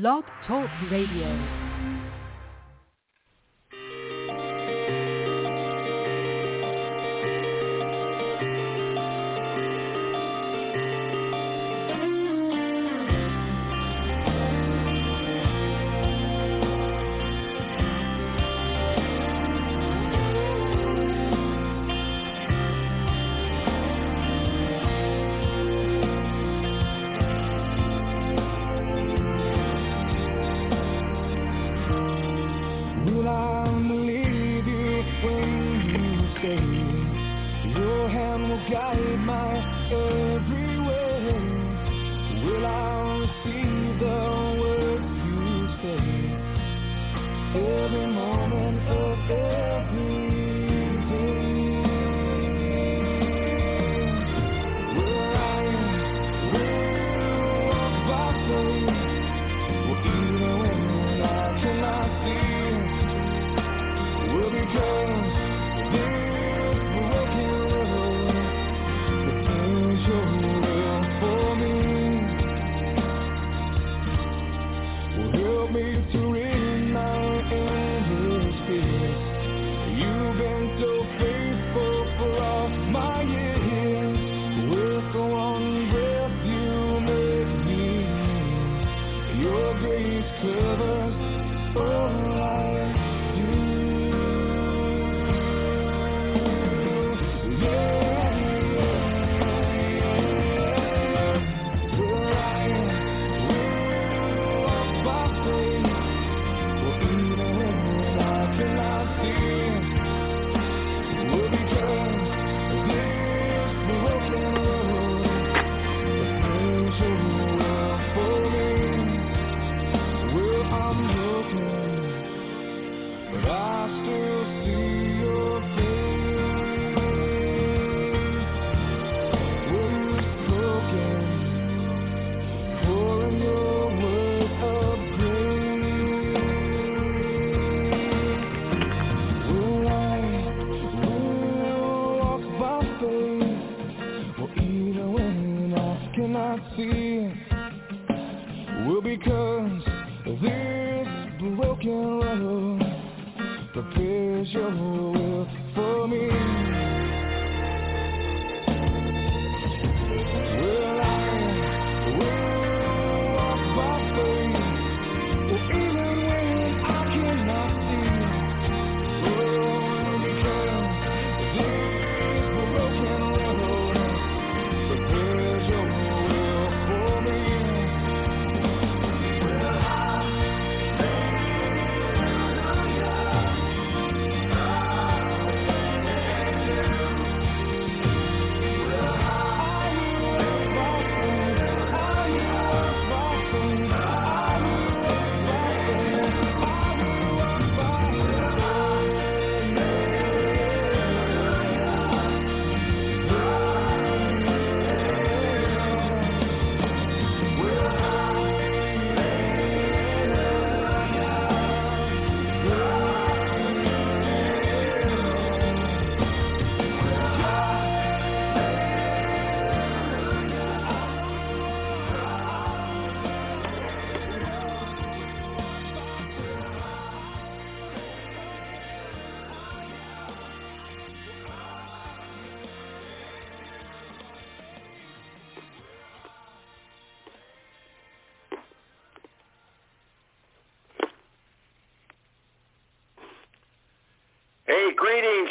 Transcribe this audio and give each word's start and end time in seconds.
Blog 0.00 0.24
Talk 0.44 0.68
Radio. 0.90 1.63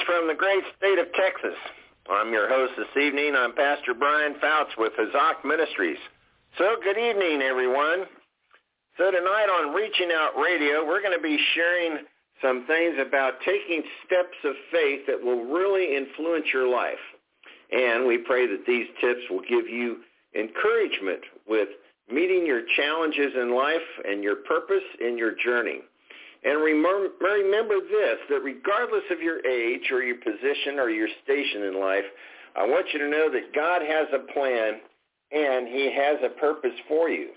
From 0.05 0.27
the 0.27 0.33
great 0.33 0.63
state 0.77 0.99
of 0.99 1.07
Texas. 1.13 1.55
I'm 2.09 2.33
your 2.33 2.49
host 2.49 2.73
this 2.77 3.01
evening. 3.01 3.35
I'm 3.37 3.53
Pastor 3.53 3.93
Brian 3.93 4.33
Foutz 4.35 4.75
with 4.77 4.91
Hazak 4.99 5.45
Ministries. 5.45 5.97
So 6.57 6.75
good 6.83 6.97
evening, 6.97 7.41
everyone. 7.41 8.03
So 8.97 9.11
tonight 9.11 9.47
on 9.47 9.73
Reaching 9.73 10.09
Out 10.11 10.35
Radio, 10.35 10.85
we're 10.85 11.01
going 11.01 11.15
to 11.15 11.23
be 11.23 11.39
sharing 11.55 11.99
some 12.41 12.65
things 12.67 12.95
about 12.99 13.35
taking 13.45 13.83
steps 14.05 14.35
of 14.43 14.55
faith 14.71 15.01
that 15.07 15.23
will 15.23 15.45
really 15.45 15.95
influence 15.95 16.47
your 16.53 16.67
life. 16.67 17.03
And 17.71 18.05
we 18.05 18.17
pray 18.17 18.45
that 18.47 18.65
these 18.67 18.87
tips 18.99 19.21
will 19.29 19.41
give 19.41 19.69
you 19.69 20.01
encouragement 20.35 21.21
with 21.47 21.69
meeting 22.11 22.45
your 22.45 22.63
challenges 22.75 23.31
in 23.35 23.55
life 23.55 23.87
and 24.03 24.21
your 24.21 24.37
purpose 24.37 24.83
in 24.99 25.17
your 25.17 25.33
journey. 25.35 25.79
And 26.45 26.61
remember, 26.61 27.79
this, 27.79 28.17
that 28.29 28.43
regardless 28.43 29.03
of 29.11 29.21
your 29.21 29.45
age 29.45 29.89
or 29.91 30.03
your 30.03 30.17
position 30.17 30.77
or 30.77 30.89
your 30.89 31.07
station 31.23 31.63
in 31.63 31.79
life, 31.79 32.03
I 32.55 32.67
want 32.67 32.87
you 32.93 32.99
to 32.99 33.09
know 33.09 33.31
that 33.31 33.53
God 33.55 33.81
has 33.81 34.07
a 34.13 34.19
plan 34.33 34.81
and 35.31 35.67
he 35.67 35.91
has 35.95 36.17
a 36.23 36.29
purpose 36.39 36.77
for 36.87 37.09
you. 37.09 37.29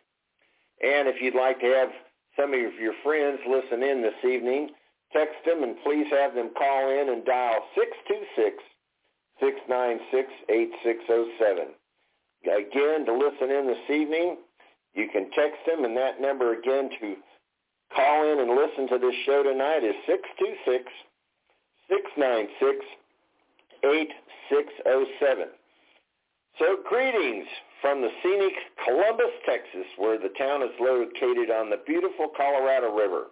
And 0.83 1.09
if 1.09 1.23
you'd 1.23 1.35
like 1.35 1.59
to 1.61 1.67
have 1.67 1.89
some 2.39 2.53
of 2.53 2.61
your 2.61 2.93
friends 3.03 3.39
listen 3.49 3.83
in 3.83 4.03
this 4.03 4.23
evening, 4.25 4.71
text 5.13 5.37
them 5.47 5.63
and 5.63 5.77
please 5.85 6.07
have 6.11 6.35
them 6.35 6.51
call 6.59 6.91
in 6.91 7.09
and 7.09 7.25
dial 7.25 7.61
626-696-8607. 9.41 11.73
Again, 12.45 13.07
to 13.07 13.13
listen 13.13 13.51
in 13.51 13.67
this 13.67 13.91
evening, 13.91 14.37
You 14.97 15.09
can 15.13 15.31
text 15.33 15.61
them, 15.67 15.85
and 15.85 15.97
that 15.97 16.21
number 16.21 16.55
again 16.55 16.89
to 17.01 17.17
call 17.95 18.33
in 18.33 18.41
and 18.41 18.51
listen 18.57 18.89
to 18.89 18.99
this 18.99 19.15
show 19.25 19.43
tonight 19.43 19.85
is 19.85 19.95
626 20.07 20.91
696 21.89 22.85
8607. 23.85 25.49
So 26.59 26.77
greetings 26.89 27.47
from 27.81 28.01
the 28.01 28.09
scenic 28.23 28.55
Columbus, 28.85 29.33
Texas, 29.45 29.87
where 29.99 30.19
the 30.19 30.33
town 30.39 30.63
is 30.63 30.73
located 30.81 31.51
on 31.51 31.71
the 31.71 31.83
beautiful 31.87 32.29
Colorado 32.35 32.95
River. 32.97 33.27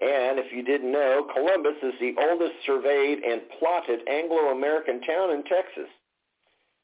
And 0.00 0.38
if 0.38 0.52
you 0.52 0.62
didn't 0.64 0.90
know, 0.90 1.28
Columbus 1.32 1.76
is 1.82 1.94
the 2.00 2.14
oldest 2.18 2.54
surveyed 2.66 3.20
and 3.22 3.42
plotted 3.58 4.00
Anglo-American 4.08 5.02
town 5.02 5.30
in 5.30 5.44
Texas. 5.44 5.88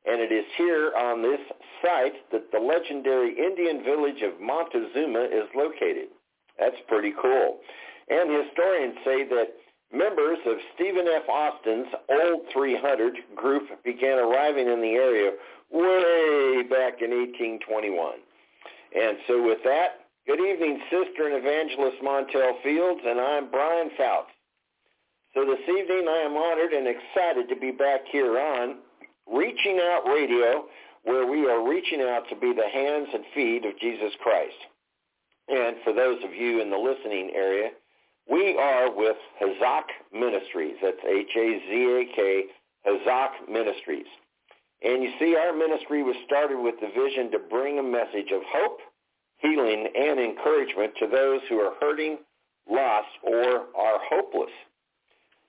And 0.04 0.20
it 0.20 0.30
is 0.30 0.44
here 0.56 0.92
on 0.96 1.22
this 1.22 1.40
site 1.82 2.30
that 2.30 2.52
the 2.52 2.60
legendary 2.60 3.34
Indian 3.34 3.82
village 3.82 4.22
of 4.22 4.40
Montezuma 4.40 5.24
is 5.24 5.48
located. 5.56 6.08
That's 6.58 6.76
pretty 6.88 7.12
cool. 7.20 7.58
And 8.08 8.30
historians 8.30 8.96
say 9.04 9.24
that 9.28 9.56
members 9.92 10.38
of 10.46 10.56
Stephen 10.74 11.06
F. 11.08 11.28
Austin's 11.28 11.88
Old 12.10 12.42
300 12.52 13.14
group 13.34 13.64
began 13.84 14.18
arriving 14.18 14.68
in 14.68 14.80
the 14.80 14.94
area 14.94 15.32
way 15.70 16.62
back 16.62 17.02
in 17.02 17.10
1821. 17.10 18.14
And 18.94 19.18
so 19.26 19.42
with 19.42 19.58
that, 19.64 20.06
good 20.26 20.40
evening, 20.40 20.80
Sister 20.90 21.26
and 21.26 21.36
Evangelist 21.36 21.98
Montel 22.02 22.62
Fields, 22.62 23.00
and 23.04 23.20
I'm 23.20 23.50
Brian 23.50 23.90
Foutz. 23.98 24.30
So 25.34 25.44
this 25.44 25.60
evening 25.68 26.06
I 26.08 26.22
am 26.24 26.36
honored 26.36 26.72
and 26.72 26.86
excited 26.88 27.48
to 27.48 27.56
be 27.60 27.70
back 27.70 28.00
here 28.10 28.38
on 28.38 28.76
Reaching 29.26 29.78
Out 29.82 30.06
Radio, 30.06 30.66
where 31.02 31.26
we 31.26 31.46
are 31.46 31.68
reaching 31.68 32.00
out 32.00 32.28
to 32.30 32.36
be 32.36 32.54
the 32.54 32.68
hands 32.72 33.08
and 33.12 33.24
feet 33.34 33.66
of 33.66 33.78
Jesus 33.78 34.12
Christ. 34.22 34.56
And 35.48 35.76
for 35.84 35.92
those 35.92 36.22
of 36.24 36.34
you 36.34 36.60
in 36.60 36.70
the 36.70 36.76
listening 36.76 37.32
area, 37.34 37.70
we 38.30 38.56
are 38.58 38.90
with 38.94 39.16
Hazak 39.40 39.84
Ministries. 40.12 40.76
That's 40.82 40.96
H-A-Z-A-K, 41.04 42.44
Hazak 42.86 43.48
Ministries. 43.48 44.06
And 44.82 45.02
you 45.02 45.12
see, 45.18 45.36
our 45.36 45.56
ministry 45.56 46.02
was 46.02 46.16
started 46.26 46.60
with 46.60 46.74
the 46.80 46.88
vision 46.88 47.30
to 47.30 47.38
bring 47.38 47.78
a 47.78 47.82
message 47.82 48.30
of 48.32 48.42
hope, 48.46 48.80
healing, 49.38 49.86
and 49.96 50.20
encouragement 50.20 50.92
to 50.98 51.06
those 51.06 51.40
who 51.48 51.58
are 51.58 51.74
hurting, 51.80 52.18
lost, 52.68 53.08
or 53.22 53.66
are 53.76 53.98
hopeless. 54.10 54.50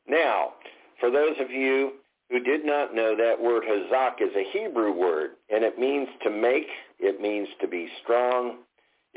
Now, 0.08 0.54
for 1.00 1.12
those 1.12 1.36
of 1.40 1.52
you 1.52 1.94
who 2.30 2.40
did 2.40 2.66
not 2.66 2.94
know, 2.94 3.16
that 3.16 3.42
word 3.42 3.64
hazak 3.64 4.22
is 4.22 4.36
a 4.36 4.50
Hebrew 4.52 4.92
word, 4.92 5.32
and 5.50 5.64
it 5.64 5.80
means 5.80 6.08
to 6.24 6.30
make, 6.30 6.68
it 7.00 7.20
means 7.22 7.48
to 7.62 7.68
be 7.68 7.90
strong, 8.04 8.60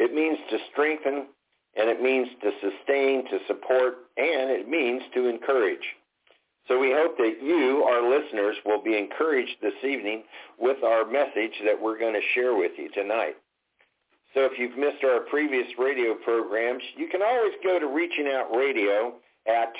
it 0.00 0.14
means 0.14 0.38
to 0.48 0.56
strengthen, 0.72 1.26
and 1.76 1.88
it 1.88 2.02
means 2.02 2.26
to 2.42 2.50
sustain, 2.60 3.24
to 3.28 3.38
support, 3.46 4.08
and 4.16 4.50
it 4.50 4.66
means 4.66 5.02
to 5.14 5.28
encourage. 5.28 5.84
So 6.68 6.80
we 6.80 6.90
hope 6.90 7.18
that 7.18 7.36
you, 7.42 7.84
our 7.84 8.02
listeners, 8.08 8.56
will 8.64 8.82
be 8.82 8.96
encouraged 8.96 9.56
this 9.60 9.76
evening 9.84 10.22
with 10.58 10.82
our 10.82 11.04
message 11.04 11.52
that 11.64 11.80
we're 11.80 11.98
going 11.98 12.14
to 12.14 12.32
share 12.34 12.54
with 12.56 12.72
you 12.78 12.88
tonight. 12.90 13.36
So 14.32 14.44
if 14.44 14.58
you've 14.58 14.78
missed 14.78 15.04
our 15.04 15.20
previous 15.28 15.66
radio 15.78 16.14
programs, 16.14 16.82
you 16.96 17.08
can 17.08 17.20
always 17.20 17.52
go 17.62 17.78
to 17.78 17.86
Reaching 17.86 18.28
Out 18.28 18.56
Radio 18.56 19.14
at 19.46 19.72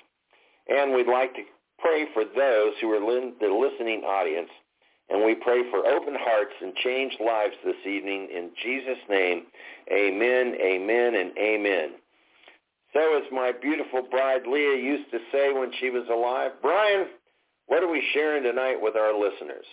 And 0.68 0.94
we'd 0.94 1.08
like 1.08 1.34
to 1.34 1.42
pray 1.78 2.06
for 2.12 2.24
those 2.24 2.74
who 2.80 2.90
are 2.92 3.18
in 3.18 3.34
the 3.40 3.48
listening 3.48 4.02
audience. 4.02 4.50
And 5.10 5.24
we 5.24 5.34
pray 5.34 5.62
for 5.70 5.86
open 5.86 6.14
hearts 6.18 6.52
and 6.60 6.74
changed 6.76 7.16
lives 7.24 7.54
this 7.64 7.80
evening. 7.86 8.28
In 8.34 8.50
Jesus' 8.62 9.02
name, 9.08 9.46
amen, 9.90 10.54
amen, 10.60 11.14
and 11.14 11.32
amen. 11.38 11.90
So 12.92 13.16
as 13.16 13.24
my 13.32 13.52
beautiful 13.52 14.02
bride 14.10 14.46
Leah 14.46 14.76
used 14.76 15.10
to 15.10 15.18
say 15.32 15.52
when 15.52 15.70
she 15.80 15.90
was 15.90 16.06
alive, 16.10 16.52
Brian, 16.62 17.06
what 17.66 17.82
are 17.82 17.90
we 17.90 18.02
sharing 18.12 18.42
tonight 18.42 18.76
with 18.80 18.96
our 18.96 19.18
listeners? 19.18 19.64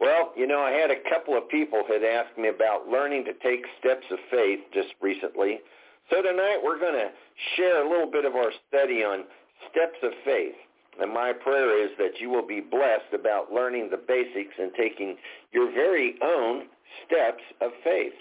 Well, 0.00 0.32
you 0.34 0.46
know, 0.46 0.60
I 0.60 0.70
had 0.70 0.90
a 0.90 1.08
couple 1.10 1.36
of 1.36 1.48
people 1.50 1.84
had 1.86 2.02
asked 2.02 2.38
me 2.38 2.48
about 2.48 2.88
learning 2.88 3.26
to 3.26 3.34
take 3.34 3.66
steps 3.78 4.06
of 4.10 4.18
faith 4.30 4.60
just 4.72 4.94
recently. 5.02 5.60
So 6.08 6.22
tonight 6.22 6.58
we're 6.64 6.80
going 6.80 6.94
to 6.94 7.10
share 7.54 7.84
a 7.84 7.88
little 7.88 8.10
bit 8.10 8.24
of 8.24 8.34
our 8.34 8.50
study 8.68 9.04
on 9.04 9.24
steps 9.70 9.98
of 10.02 10.12
faith. 10.24 10.54
And 11.00 11.12
my 11.12 11.32
prayer 11.32 11.84
is 11.84 11.90
that 11.98 12.18
you 12.18 12.30
will 12.30 12.46
be 12.46 12.60
blessed 12.60 13.12
about 13.14 13.52
learning 13.52 13.90
the 13.90 13.96
basics 13.96 14.54
and 14.58 14.72
taking 14.74 15.16
your 15.52 15.70
very 15.70 16.16
own 16.22 16.64
steps 17.06 17.42
of 17.60 17.70
faith. 17.84 18.14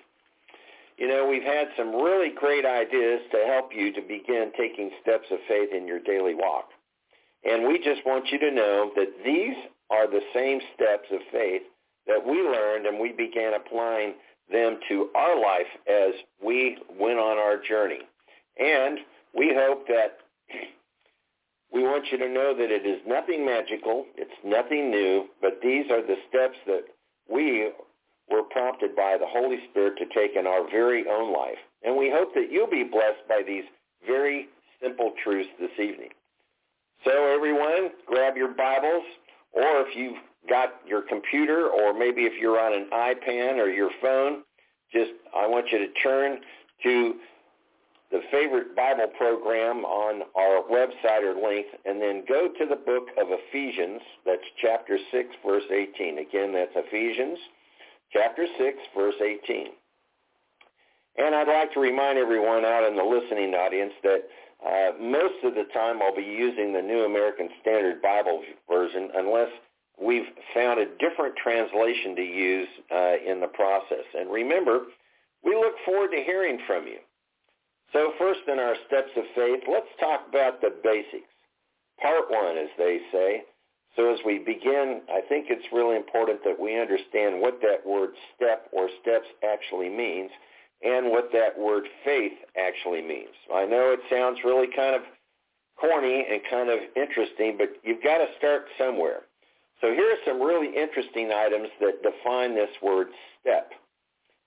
You 0.97 1.07
know, 1.07 1.27
we've 1.27 1.43
had 1.43 1.69
some 1.77 1.95
really 1.95 2.29
great 2.35 2.65
ideas 2.65 3.21
to 3.31 3.45
help 3.47 3.71
you 3.73 3.93
to 3.93 4.01
begin 4.01 4.51
taking 4.57 4.91
steps 5.01 5.27
of 5.31 5.39
faith 5.47 5.69
in 5.73 5.87
your 5.87 5.99
daily 5.99 6.35
walk. 6.35 6.69
And 7.49 7.67
we 7.67 7.77
just 7.77 8.05
want 8.05 8.27
you 8.31 8.39
to 8.39 8.51
know 8.51 8.91
that 8.97 9.07
these 9.23 9.55
are 9.89 10.07
the 10.07 10.21
same 10.33 10.59
steps 10.75 11.07
of 11.11 11.19
faith 11.31 11.63
that 12.07 12.25
we 12.25 12.41
learned 12.41 12.85
and 12.85 12.99
we 12.99 13.11
began 13.11 13.53
applying 13.53 14.13
them 14.51 14.79
to 14.89 15.09
our 15.15 15.39
life 15.39 15.69
as 15.87 16.13
we 16.43 16.77
went 16.99 17.19
on 17.19 17.37
our 17.37 17.61
journey. 17.61 18.01
And 18.57 18.99
we 19.35 19.53
hope 19.55 19.87
that 19.87 20.17
we 21.73 21.83
want 21.83 22.05
you 22.11 22.17
to 22.17 22.27
know 22.27 22.55
that 22.55 22.71
it 22.71 22.85
is 22.85 22.99
nothing 23.07 23.45
magical, 23.45 24.05
it's 24.15 24.31
nothing 24.43 24.89
new, 24.89 25.25
but 25.41 25.59
these 25.61 25.85
are 25.91 26.01
the 26.01 26.17
steps 26.29 26.57
that 26.65 26.85
we 27.31 27.69
were 28.29 28.43
prompted 28.43 28.95
by 28.95 29.17
the 29.19 29.27
Holy 29.27 29.57
Spirit 29.69 29.97
to 29.97 30.05
take 30.13 30.35
in 30.35 30.47
our 30.47 30.69
very 30.69 31.05
own 31.09 31.33
life. 31.33 31.57
And 31.83 31.95
we 31.95 32.11
hope 32.13 32.33
that 32.33 32.51
you'll 32.51 32.69
be 32.69 32.83
blessed 32.83 33.27
by 33.27 33.41
these 33.45 33.63
very 34.05 34.49
simple 34.81 35.13
truths 35.23 35.49
this 35.59 35.71
evening. 35.73 36.09
So 37.05 37.11
everyone, 37.33 37.91
grab 38.05 38.35
your 38.35 38.49
Bibles, 38.49 39.03
or 39.53 39.81
if 39.81 39.95
you've 39.95 40.17
got 40.49 40.75
your 40.87 41.01
computer 41.01 41.67
or 41.67 41.93
maybe 41.93 42.21
if 42.21 42.33
you're 42.39 42.59
on 42.59 42.73
an 42.73 42.89
iPad 42.93 43.57
or 43.57 43.69
your 43.69 43.89
phone, 44.01 44.43
just 44.91 45.11
I 45.35 45.47
want 45.47 45.67
you 45.71 45.79
to 45.79 45.93
turn 46.01 46.39
to 46.83 47.13
the 48.11 48.21
favorite 48.31 48.75
Bible 48.75 49.07
program 49.17 49.85
on 49.85 50.23
our 50.35 50.63
website 50.63 51.21
or 51.21 51.35
link 51.35 51.67
and 51.85 52.01
then 52.01 52.23
go 52.27 52.49
to 52.57 52.65
the 52.65 52.75
book 52.75 53.09
of 53.21 53.27
Ephesians. 53.29 54.01
That's 54.25 54.41
chapter 54.61 54.97
6, 55.11 55.29
verse 55.45 55.63
18. 55.71 56.17
Again, 56.17 56.53
that's 56.53 56.71
Ephesians 56.75 57.37
chapter 58.11 58.45
6, 58.57 58.77
verse 58.95 59.15
18. 59.21 59.67
And 61.17 61.35
I'd 61.35 61.47
like 61.47 61.73
to 61.73 61.79
remind 61.79 62.17
everyone 62.17 62.65
out 62.65 62.87
in 62.87 62.95
the 62.95 63.03
listening 63.03 63.53
audience 63.53 63.93
that 64.03 64.23
uh, 64.65 64.91
most 64.99 65.43
of 65.43 65.55
the 65.55 65.65
time 65.73 66.01
I'll 66.01 66.15
be 66.15 66.21
using 66.21 66.73
the 66.73 66.81
New 66.81 67.05
American 67.05 67.49
Standard 67.61 68.01
Bible 68.01 68.41
version 68.69 69.09
unless 69.15 69.49
we've 70.01 70.27
found 70.53 70.79
a 70.79 70.85
different 70.97 71.35
translation 71.35 72.15
to 72.15 72.21
use 72.21 72.67
uh, 72.91 73.15
in 73.25 73.39
the 73.39 73.47
process. 73.47 74.05
And 74.17 74.29
remember, 74.29 74.81
we 75.43 75.55
look 75.55 75.75
forward 75.85 76.11
to 76.11 76.23
hearing 76.23 76.59
from 76.67 76.87
you. 76.87 76.99
So 77.93 78.13
first 78.19 78.41
in 78.47 78.59
our 78.59 78.75
steps 78.87 79.09
of 79.15 79.23
faith, 79.35 79.61
let's 79.71 79.89
talk 79.99 80.27
about 80.29 80.61
the 80.61 80.75
basics. 80.83 81.27
Part 82.01 82.29
one, 82.29 82.57
as 82.57 82.69
they 82.77 82.99
say. 83.11 83.43
So 83.95 84.13
as 84.13 84.19
we 84.25 84.39
begin, 84.39 85.01
I 85.11 85.21
think 85.27 85.47
it's 85.49 85.65
really 85.73 85.95
important 85.95 86.43
that 86.43 86.59
we 86.59 86.79
understand 86.79 87.41
what 87.41 87.59
that 87.61 87.85
word 87.85 88.11
step 88.35 88.69
or 88.71 88.89
steps 89.01 89.27
actually 89.43 89.89
means 89.89 90.29
and 90.81 91.11
what 91.11 91.29
that 91.33 91.57
word 91.57 91.83
faith 92.05 92.33
actually 92.57 93.01
means. 93.01 93.35
I 93.53 93.65
know 93.65 93.91
it 93.91 93.99
sounds 94.09 94.39
really 94.43 94.67
kind 94.75 94.95
of 94.95 95.01
corny 95.79 96.25
and 96.29 96.41
kind 96.49 96.69
of 96.69 96.79
interesting, 96.95 97.57
but 97.57 97.69
you've 97.83 98.03
got 98.03 98.19
to 98.19 98.27
start 98.37 98.65
somewhere. 98.77 99.21
So 99.81 99.93
here 99.93 100.11
are 100.11 100.23
some 100.25 100.41
really 100.41 100.75
interesting 100.75 101.31
items 101.31 101.69
that 101.79 102.03
define 102.03 102.55
this 102.55 102.69
word 102.81 103.07
step. 103.41 103.71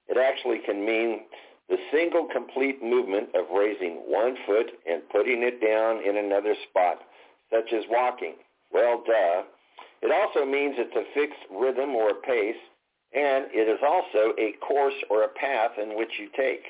It 0.08 0.18
actually 0.18 0.58
can 0.64 0.84
mean 0.84 1.20
the 1.68 1.78
single 1.90 2.28
complete 2.30 2.82
movement 2.82 3.28
of 3.34 3.46
raising 3.54 4.02
one 4.06 4.36
foot 4.46 4.72
and 4.86 5.08
putting 5.10 5.42
it 5.42 5.60
down 5.60 6.02
in 6.06 6.22
another 6.22 6.54
spot, 6.68 6.98
such 7.50 7.72
as 7.72 7.84
walking. 7.88 8.34
Well, 8.72 9.02
duh. 9.06 9.42
It 10.02 10.10
also 10.10 10.44
means 10.44 10.74
it's 10.76 10.96
a 10.96 11.14
fixed 11.14 11.38
rhythm 11.50 11.94
or 11.94 12.14
pace, 12.14 12.56
and 13.14 13.47
it 13.52 13.69
is 13.69 13.81
also 13.85 14.35
a 14.38 14.52
course 14.66 14.95
or 15.11 15.25
a 15.25 15.28
path 15.28 15.73
in 15.81 15.97
which 15.97 16.11
you 16.19 16.28
take. 16.37 16.64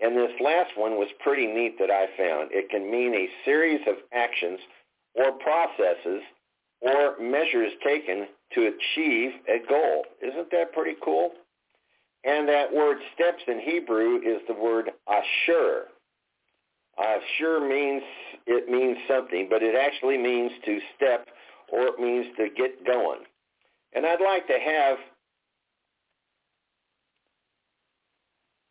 And 0.00 0.16
this 0.16 0.32
last 0.40 0.70
one 0.76 0.92
was 0.92 1.08
pretty 1.22 1.46
neat 1.46 1.78
that 1.78 1.90
I 1.90 2.06
found. 2.16 2.50
It 2.52 2.70
can 2.70 2.90
mean 2.90 3.14
a 3.14 3.28
series 3.44 3.80
of 3.86 3.96
actions 4.14 4.58
or 5.14 5.32
processes 5.32 6.22
or 6.80 7.16
measures 7.20 7.72
taken 7.84 8.26
to 8.54 8.72
achieve 8.72 9.32
a 9.48 9.58
goal. 9.68 10.04
Isn't 10.22 10.50
that 10.50 10.72
pretty 10.72 10.96
cool? 11.04 11.32
And 12.24 12.48
that 12.48 12.72
word 12.72 12.98
steps 13.14 13.42
in 13.46 13.60
Hebrew 13.60 14.16
is 14.16 14.40
the 14.48 14.54
word 14.54 14.90
ashur. 15.08 15.84
Ashur 16.98 17.60
means 17.60 18.02
it 18.46 18.68
means 18.68 18.98
something, 19.08 19.48
but 19.50 19.62
it 19.62 19.74
actually 19.74 20.18
means 20.18 20.52
to 20.64 20.80
step 20.96 21.28
or 21.72 21.82
it 21.82 21.98
means 21.98 22.26
to 22.36 22.48
get 22.56 22.84
going. 22.86 23.20
And 23.94 24.06
I'd 24.06 24.20
like 24.20 24.46
to 24.48 24.58
have 24.58 24.98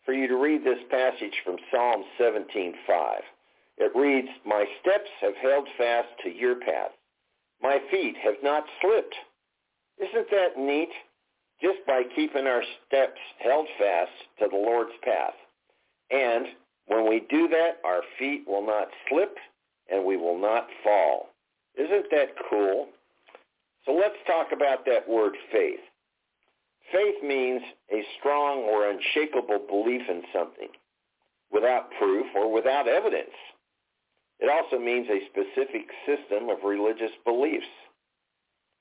for 0.10 0.14
you 0.14 0.28
to 0.28 0.38
read 0.38 0.64
this 0.64 0.80
passage 0.90 1.36
from 1.46 1.56
Psalm 1.70 2.04
17:5. 2.18 3.24
It 3.78 3.96
reads, 3.96 4.28
"My 4.44 4.68
steps 4.80 5.08
have 5.20 5.38
held 5.38 5.70
fast 5.78 6.10
to 6.22 6.32
your 6.32 6.56
path. 6.56 6.98
My 7.62 7.78
feet 7.92 8.18
have 8.18 8.42
not 8.42 8.68
slipped." 8.82 9.16
Isn't 10.00 10.28
that 10.32 10.58
neat? 10.58 10.92
Just 11.62 11.86
by 11.86 12.06
keeping 12.06 12.48
our 12.48 12.64
steps 12.64 13.22
held 13.38 13.70
fast 13.78 14.12
to 14.40 14.48
the 14.48 14.56
Lord's 14.56 14.98
path. 15.02 15.36
And 16.10 16.56
when 16.88 17.06
we 17.06 17.20
do 17.20 17.48
that, 17.50 17.80
our 17.84 18.02
feet 18.18 18.48
will 18.48 18.64
not 18.64 18.92
slip 19.10 19.38
and 19.90 20.04
we 20.04 20.18
will 20.18 20.40
not 20.40 20.72
fall. 20.82 21.30
Isn't 21.76 22.10
that 22.10 22.36
cool? 22.50 22.90
So 23.86 23.94
let's 23.94 24.18
talk 24.24 24.54
about 24.54 24.86
that 24.86 25.08
word 25.08 25.38
faith. 25.52 25.88
Faith 26.92 27.24
means 27.24 27.62
a 27.92 28.04
strong 28.20 28.60
or 28.64 28.90
unshakable 28.90 29.60
belief 29.68 30.02
in 30.10 30.24
something 30.34 30.70
without 31.52 31.90
proof 32.00 32.26
or 32.36 32.52
without 32.52 32.88
evidence. 32.88 33.36
It 34.40 34.50
also 34.50 34.80
means 34.80 35.08
a 35.10 35.26
specific 35.30 35.88
system 36.06 36.50
of 36.50 36.64
religious 36.64 37.12
beliefs. 37.26 37.68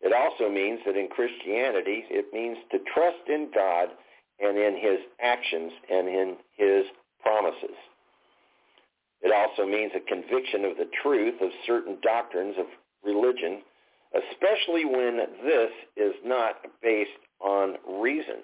It 0.00 0.12
also 0.12 0.48
means 0.48 0.80
that 0.86 0.96
in 0.96 1.08
Christianity, 1.08 2.04
it 2.08 2.32
means 2.32 2.58
to 2.70 2.78
trust 2.94 3.28
in 3.28 3.50
God 3.52 3.88
and 4.38 4.56
in 4.56 4.76
his 4.76 5.00
actions 5.20 5.72
and 5.90 6.08
in 6.08 6.36
his 6.56 6.84
promises. 7.20 7.76
It 9.20 9.32
also 9.34 9.68
means 9.68 9.90
a 9.96 10.08
conviction 10.08 10.64
of 10.64 10.76
the 10.76 10.88
truth 11.02 11.40
of 11.42 11.50
certain 11.66 11.98
doctrines 12.02 12.54
of 12.56 12.66
religion, 13.02 13.62
especially 14.14 14.84
when 14.84 15.18
this 15.44 15.70
is 15.96 16.14
not 16.24 16.62
based 16.80 17.10
on 17.40 17.76
reason. 18.00 18.42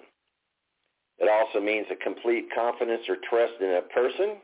It 1.19 1.29
also 1.29 1.63
means 1.63 1.87
a 1.91 1.95
complete 1.95 2.47
confidence 2.53 3.03
or 3.07 3.17
trust 3.29 3.53
in 3.61 3.69
a 3.69 3.81
person. 3.93 4.37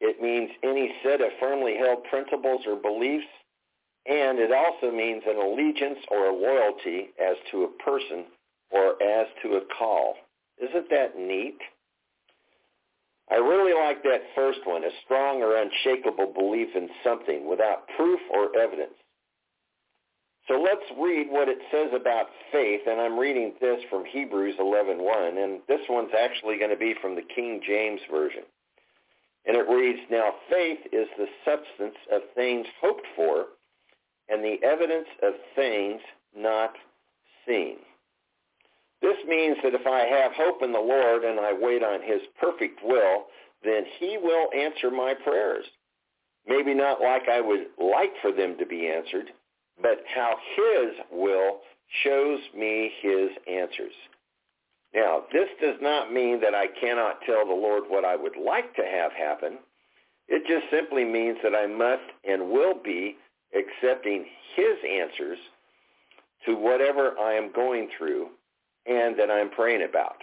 It 0.00 0.22
means 0.22 0.50
any 0.62 0.92
set 1.02 1.20
of 1.20 1.30
firmly 1.40 1.76
held 1.78 2.04
principles 2.04 2.62
or 2.66 2.76
beliefs. 2.76 3.26
And 4.06 4.38
it 4.38 4.52
also 4.52 4.90
means 4.94 5.22
an 5.26 5.36
allegiance 5.36 5.98
or 6.10 6.26
a 6.26 6.34
loyalty 6.34 7.10
as 7.20 7.36
to 7.50 7.64
a 7.64 7.82
person 7.82 8.24
or 8.70 9.00
as 9.02 9.26
to 9.42 9.56
a 9.56 9.60
call. 9.78 10.14
Isn't 10.58 10.88
that 10.90 11.18
neat? 11.18 11.58
I 13.30 13.36
really 13.36 13.74
like 13.74 14.02
that 14.04 14.22
first 14.34 14.60
one, 14.64 14.84
a 14.84 14.90
strong 15.04 15.42
or 15.42 15.60
unshakable 15.60 16.32
belief 16.32 16.68
in 16.74 16.88
something 17.04 17.46
without 17.46 17.86
proof 17.96 18.20
or 18.32 18.56
evidence. 18.58 18.94
So 20.48 20.58
let's 20.58 20.90
read 20.98 21.28
what 21.28 21.48
it 21.48 21.58
says 21.70 21.90
about 21.92 22.28
faith, 22.50 22.80
and 22.86 22.98
I'm 22.98 23.18
reading 23.18 23.52
this 23.60 23.84
from 23.90 24.06
Hebrews 24.06 24.56
11:1, 24.58 25.36
and 25.36 25.60
this 25.68 25.86
one's 25.90 26.14
actually 26.18 26.56
going 26.56 26.70
to 26.70 26.76
be 26.76 26.94
from 26.94 27.14
the 27.14 27.22
King 27.22 27.60
James 27.60 28.00
Version. 28.10 28.44
And 29.44 29.56
it 29.56 29.68
reads, 29.68 30.00
Now 30.10 30.34
faith 30.50 30.80
is 30.90 31.06
the 31.18 31.28
substance 31.44 31.96
of 32.10 32.22
things 32.34 32.66
hoped 32.80 33.06
for 33.14 33.48
and 34.30 34.42
the 34.42 34.62
evidence 34.62 35.08
of 35.22 35.34
things 35.54 36.00
not 36.34 36.74
seen. 37.46 37.76
This 39.00 39.16
means 39.26 39.56
that 39.62 39.74
if 39.74 39.86
I 39.86 40.00
have 40.00 40.32
hope 40.32 40.62
in 40.62 40.72
the 40.72 40.80
Lord 40.80 41.24
and 41.24 41.38
I 41.38 41.52
wait 41.52 41.82
on 41.82 42.02
his 42.02 42.20
perfect 42.40 42.80
will, 42.82 43.26
then 43.62 43.84
he 43.98 44.18
will 44.18 44.50
answer 44.52 44.90
my 44.90 45.14
prayers. 45.14 45.66
Maybe 46.46 46.74
not 46.74 47.00
like 47.00 47.28
I 47.28 47.40
would 47.40 47.66
like 47.78 48.12
for 48.22 48.32
them 48.32 48.56
to 48.58 48.66
be 48.66 48.88
answered, 48.88 49.30
but 49.80 50.02
how 50.14 50.36
his 50.56 50.94
will 51.12 51.60
shows 52.04 52.40
me 52.56 52.92
his 53.00 53.30
answers. 53.46 53.94
Now, 54.94 55.24
this 55.32 55.48
does 55.60 55.76
not 55.80 56.12
mean 56.12 56.40
that 56.40 56.54
I 56.54 56.66
cannot 56.80 57.20
tell 57.26 57.46
the 57.46 57.52
Lord 57.52 57.84
what 57.88 58.04
I 58.04 58.16
would 58.16 58.36
like 58.36 58.74
to 58.76 58.82
have 58.82 59.12
happen. 59.12 59.58
It 60.28 60.46
just 60.46 60.70
simply 60.70 61.04
means 61.04 61.38
that 61.42 61.54
I 61.54 61.66
must 61.66 62.02
and 62.28 62.50
will 62.50 62.74
be 62.82 63.16
accepting 63.54 64.26
his 64.56 64.76
answers 64.88 65.38
to 66.46 66.54
whatever 66.54 67.18
I 67.18 67.34
am 67.34 67.52
going 67.52 67.88
through 67.96 68.28
and 68.86 69.18
that 69.18 69.30
I'm 69.30 69.50
praying 69.50 69.86
about. 69.88 70.16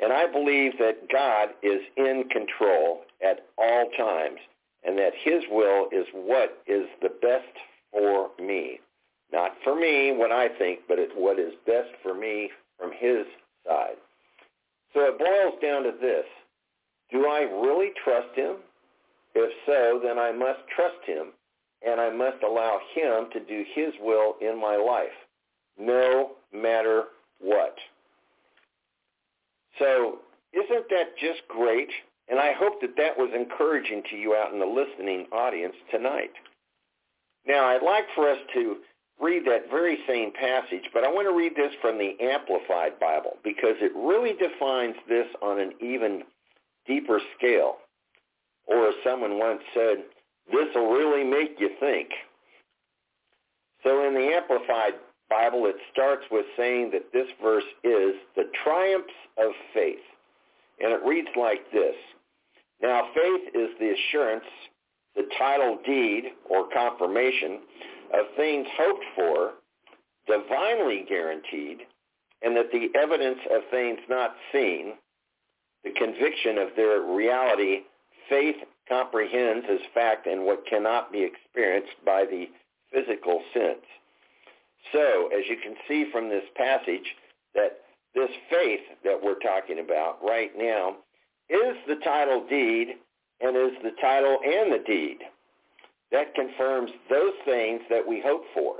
And 0.00 0.12
I 0.12 0.30
believe 0.30 0.78
that 0.78 1.08
God 1.10 1.50
is 1.62 1.80
in 1.96 2.24
control 2.30 3.00
at 3.22 3.46
all 3.58 3.90
times 3.98 4.38
and 4.84 4.96
that 4.96 5.12
his 5.22 5.42
will 5.50 5.88
is 5.90 6.06
what 6.12 6.62
is 6.66 6.86
the 7.02 7.10
best 7.20 7.44
for 7.92 8.30
me. 8.38 8.80
Not 9.32 9.52
for 9.62 9.74
me, 9.78 10.12
what 10.12 10.32
I 10.32 10.48
think, 10.48 10.80
but 10.88 10.98
it's 10.98 11.12
what 11.14 11.38
is 11.38 11.52
best 11.66 11.90
for 12.02 12.14
me 12.14 12.50
from 12.78 12.90
his 12.92 13.26
side. 13.66 13.96
So 14.94 15.00
it 15.00 15.18
boils 15.18 15.60
down 15.60 15.82
to 15.84 15.92
this. 16.00 16.24
Do 17.10 17.26
I 17.26 17.40
really 17.42 17.90
trust 18.04 18.34
him? 18.34 18.56
If 19.34 19.52
so, 19.66 20.00
then 20.02 20.18
I 20.18 20.32
must 20.32 20.60
trust 20.74 21.04
him, 21.06 21.28
and 21.86 22.00
I 22.00 22.10
must 22.10 22.42
allow 22.42 22.80
him 22.94 23.28
to 23.32 23.40
do 23.40 23.64
his 23.74 23.92
will 24.00 24.34
in 24.40 24.60
my 24.60 24.76
life, 24.76 25.14
no 25.78 26.32
matter 26.52 27.04
what. 27.40 27.76
So 29.78 30.18
isn't 30.52 30.88
that 30.90 31.16
just 31.20 31.46
great? 31.48 31.90
And 32.28 32.38
I 32.38 32.52
hope 32.52 32.80
that 32.80 32.96
that 32.96 33.16
was 33.16 33.30
encouraging 33.34 34.02
to 34.10 34.16
you 34.16 34.34
out 34.34 34.52
in 34.52 34.58
the 34.58 34.66
listening 34.66 35.26
audience 35.32 35.74
tonight. 35.90 36.32
Now, 37.48 37.64
I'd 37.64 37.82
like 37.82 38.04
for 38.14 38.30
us 38.30 38.38
to 38.54 38.76
read 39.20 39.44
that 39.46 39.70
very 39.70 39.98
same 40.06 40.30
passage, 40.32 40.84
but 40.92 41.02
I 41.02 41.08
want 41.08 41.26
to 41.26 41.36
read 41.36 41.56
this 41.56 41.72
from 41.80 41.98
the 41.98 42.14
Amplified 42.20 43.00
Bible 43.00 43.38
because 43.42 43.74
it 43.80 43.92
really 43.96 44.34
defines 44.34 44.94
this 45.08 45.26
on 45.42 45.58
an 45.58 45.72
even 45.80 46.22
deeper 46.86 47.20
scale. 47.36 47.78
Or 48.66 48.88
as 48.88 48.94
someone 49.02 49.38
once 49.38 49.62
said, 49.74 50.04
this 50.52 50.68
will 50.74 50.92
really 50.92 51.24
make 51.24 51.56
you 51.58 51.70
think. 51.80 52.08
So 53.82 54.06
in 54.06 54.14
the 54.14 54.30
Amplified 54.36 54.94
Bible, 55.30 55.66
it 55.66 55.76
starts 55.90 56.24
with 56.30 56.44
saying 56.56 56.90
that 56.92 57.12
this 57.12 57.28
verse 57.42 57.64
is 57.82 58.14
the 58.36 58.44
triumphs 58.62 59.08
of 59.38 59.52
faith. 59.72 60.04
And 60.80 60.92
it 60.92 61.00
reads 61.04 61.28
like 61.34 61.70
this. 61.72 61.94
Now 62.82 63.08
faith 63.14 63.54
is 63.54 63.70
the 63.80 63.94
assurance 63.94 64.44
the 65.16 65.28
title 65.38 65.78
deed 65.84 66.24
or 66.48 66.68
confirmation 66.72 67.60
of 68.14 68.26
things 68.36 68.66
hoped 68.76 69.04
for, 69.14 69.52
divinely 70.26 71.04
guaranteed, 71.08 71.78
and 72.42 72.56
that 72.56 72.70
the 72.72 72.88
evidence 72.98 73.40
of 73.50 73.62
things 73.70 73.98
not 74.08 74.34
seen, 74.52 74.94
the 75.84 75.90
conviction 75.92 76.58
of 76.58 76.68
their 76.76 77.02
reality, 77.02 77.80
faith 78.28 78.56
comprehends 78.88 79.66
as 79.70 79.80
fact 79.94 80.26
and 80.26 80.44
what 80.44 80.66
cannot 80.66 81.12
be 81.12 81.22
experienced 81.22 81.92
by 82.04 82.24
the 82.24 82.46
physical 82.92 83.42
sense. 83.52 83.84
So, 84.92 85.28
as 85.36 85.44
you 85.48 85.56
can 85.62 85.74
see 85.86 86.10
from 86.10 86.28
this 86.28 86.44
passage, 86.56 87.14
that 87.54 87.80
this 88.14 88.30
faith 88.50 88.80
that 89.04 89.22
we're 89.22 89.38
talking 89.40 89.80
about 89.80 90.18
right 90.22 90.50
now 90.56 90.96
is 91.50 91.76
the 91.86 91.96
title 92.04 92.46
deed 92.48 92.96
and 93.40 93.56
is 93.56 93.78
the 93.82 93.92
title 94.00 94.38
and 94.44 94.72
the 94.72 94.84
deed. 94.86 95.18
That 96.10 96.34
confirms 96.34 96.90
those 97.10 97.34
things 97.44 97.82
that 97.90 98.06
we 98.06 98.20
hope 98.24 98.44
for. 98.54 98.76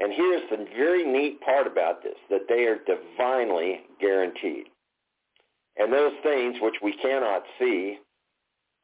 And 0.00 0.12
here's 0.12 0.48
the 0.50 0.66
very 0.76 1.04
neat 1.04 1.40
part 1.40 1.66
about 1.66 2.02
this, 2.02 2.16
that 2.30 2.48
they 2.48 2.64
are 2.64 2.78
divinely 2.86 3.82
guaranteed. 4.00 4.66
And 5.76 5.92
those 5.92 6.12
things 6.22 6.56
which 6.60 6.74
we 6.82 6.96
cannot 6.96 7.42
see 7.58 7.98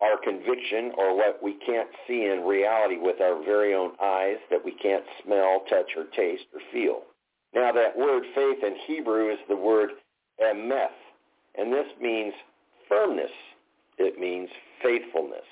our 0.01 0.17
conviction 0.23 0.93
or 0.97 1.17
what 1.17 1.43
we 1.43 1.55
can't 1.67 1.89
see 2.07 2.27
in 2.27 2.43
reality 2.47 2.97
with 2.99 3.21
our 3.21 3.43
very 3.45 3.75
own 3.75 3.93
eyes 4.03 4.39
that 4.51 4.65
we 4.65 4.73
can't 4.73 5.05
smell, 5.25 5.63
touch, 5.69 5.91
or 5.97 6.05
taste 6.17 6.45
or 6.55 6.61
feel. 6.73 7.03
Now 7.55 7.73
that 7.73 7.97
word 7.97 8.23
faith 8.35 8.59
in 8.63 8.77
Hebrew 8.87 9.31
is 9.33 9.39
the 9.49 9.57
word 9.57 9.91
emeth, 10.43 10.89
And 11.57 11.73
this 11.73 11.87
means 12.01 12.33
firmness. 12.89 13.31
It 14.01 14.19
means 14.19 14.49
faithfulness. 14.83 15.45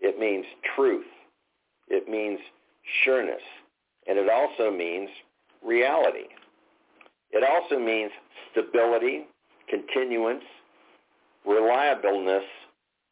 It 0.00 0.18
means 0.18 0.44
truth. 0.74 1.06
It 1.88 2.08
means 2.08 2.40
sureness. 3.04 3.40
And 4.08 4.18
it 4.18 4.28
also 4.28 4.70
means 4.70 5.08
reality. 5.64 6.26
It 7.30 7.44
also 7.48 7.78
means 7.78 8.10
stability, 8.50 9.26
continuance, 9.70 10.42
reliableness, 11.46 12.42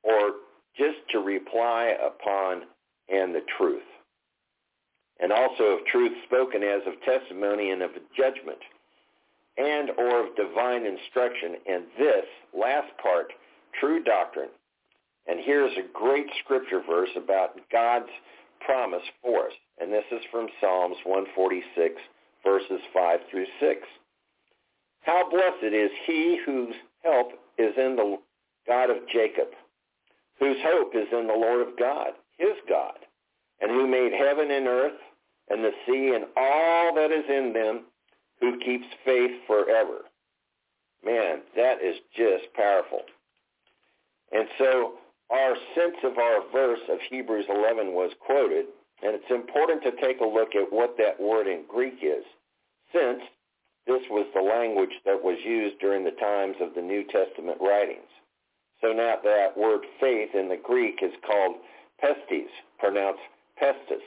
or 0.02 0.32
just 0.76 0.98
to 1.12 1.20
reply 1.20 1.94
upon 2.04 2.62
and 3.08 3.32
the 3.32 3.42
truth. 3.56 3.82
And 5.20 5.32
also 5.32 5.62
of 5.64 5.86
truth 5.86 6.12
spoken 6.26 6.64
as 6.64 6.82
of 6.88 6.94
testimony 7.04 7.70
and 7.70 7.82
of 7.82 7.90
judgment 8.16 8.58
and 9.56 9.90
or 9.96 10.26
of 10.26 10.34
divine 10.34 10.84
instruction. 10.84 11.54
And 11.68 11.84
this 11.96 12.24
last 12.52 12.90
part, 13.00 13.32
true 13.78 14.02
doctrine. 14.02 14.48
And 15.26 15.40
here's 15.44 15.76
a 15.76 15.92
great 15.92 16.26
scripture 16.44 16.82
verse 16.86 17.10
about 17.16 17.58
God's 17.70 18.10
promise 18.64 19.02
for 19.22 19.46
us. 19.46 19.52
And 19.80 19.92
this 19.92 20.04
is 20.10 20.20
from 20.30 20.48
Psalms 20.60 20.96
146, 21.04 21.94
verses 22.44 22.80
5 22.92 23.20
through 23.30 23.46
6. 23.60 23.80
How 25.02 25.28
blessed 25.30 25.74
is 25.74 25.90
he 26.06 26.38
whose 26.44 26.74
help 27.02 27.32
is 27.58 27.74
in 27.76 27.96
the 27.96 28.18
God 28.66 28.90
of 28.90 29.08
Jacob, 29.12 29.48
whose 30.38 30.56
hope 30.62 30.94
is 30.94 31.08
in 31.12 31.26
the 31.26 31.34
Lord 31.34 31.66
of 31.66 31.76
God, 31.78 32.12
his 32.38 32.56
God, 32.68 32.98
and 33.60 33.70
who 33.70 33.86
made 33.86 34.12
heaven 34.12 34.50
and 34.50 34.66
earth 34.66 34.98
and 35.50 35.64
the 35.64 35.72
sea 35.86 36.12
and 36.14 36.24
all 36.36 36.94
that 36.94 37.10
is 37.10 37.24
in 37.28 37.52
them, 37.52 37.84
who 38.40 38.58
keeps 38.58 38.86
faith 39.04 39.32
forever. 39.46 40.02
Man, 41.04 41.40
that 41.56 41.82
is 41.82 41.96
just 42.16 42.52
powerful. 42.54 43.02
And 44.32 44.48
so 44.58 44.94
our 45.32 45.56
sense 45.74 45.96
of 46.04 46.18
our 46.18 46.40
verse 46.52 46.80
of 46.90 46.98
Hebrews 47.08 47.46
11 47.48 47.92
was 47.92 48.12
quoted, 48.20 48.66
and 49.02 49.14
it's 49.14 49.30
important 49.30 49.82
to 49.82 50.00
take 50.02 50.20
a 50.20 50.26
look 50.26 50.54
at 50.54 50.72
what 50.72 50.96
that 50.98 51.20
word 51.20 51.46
in 51.46 51.64
Greek 51.68 51.98
is, 52.02 52.24
since 52.92 53.20
this 53.86 54.02
was 54.10 54.26
the 54.34 54.42
language 54.42 54.94
that 55.04 55.24
was 55.24 55.38
used 55.44 55.80
during 55.80 56.04
the 56.04 56.12
times 56.12 56.56
of 56.60 56.74
the 56.74 56.82
New 56.82 57.04
Testament 57.04 57.58
writings. 57.60 58.08
So 58.80 58.92
now 58.92 59.16
that 59.24 59.56
word 59.56 59.82
faith 60.00 60.30
in 60.34 60.48
the 60.48 60.60
Greek 60.62 61.00
is 61.02 61.12
called 61.26 61.56
pistis, 62.02 62.50
pronounced 62.78 63.22
pistis. 63.60 64.04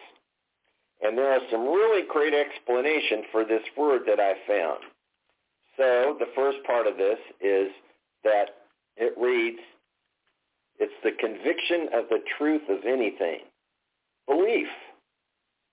And 1.02 1.18
there 1.18 1.32
are 1.32 1.42
some 1.52 1.66
really 1.66 2.04
great 2.08 2.34
explanations 2.34 3.26
for 3.32 3.44
this 3.44 3.64
word 3.78 4.04
that 4.08 4.20
I 4.20 4.34
found. 4.48 4.80
So 5.78 6.16
the 6.20 6.32
first 6.36 6.58
part 6.66 6.88
of 6.88 6.98
this 6.98 7.20
is 7.42 7.68
that 8.24 8.56
it 8.96 9.14
reads, 9.18 9.60
it's 10.80 10.94
the 11.04 11.12
conviction 11.20 11.90
of 11.94 12.06
the 12.10 12.20
truth 12.38 12.64
of 12.70 12.86
anything. 12.86 13.40
Belief 14.28 14.68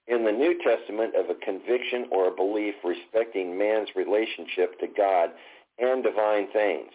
in 0.07 0.25
the 0.25 0.33
New 0.33 0.59
Testament 0.63 1.15
of 1.17 1.31
a 1.31 1.45
conviction 1.45 2.07
or 2.11 2.29
a 2.29 2.37
belief 2.37 2.75
respecting 2.85 3.57
man's 3.57 3.89
relationship 3.95 4.79
to 4.81 4.87
God 4.97 5.31
and 5.79 6.03
divine 6.03 6.49
things, 6.53 6.91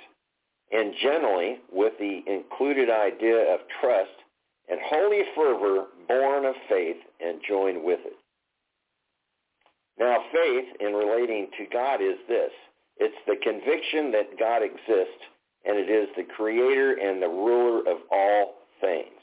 and 0.71 0.93
generally 1.01 1.59
with 1.71 1.93
the 1.99 2.21
included 2.27 2.89
idea 2.89 3.53
of 3.53 3.61
trust 3.81 4.11
and 4.69 4.79
holy 4.83 5.21
fervor 5.35 5.85
born 6.07 6.45
of 6.45 6.55
faith 6.69 6.97
and 7.19 7.39
joined 7.47 7.83
with 7.83 7.99
it. 8.05 8.17
Now, 9.99 10.23
faith 10.31 10.65
in 10.79 10.93
relating 10.93 11.47
to 11.57 11.65
God 11.71 12.01
is 12.01 12.17
this. 12.27 12.51
It's 12.97 13.15
the 13.25 13.35
conviction 13.41 14.11
that 14.11 14.37
God 14.37 14.61
exists, 14.61 15.23
and 15.67 15.77
it 15.77 15.89
is 15.89 16.07
the 16.15 16.23
creator 16.23 16.93
and 16.93 17.21
the 17.21 17.27
ruler 17.27 17.79
of 17.79 17.97
all 18.09 18.55
things, 18.79 19.19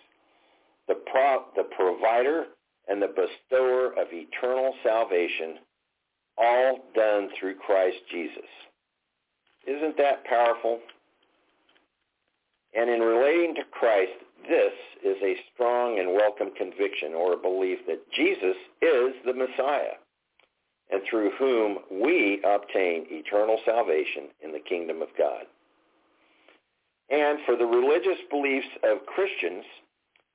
the, 0.89 0.97
pro- 1.11 1.47
the 1.57 1.65
provider 1.75 2.45
and 2.89 3.01
the 3.01 3.09
bestower 3.09 3.93
of 3.93 4.09
eternal 4.13 4.75
salvation, 4.83 5.57
all 6.37 6.81
done 6.95 7.31
through 7.39 7.55
Christ 7.55 7.97
Jesus. 8.11 8.51
Isn't 9.67 9.97
that 9.97 10.25
powerful? 10.25 10.81
And 12.75 12.91
in 12.91 13.01
relating 13.01 13.55
to 13.55 13.63
Christ, 13.71 14.13
this 14.47 14.73
is 15.03 15.17
a 15.23 15.37
strong 15.55 15.99
and 15.99 16.13
welcome 16.13 16.51
conviction 16.59 17.15
or 17.15 17.33
a 17.33 17.37
belief 17.39 17.79
that 17.87 18.03
Jesus 18.13 18.57
is 18.83 19.15
the 19.25 19.33
Messiah 19.33 19.97
and 20.91 21.01
through 21.09 21.31
whom 21.39 21.79
we 21.91 22.43
obtain 22.45 23.07
eternal 23.09 23.59
salvation 23.65 24.29
in 24.43 24.53
the 24.53 24.61
kingdom 24.61 25.01
of 25.01 25.09
God. 25.17 25.45
And 27.15 27.39
for 27.47 27.55
the 27.55 27.65
religious 27.65 28.19
beliefs 28.29 28.67
of 28.83 29.07
Christians, 29.07 29.65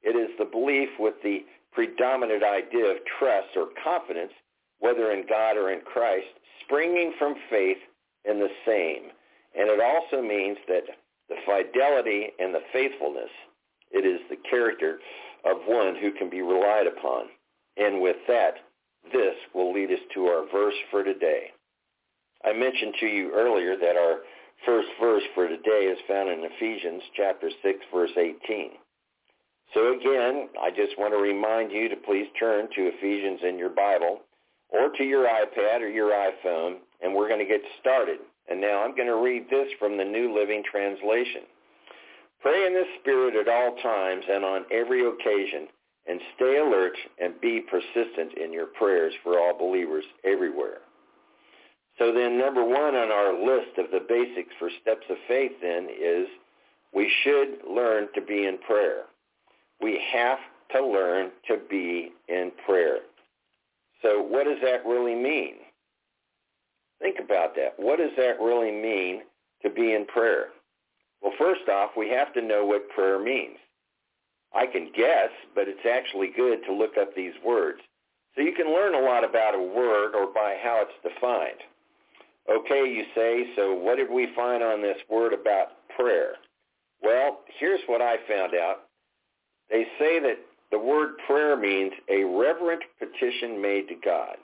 it 0.02 0.15
is 0.15 0.30
the 0.39 0.46
belief 0.46 0.88
with 0.98 1.15
the 1.24 1.44
predominant 1.74 2.42
idea 2.42 2.86
of 2.86 2.98
trust 3.20 3.50
or 3.58 3.68
confidence, 3.84 4.32
whether 4.80 5.12
in 5.12 5.26
God 5.28 5.58
or 5.58 5.72
in 5.72 5.82
Christ, 5.82 6.32
springing 6.63 7.12
from 7.20 7.36
faith 7.50 7.78
in 8.24 8.39
the 8.39 8.48
same. 8.65 9.12
And 9.60 9.70
it 9.70 9.82
also 9.82 10.22
means 10.22 10.58
that 10.70 10.84
the 11.28 11.36
fidelity 11.46 12.30
and 12.39 12.56
the 12.56 12.63
faithfulness, 12.72 13.30
it 13.92 14.06
is 14.06 14.22
the 14.30 14.39
character 14.50 15.00
of 15.44 15.58
one 15.68 15.96
who 16.00 16.13
can 16.13 16.30
be 16.30 16.42
relied 16.42 16.88
upon. 16.88 17.26
And 17.76 18.02
with 18.02 18.18
that, 18.30 18.54
this 19.12 19.36
will 19.54 19.74
lead 19.74 19.92
us 19.92 20.00
to 20.13 20.28
our 20.28 20.50
verse 20.50 20.76
for 20.92 21.04
today. 21.04 21.52
I 22.46 22.54
mentioned 22.54 22.94
to 23.02 23.06
you 23.06 23.34
earlier 23.36 23.76
that 23.76 23.98
our 23.98 24.20
first 24.65 24.88
verse 25.00 25.24
for 25.36 25.48
today 25.48 25.91
is 25.91 25.98
found 26.08 26.30
in 26.30 26.43
Ephesians 26.43 27.02
chapter 27.15 27.50
6 27.63 27.80
verse 27.93 28.12
18. 28.17 28.72
So 29.74 29.93
again, 29.93 30.50
I 30.62 30.69
just 30.72 30.98
want 30.98 31.13
to 31.13 31.17
remind 31.17 31.72
you 31.72 31.89
to 31.89 31.95
please 31.95 32.28
turn 32.39 32.67
to 32.76 32.91
Ephesians 32.93 33.41
in 33.48 33.58
your 33.58 33.69
Bible 33.69 34.22
or 34.69 34.89
to 34.98 35.04
your 35.04 35.26
iPad 35.26 35.82
or 35.82 35.89
your 35.89 36.12
iPhone 36.12 36.78
and 37.02 37.13
we're 37.13 37.28
going 37.28 37.39
to 37.39 37.45
get 37.45 37.62
started. 37.80 38.19
And 38.50 38.60
now 38.60 38.84
I'm 38.84 38.95
going 38.95 39.08
to 39.08 39.22
read 39.22 39.45
this 39.50 39.67
from 39.78 39.98
the 39.98 40.04
New 40.04 40.36
Living 40.36 40.63
Translation. 40.69 41.43
Pray 42.41 42.65
in 42.65 42.74
the 42.74 42.86
Spirit 43.00 43.36
at 43.36 43.48
all 43.48 43.76
times 43.84 44.24
and 44.30 44.43
on 44.43 44.65
every 44.72 45.08
occasion 45.08 45.67
and 46.08 46.19
stay 46.36 46.58
alert 46.58 46.98
and 47.22 47.39
be 47.41 47.62
persistent 47.62 48.34
in 48.43 48.52
your 48.52 48.67
prayers 48.67 49.13
for 49.24 49.38
all 49.38 49.58
believers 49.58 50.06
everywhere. 50.26 50.80
So 52.00 52.14
then 52.14 52.40
number 52.40 52.64
one 52.64 52.96
on 52.96 53.12
our 53.12 53.34
list 53.34 53.78
of 53.78 53.92
the 53.92 54.00
basics 54.08 54.56
for 54.58 54.70
steps 54.82 55.06
of 55.10 55.18
faith 55.28 55.52
then 55.62 55.90
is 55.90 56.28
we 56.94 57.12
should 57.24 57.60
learn 57.70 58.08
to 58.16 58.22
be 58.22 58.46
in 58.46 58.58
prayer. 58.60 59.04
We 59.82 60.02
have 60.14 60.40
to 60.72 60.86
learn 60.86 61.32
to 61.50 61.58
be 61.70 62.14
in 62.30 62.52
prayer. 62.66 63.00
So 64.02 64.22
what 64.22 64.46
does 64.46 64.60
that 64.64 64.86
really 64.86 65.14
mean? 65.14 65.56
Think 67.02 67.18
about 67.20 67.56
that. 67.56 67.74
What 67.78 68.00
does 68.00 68.12
that 68.18 68.40
really 68.40 68.72
mean 68.72 69.24
to 69.62 69.70
be 69.70 69.94
in 69.94 70.06
prayer? 70.06 70.48
Well, 71.22 71.34
first 71.38 71.68
off, 71.70 71.92
we 71.98 72.10
have 72.10 72.34
to 72.34 72.42
know 72.42 72.66
what 72.66 72.90
prayer 72.90 73.20
means. 73.20 73.58
I 74.56 74.66
can 74.68 74.92
guess, 74.96 75.30
but 75.54 75.68
it's 75.68 75.86
actually 75.86 76.32
good 76.36 76.64
to 76.66 76.74
look 76.74 76.98
up 77.00 77.14
these 77.14 77.34
words. 77.46 77.80
So 78.36 78.42
you 78.42 78.54
can 78.54 78.68
learn 78.68 78.96
a 78.96 79.06
lot 79.06 79.24
about 79.24 79.54
a 79.54 79.62
word 79.62 80.16
or 80.16 80.28
by 80.34 80.58
how 80.64 80.82
it's 80.82 81.16
defined. 81.16 81.60
Okay, 82.50 82.90
you 82.90 83.04
say, 83.16 83.46
so 83.56 83.74
what 83.74 83.98
did 83.98 84.10
we 84.10 84.30
find 84.36 84.64
on 84.64 84.82
this 84.82 84.98
word 85.10 85.34
about 85.34 85.68
prayer? 85.96 86.34
Well, 87.02 87.42
here's 87.60 87.82
what 87.88 88.02
I 88.02 88.18
found 88.28 88.54
out. 88.56 88.82
They 89.70 89.86
say 90.00 90.20
that 90.20 90.38
the 90.72 90.80
word 90.80 91.18
prayer 91.28 91.56
means 91.56 91.94
a 92.10 92.24
reverent 92.24 92.82
petition 92.98 93.62
made 93.62 93.88
to 93.90 93.96
God. 94.04 94.38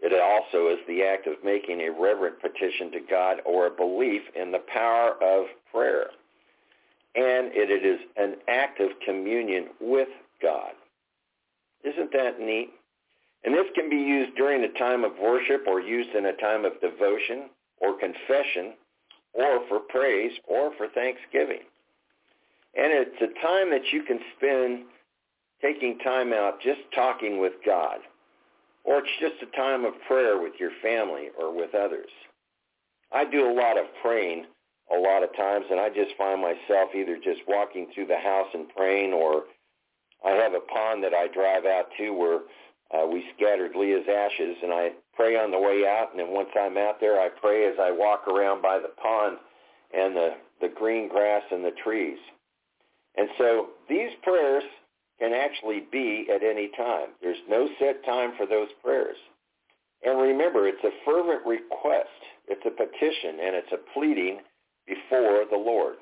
It 0.00 0.12
also 0.12 0.68
is 0.68 0.78
the 0.86 1.02
act 1.02 1.26
of 1.26 1.42
making 1.42 1.80
a 1.80 1.90
reverent 1.90 2.40
petition 2.40 2.92
to 2.92 3.00
God 3.08 3.38
or 3.46 3.66
a 3.66 3.70
belief 3.70 4.22
in 4.34 4.52
the 4.52 4.62
power 4.72 5.12
of 5.22 5.46
prayer 5.72 6.08
and 7.16 7.50
it, 7.54 7.70
it 7.70 7.84
is 7.84 7.98
an 8.16 8.36
act 8.46 8.78
of 8.78 8.90
communion 9.04 9.68
with 9.80 10.08
God. 10.42 10.72
Isn't 11.82 12.12
that 12.12 12.38
neat? 12.38 12.70
And 13.46 13.54
this 13.54 13.66
can 13.76 13.88
be 13.88 13.96
used 13.96 14.36
during 14.36 14.64
a 14.64 14.78
time 14.78 15.04
of 15.04 15.12
worship 15.22 15.62
or 15.68 15.80
used 15.80 16.10
in 16.16 16.26
a 16.26 16.32
time 16.34 16.64
of 16.64 16.80
devotion 16.80 17.48
or 17.78 17.96
confession 17.98 18.74
or 19.32 19.60
for 19.68 19.78
praise 19.88 20.32
or 20.48 20.72
for 20.76 20.88
thanksgiving. 20.88 21.62
And 22.74 22.92
it's 22.92 23.22
a 23.22 23.46
time 23.46 23.70
that 23.70 23.86
you 23.92 24.02
can 24.02 24.18
spend 24.36 24.84
taking 25.62 25.96
time 25.98 26.32
out 26.32 26.60
just 26.60 26.80
talking 26.92 27.40
with 27.40 27.52
God. 27.64 27.98
Or 28.84 28.98
it's 28.98 29.08
just 29.20 29.34
a 29.42 29.56
time 29.56 29.84
of 29.84 29.94
prayer 30.08 30.40
with 30.40 30.54
your 30.58 30.72
family 30.82 31.28
or 31.38 31.54
with 31.54 31.74
others. 31.74 32.10
I 33.12 33.24
do 33.24 33.48
a 33.48 33.54
lot 33.54 33.78
of 33.78 33.86
praying 34.02 34.46
a 34.94 34.98
lot 34.98 35.22
of 35.22 35.34
times, 35.36 35.66
and 35.70 35.80
I 35.80 35.88
just 35.88 36.16
find 36.18 36.40
myself 36.40 36.90
either 36.94 37.16
just 37.16 37.40
walking 37.48 37.88
through 37.94 38.06
the 38.06 38.18
house 38.18 38.48
and 38.54 38.68
praying, 38.68 39.12
or 39.12 39.44
I 40.24 40.30
have 40.30 40.54
a 40.54 40.60
pond 40.60 41.02
that 41.02 41.14
I 41.14 41.28
drive 41.28 41.64
out 41.64 41.86
to 41.98 42.10
where 42.10 42.40
uh, 42.96 43.06
we 43.06 43.24
scattered 43.36 43.76
Leah's 43.76 44.06
ashes, 44.08 44.56
and 44.62 44.72
I 44.72 44.90
pray 45.14 45.36
on 45.36 45.50
the 45.50 45.58
way 45.58 45.84
out, 45.86 46.08
and 46.10 46.20
then 46.20 46.30
once 46.30 46.48
I'm 46.58 46.78
out 46.78 47.00
there, 47.00 47.20
I 47.20 47.28
pray 47.28 47.68
as 47.68 47.74
I 47.80 47.90
walk 47.90 48.26
around 48.28 48.62
by 48.62 48.78
the 48.78 48.94
pond, 49.00 49.38
and 49.92 50.16
the 50.16 50.30
the 50.60 50.68
green 50.68 51.08
grass 51.08 51.42
and 51.50 51.64
the 51.64 51.72
trees. 51.84 52.18
And 53.16 53.28
so 53.38 53.68
these 53.88 54.10
prayers 54.22 54.64
can 55.18 55.32
actually 55.32 55.84
be 55.90 56.26
at 56.34 56.42
any 56.42 56.70
time. 56.76 57.08
There's 57.22 57.36
no 57.48 57.68
set 57.78 58.04
time 58.04 58.32
for 58.36 58.46
those 58.46 58.68
prayers. 58.82 59.16
And 60.04 60.20
remember, 60.20 60.68
it's 60.68 60.82
a 60.84 60.90
fervent 61.04 61.46
request. 61.46 62.08
It's 62.48 62.62
a 62.66 62.70
petition 62.70 63.40
and 63.42 63.56
it's 63.56 63.72
a 63.72 63.92
pleading 63.92 64.40
before 64.86 65.44
the 65.50 65.56
Lord. 65.56 65.96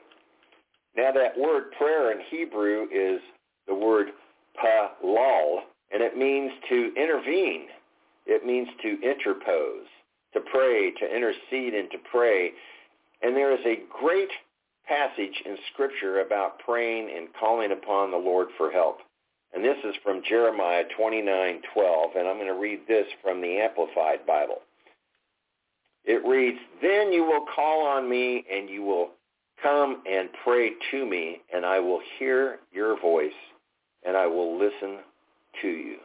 Now 0.96 1.11
that 1.12 1.38
word 1.38 1.72
prayer 1.78 2.12
in 2.12 2.18
Hebrew 2.30 2.87
is 2.92 3.20
the 3.66 3.74
word 3.74 4.09
palal, 4.57 5.62
and 5.92 6.03
it 6.03 6.16
means 6.16 6.53
to 6.68 6.92
intervene. 6.97 7.66
It 8.27 8.47
means 8.47 8.68
to 8.83 9.01
interpose, 9.03 9.87
to 10.33 10.40
pray, 10.40 10.90
to 10.90 11.14
intercede 11.14 11.75
and 11.75 11.90
to 11.90 11.99
pray. 12.11 12.53
And 13.23 13.37
there 13.37 13.53
is 13.53 13.64
a 13.66 13.83
great 14.01 14.31
passage 14.87 15.42
in 15.44 15.57
Scripture 15.73 16.20
about 16.20 16.59
praying 16.59 17.11
and 17.16 17.29
calling 17.38 17.73
upon 17.73 18.11
the 18.11 18.16
Lord 18.16 18.49
for 18.57 18.70
help. 18.70 18.99
And 19.55 19.64
this 19.64 19.79
is 19.85 19.94
from 20.03 20.23
Jeremiah 20.29 20.85
29:12, 20.99 22.16
and 22.16 22.27
I'm 22.27 22.37
going 22.37 22.49
to 22.49 22.61
read 22.61 22.81
this 22.88 23.07
from 23.23 23.40
the 23.40 23.59
Amplified 23.61 24.27
Bible. 24.27 24.62
It 26.05 26.25
reads, 26.27 26.59
Then 26.83 27.12
you 27.12 27.25
will 27.25 27.47
call 27.55 27.87
on 27.87 28.09
me, 28.09 28.44
and 28.51 28.68
you 28.68 28.83
will 28.83 29.11
come 29.62 30.03
and 30.11 30.29
pray 30.42 30.73
to 30.90 31.07
me, 31.07 31.40
and 31.55 31.64
I 31.64 31.79
will 31.79 32.01
hear 32.18 32.59
your 32.73 33.01
voice, 33.01 33.33
and 34.03 34.16
I 34.16 34.27
will 34.27 34.59
listen 34.59 34.99
to 35.62 35.68
you. 35.68 35.96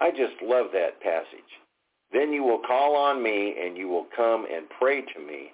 I 0.00 0.10
just 0.10 0.42
love 0.42 0.66
that 0.72 1.00
passage. 1.00 1.38
Then 2.12 2.32
you 2.32 2.42
will 2.42 2.60
call 2.66 2.96
on 2.96 3.22
me, 3.22 3.54
and 3.60 3.76
you 3.76 3.88
will 3.88 4.06
come 4.16 4.46
and 4.52 4.66
pray 4.78 5.00
to 5.00 5.20
me, 5.20 5.52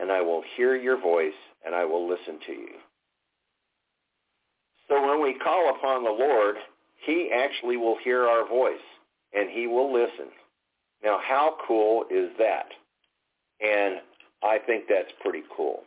and 0.00 0.10
I 0.10 0.20
will 0.20 0.42
hear 0.56 0.76
your 0.76 1.00
voice, 1.00 1.32
and 1.64 1.74
I 1.74 1.84
will 1.84 2.08
listen 2.08 2.38
to 2.46 2.52
you. 2.52 2.74
So 4.88 5.00
when 5.00 5.22
we 5.22 5.38
call 5.38 5.70
upon 5.70 6.02
the 6.02 6.10
Lord, 6.10 6.56
he 7.06 7.30
actually 7.32 7.76
will 7.76 7.96
hear 8.02 8.26
our 8.26 8.48
voice, 8.48 8.74
and 9.32 9.48
he 9.50 9.66
will 9.66 9.92
listen. 9.92 10.26
Now, 11.02 11.18
how 11.22 11.56
cool 11.66 12.04
is 12.10 12.30
that? 12.38 12.66
And 13.60 14.00
I 14.42 14.58
think 14.58 14.84
that's 14.88 15.12
pretty 15.20 15.42
cool. 15.54 15.82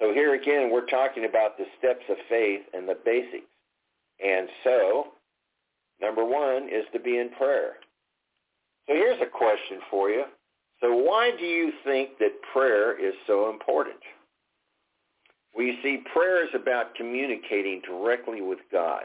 So 0.00 0.12
here 0.12 0.34
again, 0.34 0.70
we're 0.70 0.86
talking 0.86 1.24
about 1.24 1.58
the 1.58 1.66
steps 1.78 2.04
of 2.08 2.16
faith 2.28 2.62
and 2.72 2.88
the 2.88 2.96
basics. 3.04 3.46
And 4.24 4.48
so, 4.64 5.08
number 6.00 6.24
one 6.24 6.64
is 6.64 6.84
to 6.92 7.00
be 7.00 7.18
in 7.18 7.30
prayer. 7.30 7.74
So 8.86 8.94
here's 8.94 9.20
a 9.20 9.26
question 9.26 9.80
for 9.90 10.10
you. 10.10 10.24
So 10.80 10.94
why 10.94 11.32
do 11.38 11.44
you 11.44 11.72
think 11.84 12.18
that 12.18 12.40
prayer 12.52 12.98
is 12.98 13.14
so 13.26 13.50
important? 13.50 13.96
We 15.56 15.78
see 15.82 16.04
prayer 16.12 16.44
is 16.44 16.50
about 16.54 16.94
communicating 16.94 17.82
directly 17.84 18.40
with 18.40 18.60
God. 18.70 19.04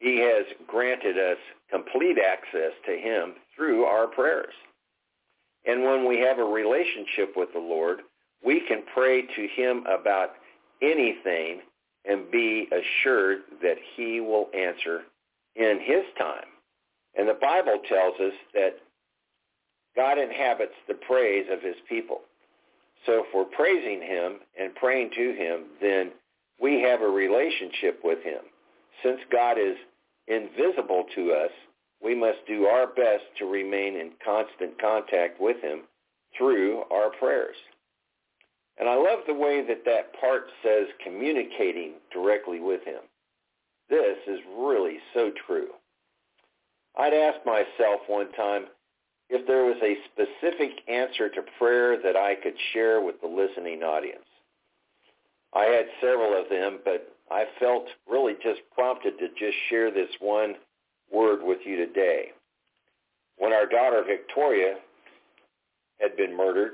He 0.00 0.18
has 0.18 0.44
granted 0.66 1.16
us 1.16 1.38
complete 1.70 2.18
access 2.18 2.72
to 2.84 2.92
him 2.92 3.34
through 3.54 3.84
our 3.84 4.06
prayers. 4.08 4.52
And 5.64 5.82
when 5.84 6.06
we 6.06 6.18
have 6.20 6.38
a 6.38 6.44
relationship 6.44 7.32
with 7.36 7.52
the 7.52 7.60
Lord, 7.60 8.00
we 8.44 8.60
can 8.68 8.82
pray 8.92 9.22
to 9.22 9.48
him 9.54 9.84
about 9.86 10.30
anything 10.82 11.60
and 12.04 12.30
be 12.30 12.68
assured 12.70 13.38
that 13.62 13.76
he 13.96 14.20
will 14.20 14.48
answer 14.54 15.02
in 15.56 15.80
his 15.80 16.04
time. 16.18 16.46
And 17.16 17.28
the 17.28 17.38
Bible 17.40 17.78
tells 17.88 18.14
us 18.20 18.34
that 18.54 18.76
God 19.94 20.18
inhabits 20.18 20.74
the 20.86 20.94
praise 20.94 21.46
of 21.50 21.62
his 21.62 21.76
people. 21.88 22.20
So 23.06 23.24
if 23.24 23.26
we're 23.34 23.44
praising 23.44 24.02
him 24.02 24.40
and 24.60 24.74
praying 24.74 25.10
to 25.16 25.32
him, 25.34 25.64
then 25.80 26.10
we 26.60 26.82
have 26.82 27.00
a 27.00 27.08
relationship 27.08 28.00
with 28.04 28.22
him. 28.22 28.40
Since 29.02 29.20
God 29.30 29.58
is 29.58 29.76
invisible 30.26 31.04
to 31.14 31.32
us, 31.32 31.50
we 32.02 32.14
must 32.14 32.38
do 32.46 32.64
our 32.66 32.86
best 32.86 33.24
to 33.38 33.46
remain 33.46 33.96
in 33.96 34.12
constant 34.24 34.80
contact 34.80 35.40
with 35.40 35.60
him 35.62 35.82
through 36.36 36.82
our 36.90 37.10
prayers. 37.18 37.56
And 38.78 38.88
I 38.88 38.94
love 38.94 39.20
the 39.26 39.34
way 39.34 39.66
that 39.66 39.84
that 39.86 40.20
part 40.20 40.48
says 40.62 40.86
communicating 41.02 41.94
directly 42.12 42.60
with 42.60 42.84
him. 42.84 43.00
This 43.88 44.16
is 44.26 44.40
really 44.58 44.98
so 45.14 45.30
true. 45.46 45.68
I'd 46.98 47.12
asked 47.12 47.44
myself 47.46 48.00
one 48.06 48.32
time 48.32 48.66
if 49.28 49.46
there 49.46 49.64
was 49.64 49.76
a 49.82 49.96
specific 50.12 50.70
answer 50.88 51.28
to 51.28 51.42
prayer 51.58 52.00
that 52.02 52.16
I 52.16 52.34
could 52.36 52.54
share 52.72 53.00
with 53.00 53.20
the 53.20 53.28
listening 53.28 53.82
audience. 53.82 54.24
I 55.54 55.64
had 55.64 55.86
several 56.00 56.38
of 56.38 56.48
them, 56.48 56.80
but 56.84 57.14
I 57.30 57.44
felt 57.58 57.86
really 58.08 58.34
just 58.42 58.60
prompted 58.74 59.18
to 59.18 59.28
just 59.38 59.56
share 59.68 59.90
this 59.90 60.10
one 60.20 60.54
word 61.12 61.40
with 61.42 61.58
you 61.64 61.76
today. 61.76 62.32
When 63.38 63.52
our 63.52 63.66
daughter 63.66 64.02
Victoria 64.06 64.76
had 66.00 66.16
been 66.16 66.36
murdered, 66.36 66.72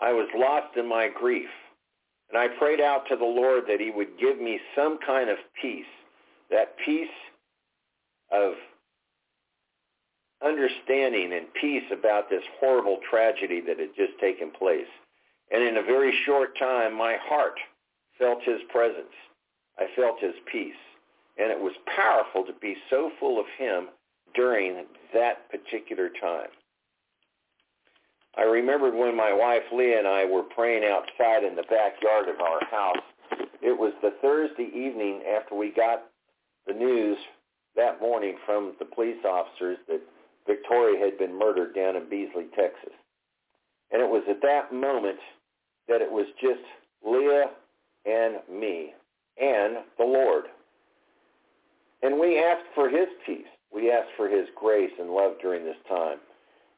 I 0.00 0.12
was 0.12 0.28
lost 0.34 0.76
in 0.76 0.88
my 0.88 1.08
grief. 1.08 1.48
And 2.34 2.42
I 2.42 2.48
prayed 2.58 2.80
out 2.80 3.06
to 3.10 3.16
the 3.16 3.24
Lord 3.24 3.62
that 3.68 3.78
he 3.78 3.92
would 3.92 4.18
give 4.18 4.40
me 4.40 4.58
some 4.74 4.98
kind 5.06 5.30
of 5.30 5.36
peace, 5.62 5.84
that 6.50 6.74
peace 6.84 7.06
of 8.32 8.54
understanding 10.44 11.32
and 11.32 11.46
peace 11.60 11.84
about 11.92 12.28
this 12.28 12.42
horrible 12.58 12.98
tragedy 13.08 13.60
that 13.60 13.78
had 13.78 13.94
just 13.96 14.18
taken 14.20 14.50
place. 14.50 14.90
And 15.52 15.62
in 15.62 15.76
a 15.76 15.82
very 15.82 16.12
short 16.26 16.58
time, 16.58 16.98
my 16.98 17.16
heart 17.22 17.54
felt 18.18 18.42
his 18.42 18.60
presence. 18.68 19.14
I 19.78 19.86
felt 19.94 20.18
his 20.20 20.34
peace. 20.50 20.74
And 21.38 21.52
it 21.52 21.60
was 21.60 21.74
powerful 21.94 22.44
to 22.46 22.52
be 22.60 22.74
so 22.90 23.12
full 23.20 23.38
of 23.38 23.46
him 23.56 23.90
during 24.34 24.86
that 25.12 25.48
particular 25.50 26.08
time. 26.20 26.48
I 28.36 28.42
remembered 28.42 28.94
when 28.94 29.16
my 29.16 29.32
wife 29.32 29.62
Leah 29.72 29.98
and 29.98 30.08
I 30.08 30.24
were 30.24 30.42
praying 30.42 30.84
outside 30.84 31.44
in 31.44 31.54
the 31.54 31.62
backyard 31.62 32.28
of 32.28 32.40
our 32.40 32.64
house. 32.70 33.04
It 33.62 33.78
was 33.78 33.92
the 34.02 34.14
Thursday 34.20 34.70
evening 34.74 35.22
after 35.24 35.54
we 35.54 35.70
got 35.70 36.04
the 36.66 36.74
news 36.74 37.16
that 37.76 38.00
morning 38.00 38.36
from 38.44 38.74
the 38.78 38.84
police 38.84 39.24
officers 39.24 39.78
that 39.88 40.00
Victoria 40.46 41.02
had 41.04 41.18
been 41.18 41.36
murdered 41.38 41.74
down 41.74 41.96
in 41.96 42.08
Beasley, 42.08 42.46
Texas. 42.56 42.92
And 43.92 44.02
it 44.02 44.08
was 44.08 44.22
at 44.28 44.42
that 44.42 44.72
moment 44.72 45.18
that 45.88 46.02
it 46.02 46.10
was 46.10 46.26
just 46.40 46.60
Leah 47.06 47.50
and 48.04 48.36
me 48.50 48.92
and 49.40 49.78
the 49.98 50.04
Lord. 50.04 50.44
And 52.02 52.18
we 52.18 52.38
asked 52.38 52.66
for 52.74 52.88
his 52.88 53.08
peace. 53.24 53.46
We 53.72 53.90
asked 53.90 54.10
for 54.16 54.28
his 54.28 54.46
grace 54.56 54.92
and 54.98 55.10
love 55.10 55.34
during 55.40 55.64
this 55.64 55.76
time. 55.88 56.18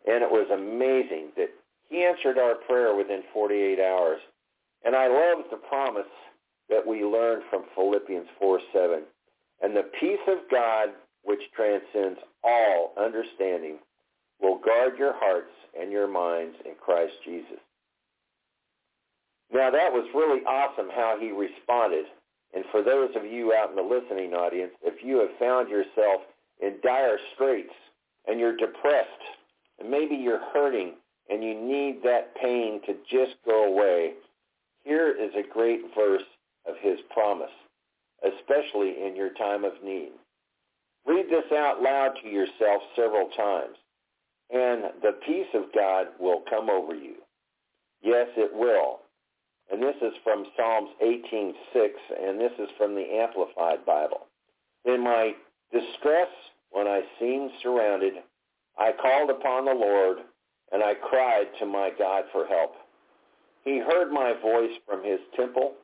And 0.07 0.23
it 0.23 0.31
was 0.31 0.49
amazing 0.51 1.33
that 1.37 1.51
he 1.89 2.05
answered 2.05 2.39
our 2.39 2.55
prayer 2.55 2.95
within 2.95 3.23
48 3.33 3.81
hours. 3.81 4.21
And 4.85 4.95
I 4.95 5.09
love 5.09 5.45
the 5.51 5.57
promise 5.57 6.11
that 6.69 6.87
we 6.87 7.05
learned 7.05 7.43
from 7.51 7.65
Philippians 7.75 8.29
4, 8.39 8.61
7. 8.73 9.03
And 9.63 9.77
the 9.77 9.91
peace 10.01 10.23
of 10.29 10.39
God, 10.51 10.91
which 11.23 11.41
transcends 11.55 12.19
all 12.45 12.93
understanding, 12.97 13.79
will 14.41 14.59
guard 14.59 14.99
your 14.99 15.15
hearts 15.17 15.53
and 15.79 15.91
your 15.91 16.09
minds 16.09 16.57
in 16.65 16.73
Christ 16.81 17.15
Jesus. 17.25 17.59
Now 19.53 19.71
that 19.71 19.93
was 19.93 20.07
really 20.15 20.45
awesome 20.45 20.89
how 20.95 21.17
he 21.21 21.31
responded. 21.31 22.07
And 22.55 22.65
for 22.71 22.83
those 22.83 23.11
of 23.17 23.25
you 23.25 23.53
out 23.53 23.71
in 23.71 23.77
the 23.77 23.83
listening 23.83 24.35
audience, 24.35 24.73
if 24.83 25.05
you 25.05 25.19
have 25.19 25.39
found 25.39 25.69
yourself 25.69 26.23
in 26.61 26.75
dire 26.83 27.19
straits 27.35 27.75
and 28.27 28.41
you're 28.41 28.57
depressed 28.57 29.36
and 29.79 29.91
maybe 29.91 30.15
you're 30.15 30.45
hurting 30.53 30.95
and 31.29 31.43
you 31.43 31.55
need 31.55 32.03
that 32.05 32.35
pain 32.37 32.81
to 32.87 32.95
just 33.11 33.37
go 33.45 33.65
away, 33.65 34.15
here 34.85 35.11
is 35.11 35.33
a 35.35 35.53
great 35.53 35.81
verse 35.97 36.23
of 36.69 36.75
his 36.81 36.99
promise, 37.11 37.51
especially 38.23 39.05
in 39.05 39.15
your 39.17 39.31
time 39.35 39.65
of 39.65 39.73
need. 39.85 40.13
Read 41.07 41.27
this 41.29 41.51
out 41.53 41.83
loud 41.83 42.15
to 42.23 42.29
yourself 42.29 42.83
several 42.95 43.29
times, 43.37 43.77
and 44.51 44.85
the 45.03 45.19
peace 45.27 45.47
of 45.55 45.73
God 45.75 46.07
will 46.19 46.43
come 46.49 46.71
over 46.71 46.95
you. 46.95 47.17
Yes, 48.03 48.29
it 48.37 48.55
will. 48.55 49.01
And 49.71 49.83
this 49.83 49.97
is 50.01 50.13
from 50.23 50.47
Psalms 50.57 50.91
18:6, 51.01 52.01
and 52.21 52.41
this 52.41 52.53
is 52.59 52.69
from 52.79 52.95
the 52.95 53.19
Amplified 53.19 53.85
Bible. 53.85 54.27
In 54.85 55.01
my 55.01 55.35
distress, 55.73 56.29
when 56.71 56.87
I 56.87 57.03
seemed 57.19 57.51
surrounded, 57.63 58.23
I 58.79 58.93
called 58.93 59.31
upon 59.31 59.65
the 59.65 59.75
Lord, 59.75 60.19
and 60.73 60.83
I 60.83 60.95
cried 60.95 61.47
to 61.59 61.67
my 61.67 61.91
God 61.99 62.25
for 62.33 62.47
help. 62.47 62.75
He 63.65 63.79
heard 63.79 64.13
my 64.13 64.35
voice 64.43 64.77
from 64.87 65.03
his 65.03 65.21
temple, 65.35 65.75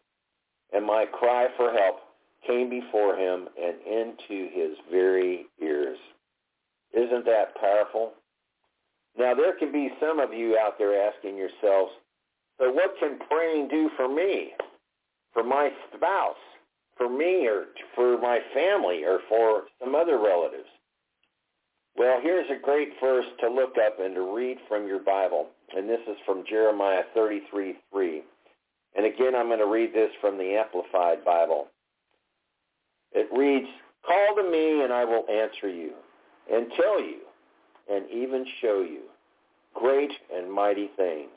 and 0.72 0.84
my 0.84 1.06
cry 1.06 1.48
for 1.56 1.72
help 1.72 2.00
came 2.46 2.68
before 2.68 3.16
him 3.16 3.48
and 3.60 3.76
into 3.86 4.48
his 4.52 4.76
very 4.90 5.46
ears. 5.62 5.98
Isn't 6.92 7.24
that 7.24 7.54
powerful? 7.60 8.12
Now 9.16 9.34
there 9.34 9.56
can 9.56 9.72
be 9.72 9.90
some 10.00 10.18
of 10.20 10.32
you 10.32 10.58
out 10.58 10.78
there 10.78 11.08
asking 11.08 11.36
yourselves, 11.36 11.92
So 12.58 12.70
what 12.70 12.98
can 12.98 13.18
praying 13.30 13.68
do 13.68 13.90
for 13.96 14.08
me, 14.08 14.52
for 15.32 15.42
my 15.42 15.70
spouse, 15.94 16.36
for 16.96 17.08
me 17.08 17.46
or 17.46 17.66
for 17.94 18.18
my 18.18 18.40
family 18.54 19.04
or 19.04 19.20
for 19.28 19.64
some 19.82 19.94
other 19.94 20.18
relatives? 20.18 20.68
Well, 21.96 22.20
here's 22.22 22.50
a 22.50 22.62
great 22.62 22.90
verse 23.00 23.26
to 23.40 23.50
look 23.50 23.74
up 23.84 24.00
and 24.00 24.14
to 24.14 24.34
read 24.34 24.58
from 24.68 24.86
your 24.86 25.00
Bible. 25.00 25.48
And 25.76 25.88
this 25.88 26.00
is 26.08 26.16
from 26.24 26.44
Jeremiah 26.48 27.02
33, 27.14 27.76
3. 27.92 28.22
And 28.96 29.06
again, 29.06 29.34
I'm 29.34 29.48
going 29.48 29.58
to 29.58 29.66
read 29.66 29.92
this 29.92 30.10
from 30.20 30.38
the 30.38 30.56
Amplified 30.56 31.24
Bible. 31.24 31.68
It 33.12 33.28
reads, 33.36 33.68
Call 34.06 34.36
to 34.36 34.50
me 34.50 34.82
and 34.82 34.92
I 34.92 35.04
will 35.04 35.24
answer 35.28 35.68
you 35.68 35.92
and 36.52 36.66
tell 36.76 37.00
you 37.00 37.18
and 37.90 38.10
even 38.10 38.44
show 38.60 38.82
you 38.82 39.02
great 39.74 40.10
and 40.34 40.52
mighty 40.52 40.90
things, 40.96 41.30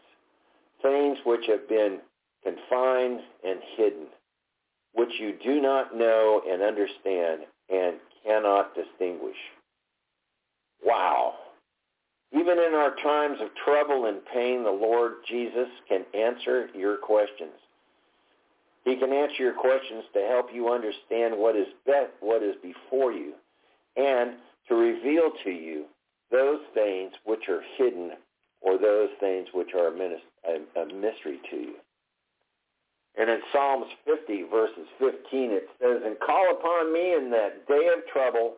things 0.81 1.17
which 1.25 1.45
have 1.47 1.67
been 1.69 1.99
confined 2.43 3.19
and 3.43 3.59
hidden, 3.77 4.07
which 4.93 5.11
you 5.19 5.35
do 5.43 5.61
not 5.61 5.95
know 5.95 6.41
and 6.49 6.61
understand 6.61 7.41
and 7.69 7.95
cannot 8.25 8.73
distinguish. 8.75 9.37
Wow. 10.83 11.35
Even 12.31 12.59
in 12.59 12.73
our 12.73 12.95
times 13.03 13.38
of 13.41 13.49
trouble 13.63 14.05
and 14.05 14.19
pain, 14.33 14.63
the 14.63 14.69
Lord 14.69 15.13
Jesus 15.29 15.67
can 15.88 16.03
answer 16.13 16.69
your 16.73 16.97
questions. 16.97 17.53
He 18.83 18.95
can 18.95 19.11
answer 19.11 19.35
your 19.39 19.53
questions 19.53 20.03
to 20.13 20.19
help 20.29 20.47
you 20.53 20.71
understand 20.71 21.38
what 21.38 21.55
is 21.55 21.67
best, 21.85 22.11
what 22.19 22.43
is 22.43 22.55
before 22.61 23.11
you, 23.11 23.33
and 23.95 24.33
to 24.67 24.75
reveal 24.75 25.31
to 25.43 25.49
you 25.49 25.85
those 26.31 26.59
things 26.73 27.13
which 27.25 27.47
are 27.49 27.61
hidden 27.77 28.11
or 28.61 28.77
those 28.77 29.09
things 29.19 29.47
which 29.53 29.69
are 29.75 29.88
a 29.88 30.85
mystery 30.85 31.39
to 31.49 31.55
you. 31.55 31.75
And 33.17 33.29
in 33.29 33.39
Psalms 33.53 33.88
50, 34.05 34.43
verses 34.51 34.88
15, 34.99 35.51
it 35.51 35.69
says, 35.79 36.01
And 36.05 36.19
call 36.19 36.51
upon 36.51 36.91
me 36.91 37.13
in 37.13 37.31
that 37.31 37.65
day 37.67 37.89
of 37.95 38.05
trouble, 38.11 38.55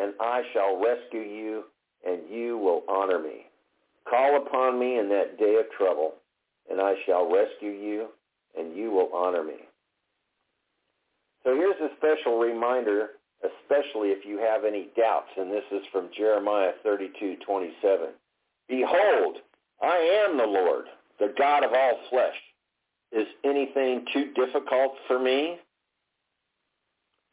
and 0.00 0.12
I 0.20 0.42
shall 0.52 0.80
rescue 0.80 1.20
you, 1.20 1.64
and 2.06 2.20
you 2.30 2.58
will 2.58 2.82
honor 2.88 3.18
me. 3.18 3.46
Call 4.08 4.36
upon 4.36 4.78
me 4.78 4.98
in 4.98 5.08
that 5.08 5.38
day 5.38 5.56
of 5.56 5.70
trouble, 5.76 6.14
and 6.70 6.80
I 6.80 6.94
shall 7.06 7.30
rescue 7.30 7.70
you, 7.70 8.08
and 8.58 8.76
you 8.76 8.90
will 8.90 9.10
honor 9.12 9.42
me. 9.42 9.56
So 11.44 11.54
here's 11.54 11.80
a 11.80 11.94
special 11.96 12.38
reminder, 12.38 13.10
especially 13.42 14.08
if 14.08 14.24
you 14.24 14.38
have 14.38 14.64
any 14.64 14.88
doubts, 14.96 15.30
and 15.36 15.50
this 15.50 15.64
is 15.70 15.82
from 15.92 16.08
Jeremiah 16.16 16.72
32, 16.82 17.36
27. 17.46 18.08
Behold, 18.68 19.38
I 19.82 20.26
am 20.26 20.36
the 20.36 20.46
Lord, 20.46 20.86
the 21.18 21.32
God 21.38 21.64
of 21.64 21.72
all 21.72 22.00
flesh. 22.10 22.34
Is 23.12 23.26
anything 23.44 24.04
too 24.12 24.32
difficult 24.34 24.94
for 25.06 25.18
me? 25.18 25.58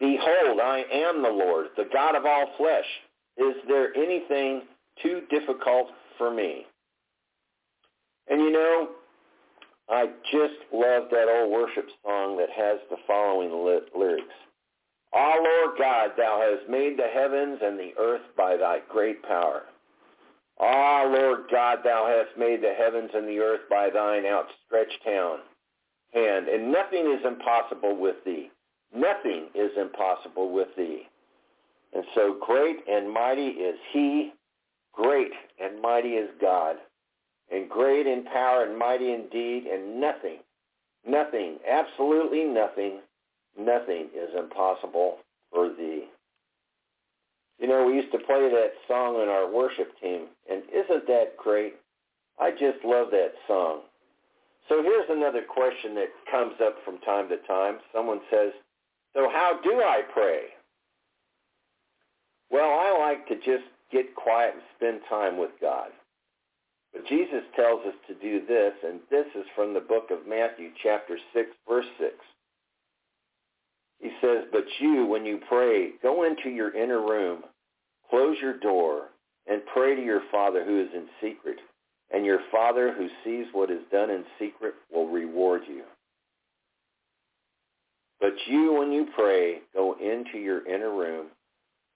Behold, 0.04 0.60
I 0.60 0.84
am 0.92 1.24
the 1.24 1.30
Lord, 1.30 1.68
the 1.78 1.88
God 1.94 2.18
of 2.18 2.26
all 2.26 2.48
flesh. 2.58 2.84
Is 3.38 3.56
there 3.70 3.96
anything 3.96 4.64
too 5.02 5.22
difficult 5.30 5.88
for 6.18 6.30
me? 6.30 6.66
And 8.28 8.42
you 8.42 8.52
know, 8.52 8.90
I 9.90 10.08
just 10.30 10.56
love 10.74 11.04
that 11.10 11.30
old 11.30 11.54
worship 11.54 11.88
song 12.04 12.36
that 12.36 12.50
has 12.50 12.80
the 12.90 12.98
following 13.08 13.52
lyrics. 13.96 14.28
Ah, 15.14 15.36
Lord 15.38 15.78
God, 15.80 16.10
thou 16.18 16.52
hast 16.52 16.70
made 16.70 17.00
the 17.00 17.08
heavens 17.08 17.60
and 17.64 17.80
the 17.80 17.94
earth 17.98 18.24
by 18.36 18.58
thy 18.58 18.80
great 18.90 19.24
power. 19.24 19.64
Ah, 20.60 21.06
Lord 21.08 21.46
God, 21.50 21.80
thou 21.86 22.08
hast 22.08 22.38
made 22.38 22.62
the 22.62 22.74
heavens 22.78 23.12
and 23.14 23.26
the 23.26 23.40
earth 23.40 23.62
by 23.70 23.90
thine 23.90 24.26
outstretched 24.26 25.02
hand, 25.06 26.50
and 26.50 26.74
nothing 26.74 27.10
is 27.10 27.26
impossible 27.26 27.96
with 27.96 28.18
thee. 28.26 28.52
Nothing 28.96 29.48
is 29.56 29.72
impossible 29.78 30.52
with 30.54 30.68
thee. 30.78 31.04
And 31.94 32.04
so 32.16 32.38
great 32.46 32.78
and 32.88 33.12
mighty 33.12 33.48
is 33.48 33.76
he, 33.92 34.34
great 34.94 35.32
and 35.60 35.82
mighty 35.82 36.10
is 36.10 36.30
God, 36.40 36.78
and 37.52 37.70
great 37.70 38.08
in 38.08 38.24
power 38.26 38.66
and 38.66 38.78
mighty 38.78 39.14
indeed. 39.14 39.66
and 39.66 40.00
nothing, 40.00 40.40
nothing, 41.08 41.58
absolutely 41.70 42.46
nothing, 42.46 43.00
nothing 43.58 44.10
is 44.16 44.30
impossible 44.38 45.18
for 45.52 45.70
thee. 45.70 46.06
You 47.60 47.68
know, 47.68 47.86
we 47.86 47.94
used 47.94 48.12
to 48.12 48.20
play 48.20 48.50
that 48.50 48.74
song 48.88 49.22
in 49.22 49.30
our 49.30 49.50
worship 49.50 49.94
team, 50.02 50.28
and 50.50 50.64
isn't 50.74 51.08
that 51.08 51.38
great? 51.38 51.76
I 52.40 52.52
just 52.52 52.84
love 52.84 53.08
that 53.12 53.34
song. 53.48 53.82
So 54.70 54.82
here's 54.82 55.10
another 55.10 55.44
question 55.44 55.94
that 55.96 56.10
comes 56.32 56.56
up 56.64 56.78
from 56.84 56.98
time 57.00 57.30
to 57.30 57.38
time. 57.48 57.80
Someone 57.94 58.22
says, 58.32 58.54
so 59.14 59.30
how 59.30 59.60
do 59.64 59.82
I 59.82 60.02
pray? 60.14 60.42
Well, 62.50 62.70
I 62.70 62.98
like 63.00 63.28
to 63.28 63.36
just 63.36 63.68
get 63.92 64.16
quiet 64.16 64.54
and 64.54 64.64
spend 64.78 65.02
time 65.10 65.38
with 65.38 65.52
God. 65.62 65.90
But 66.94 67.08
Jesus 67.08 67.42
tells 67.56 67.84
us 67.86 67.96
to 68.08 68.14
do 68.16 68.46
this, 68.46 68.74
and 68.86 69.00
this 69.10 69.26
is 69.36 69.46
from 69.56 69.74
the 69.74 69.80
book 69.80 70.12
of 70.12 70.28
Matthew, 70.28 70.70
chapter 70.82 71.18
6, 71.34 71.50
verse 71.68 71.86
6. 72.00 72.14
He 74.00 74.12
says, 74.22 74.46
But 74.52 74.66
you, 74.80 75.06
when 75.06 75.26
you 75.26 75.40
pray, 75.50 75.92
go 76.04 76.24
into 76.24 76.50
your 76.50 76.76
inner 76.76 77.02
room, 77.02 77.44
close 78.10 78.38
your 78.42 78.58
door, 78.60 79.10
and 79.48 79.62
pray 79.74 79.96
to 79.96 80.04
your 80.04 80.22
Father 80.32 80.64
who 80.64 80.82
is 80.82 80.90
in 80.94 81.08
secret. 81.22 81.58
And 82.12 82.26
your 82.26 82.40
Father 82.52 82.94
who 82.94 83.08
sees 83.24 83.48
what 83.54 83.72
is 83.72 83.82
done 83.92 84.12
in 84.12 84.24
secret 84.38 84.76
will 84.92 85.08
reward 85.08 85.62
you. 85.68 85.84
But 88.24 88.36
you, 88.48 88.72
when 88.72 88.94
you 88.94 89.08
pray, 89.18 89.58
go 89.74 89.98
into 90.00 90.38
your 90.38 90.66
inner 90.66 90.96
room, 90.96 91.26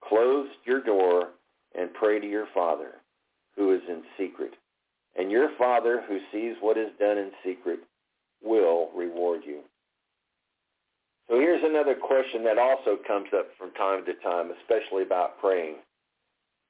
close 0.04 0.50
your 0.66 0.84
door, 0.84 1.30
and 1.74 1.94
pray 1.94 2.20
to 2.20 2.30
your 2.30 2.48
Father 2.54 2.96
who 3.56 3.74
is 3.74 3.80
in 3.88 4.04
secret. 4.18 4.52
And 5.18 5.32
your 5.32 5.52
Father 5.58 6.04
who 6.06 6.20
sees 6.34 6.58
what 6.60 6.78
is 6.78 6.90
done 7.00 7.18
in 7.18 7.32
secret 7.46 7.80
will 8.44 8.90
reward 8.94 9.44
you. 9.48 9.62
So 11.30 11.40
here's 11.40 11.64
another 11.64 11.96
question 11.96 12.44
that 12.44 12.58
also 12.58 12.98
comes 13.08 13.30
up 13.34 13.48
from 13.58 13.72
time 13.76 14.04
to 14.04 14.14
time, 14.16 14.52
especially 14.62 15.04
about 15.04 15.40
praying. 15.40 15.76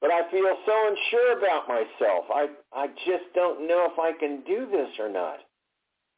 But 0.00 0.12
I 0.12 0.30
feel 0.30 0.54
so 0.66 0.88
unsure 0.88 1.36
about 1.36 1.66
myself. 1.66 2.26
I 2.32 2.46
I 2.72 2.86
just 2.86 3.34
don't 3.34 3.66
know 3.66 3.88
if 3.90 3.98
I 3.98 4.12
can 4.20 4.44
do 4.46 4.68
this 4.70 4.90
or 5.00 5.08
not. 5.08 5.40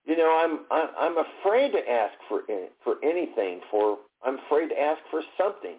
You 0.07 0.17
know, 0.17 0.61
I'm 0.71 0.83
I'm 0.99 1.17
afraid 1.19 1.73
to 1.73 1.91
ask 1.91 2.15
for 2.29 2.43
for 2.83 2.97
anything. 3.03 3.61
For 3.71 3.99
I'm 4.25 4.39
afraid 4.47 4.69
to 4.69 4.81
ask 4.81 5.01
for 5.11 5.23
something. 5.39 5.77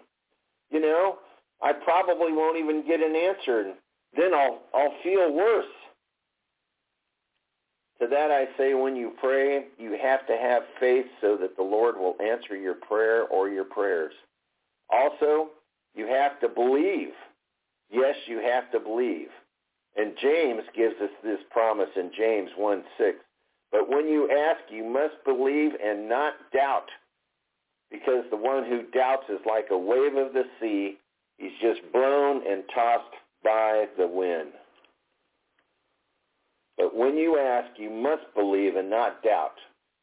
You 0.70 0.80
know, 0.80 1.18
I 1.60 1.72
probably 1.72 2.32
won't 2.32 2.58
even 2.58 2.86
get 2.86 3.00
an 3.00 3.14
answer, 3.14 3.60
and 3.60 3.74
then 4.16 4.34
I'll 4.34 4.60
I'll 4.74 4.94
feel 5.02 5.32
worse. 5.32 5.66
To 8.00 8.08
that 8.08 8.32
I 8.32 8.46
say, 8.58 8.74
when 8.74 8.96
you 8.96 9.12
pray, 9.20 9.66
you 9.78 9.96
have 10.02 10.26
to 10.26 10.36
have 10.36 10.62
faith 10.80 11.06
so 11.20 11.36
that 11.36 11.56
the 11.56 11.62
Lord 11.62 11.96
will 11.96 12.16
answer 12.20 12.56
your 12.56 12.74
prayer 12.74 13.24
or 13.24 13.48
your 13.48 13.64
prayers. 13.64 14.12
Also, 14.90 15.50
you 15.94 16.06
have 16.06 16.40
to 16.40 16.48
believe. 16.48 17.10
Yes, 17.90 18.16
you 18.26 18.38
have 18.38 18.72
to 18.72 18.80
believe. 18.80 19.28
And 19.96 20.14
James 20.20 20.62
gives 20.74 20.96
us 21.00 21.10
this 21.22 21.38
promise 21.50 21.90
in 21.94 22.10
James 22.16 22.50
1, 22.56 22.82
6. 22.98 23.18
But 23.72 23.88
when 23.88 24.06
you 24.06 24.30
ask, 24.30 24.60
you 24.70 24.84
must 24.84 25.14
believe 25.24 25.72
and 25.82 26.08
not 26.08 26.34
doubt, 26.52 26.88
because 27.90 28.24
the 28.30 28.36
one 28.36 28.64
who 28.64 28.82
doubts 28.92 29.24
is 29.30 29.40
like 29.46 29.66
a 29.70 29.78
wave 29.78 30.14
of 30.14 30.34
the 30.34 30.44
sea. 30.60 30.98
He's 31.38 31.58
just 31.60 31.80
blown 31.92 32.46
and 32.46 32.62
tossed 32.74 33.14
by 33.42 33.86
the 33.98 34.06
wind. 34.06 34.52
But 36.76 36.94
when 36.94 37.16
you 37.16 37.38
ask, 37.38 37.78
you 37.78 37.90
must 37.90 38.22
believe 38.34 38.76
and 38.76 38.90
not 38.90 39.22
doubt, 39.22 39.56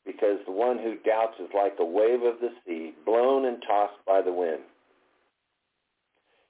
because 0.06 0.40
the 0.46 0.52
one 0.52 0.80
who 0.80 0.96
doubts 1.06 1.40
is 1.40 1.50
like 1.54 1.76
a 1.80 1.86
wave 1.86 2.24
of 2.24 2.40
the 2.42 2.52
sea, 2.66 2.94
blown 3.06 3.46
and 3.46 3.62
tossed 3.68 4.04
by 4.06 4.22
the 4.22 4.34
wind. 4.34 4.62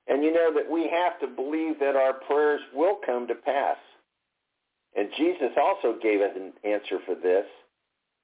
And 0.07 0.23
you 0.23 0.33
know 0.33 0.51
that 0.55 0.71
we 0.71 0.89
have 0.89 1.19
to 1.19 1.27
believe 1.27 1.79
that 1.79 1.95
our 1.95 2.13
prayers 2.13 2.61
will 2.73 2.97
come 3.05 3.27
to 3.27 3.35
pass. 3.35 3.77
And 4.99 5.07
Jesus 5.15 5.51
also 5.55 5.97
gave 6.03 6.19
us 6.19 6.35
an 6.35 6.51
answer 6.69 6.99
for 7.05 7.15
this 7.15 7.45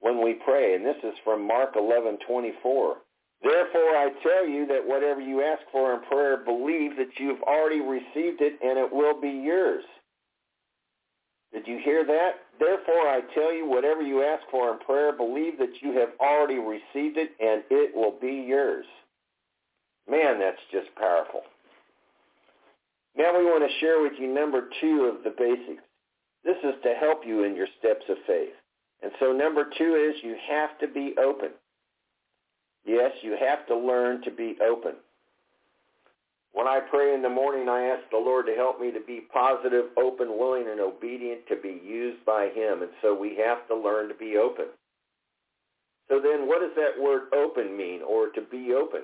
when 0.01 0.21
we 0.21 0.33
pray, 0.33 0.75
and 0.75 0.85
this 0.85 0.97
is 1.05 1.13
from 1.23 1.47
Mark 1.47 1.75
11:24. 1.75 2.97
Therefore 3.41 3.95
I 3.95 4.09
tell 4.21 4.45
you 4.45 4.65
that 4.65 4.85
whatever 4.85 5.21
you 5.21 5.41
ask 5.41 5.61
for 5.71 5.93
in 5.93 6.01
prayer, 6.01 6.35
believe 6.35 6.97
that 6.97 7.17
you 7.17 7.29
have 7.29 7.41
already 7.43 7.79
received 7.79 8.41
it 8.41 8.59
and 8.61 8.77
it 8.77 8.91
will 8.91 9.13
be 9.13 9.29
yours. 9.29 9.85
Did 11.53 11.65
you 11.65 11.77
hear 11.77 12.03
that? 12.03 12.41
Therefore 12.59 13.07
I 13.07 13.21
tell 13.33 13.53
you, 13.53 13.65
whatever 13.65 14.01
you 14.01 14.23
ask 14.23 14.43
for 14.51 14.73
in 14.73 14.79
prayer, 14.79 15.13
believe 15.13 15.57
that 15.59 15.81
you 15.81 15.93
have 15.93 16.11
already 16.19 16.59
received 16.59 17.17
it 17.17 17.31
and 17.39 17.63
it 17.69 17.95
will 17.95 18.19
be 18.19 18.33
yours. 18.33 18.85
Man, 20.09 20.39
that's 20.39 20.61
just 20.73 20.93
powerful. 20.95 21.43
Now 23.15 23.37
we 23.37 23.45
want 23.45 23.63
to 23.63 23.79
share 23.79 24.01
with 24.01 24.19
you 24.19 24.27
number 24.27 24.67
two 24.81 25.05
of 25.05 25.23
the 25.23 25.29
basics. 25.29 25.81
This 26.45 26.57
is 26.63 26.75
to 26.83 26.93
help 26.93 27.25
you 27.25 27.43
in 27.43 27.55
your 27.55 27.67
steps 27.79 28.05
of 28.07 28.17
faith. 28.27 28.53
And 29.01 29.11
so 29.19 29.33
number 29.33 29.65
two 29.77 29.95
is 29.95 30.23
you 30.23 30.35
have 30.47 30.77
to 30.79 30.87
be 30.87 31.15
open. 31.17 31.49
Yes, 32.85 33.11
you 33.23 33.35
have 33.39 33.65
to 33.67 33.75
learn 33.75 34.21
to 34.21 34.31
be 34.31 34.55
open. 34.61 34.93
When 36.53 36.67
I 36.67 36.79
pray 36.89 37.13
in 37.13 37.21
the 37.21 37.29
morning, 37.29 37.67
I 37.67 37.87
ask 37.87 38.09
the 38.11 38.17
Lord 38.17 38.45
to 38.45 38.53
help 38.53 38.79
me 38.79 38.91
to 38.91 39.01
be 39.01 39.21
positive, 39.33 39.85
open, 39.97 40.37
willing, 40.37 40.67
and 40.69 40.79
obedient 40.79 41.47
to 41.49 41.55
be 41.57 41.81
used 41.83 42.23
by 42.25 42.49
him. 42.53 42.81
And 42.81 42.91
so 43.01 43.13
we 43.13 43.35
have 43.45 43.67
to 43.67 43.75
learn 43.75 44.07
to 44.07 44.15
be 44.15 44.37
open. 44.37 44.67
So 46.07 46.21
then 46.21 46.47
what 46.47 46.61
does 46.61 46.75
that 46.77 47.01
word 47.01 47.33
open 47.33 47.75
mean, 47.75 48.01
or 48.07 48.29
to 48.29 48.41
be 48.41 48.73
open? 48.73 49.01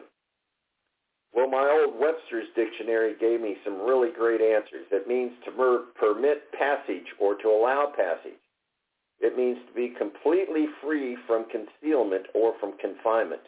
Well, 1.34 1.50
my 1.50 1.70
old 1.70 2.00
Webster's 2.00 2.48
dictionary 2.56 3.15
gave 3.20 3.41
me 3.41 3.56
some 3.63 3.80
really 3.82 4.10
great 4.12 4.41
answers. 4.41 4.86
It 4.91 5.08
means 5.08 5.32
to 5.46 5.86
permit 5.96 6.52
passage 6.52 7.08
or 7.20 7.36
to 7.36 7.48
allow 7.48 7.94
passage. 7.96 8.39
It 9.22 9.38
means 9.38 9.58
to 9.67 9.74
be 9.74 9.94
completely 9.98 10.65
free 10.82 11.15
from 11.28 11.46
concealment 11.50 12.26
or 12.34 12.54
from 12.60 12.74
confinement. 12.80 13.41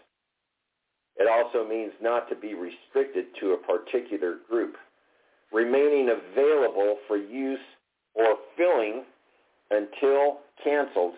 It 1.17 1.27
also 1.27 1.67
means 1.67 1.91
not 2.01 2.29
to 2.29 2.35
be 2.35 2.53
restricted 2.53 3.25
to 3.39 3.51
a 3.53 3.57
particular 3.57 4.37
group, 4.49 4.75
remaining 5.51 6.09
available 6.09 6.97
for 7.07 7.17
use 7.17 7.59
or 8.15 8.37
filling 8.55 9.03
until 9.71 10.39
canceled, 10.63 11.15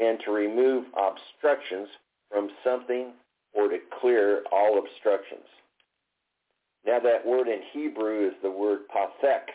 and 0.00 0.18
to 0.24 0.30
remove 0.30 0.84
obstructions 0.96 1.88
from 2.30 2.48
something 2.64 3.12
or 3.54 3.68
to 3.68 3.78
clear 4.00 4.42
all 4.52 4.78
obstructions. 4.78 5.46
Now 6.86 7.00
that 7.00 7.26
word 7.26 7.48
in 7.48 7.60
Hebrew 7.72 8.28
is 8.28 8.34
the 8.42 8.50
word 8.50 8.80
pasek, 8.94 9.50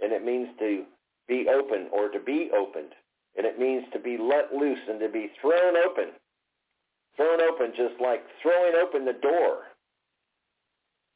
and 0.00 0.12
it 0.12 0.24
means 0.24 0.48
to 0.58 0.84
be 1.28 1.46
open 1.48 1.88
or 1.92 2.08
to 2.08 2.20
be 2.20 2.50
opened, 2.56 2.92
and 3.36 3.46
it 3.46 3.58
means 3.58 3.84
to 3.92 3.98
be 3.98 4.16
let 4.18 4.54
loose 4.54 4.78
and 4.88 5.00
to 5.00 5.08
be 5.08 5.30
thrown 5.40 5.76
open 5.76 6.12
thrown 7.16 7.40
open 7.40 7.72
just 7.76 8.00
like 8.00 8.22
throwing 8.42 8.74
open 8.74 9.04
the 9.04 9.18
door. 9.20 9.70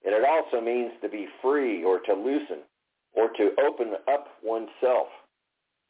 And 0.05 0.15
it 0.15 0.25
also 0.25 0.65
means 0.65 0.93
to 1.03 1.09
be 1.09 1.27
free 1.43 1.83
or 1.85 2.01
to 2.01 2.15
loosen 2.15 2.63
or 3.15 3.31
to 3.31 3.51
open 3.67 3.95
up 4.11 4.29
oneself. 4.43 5.09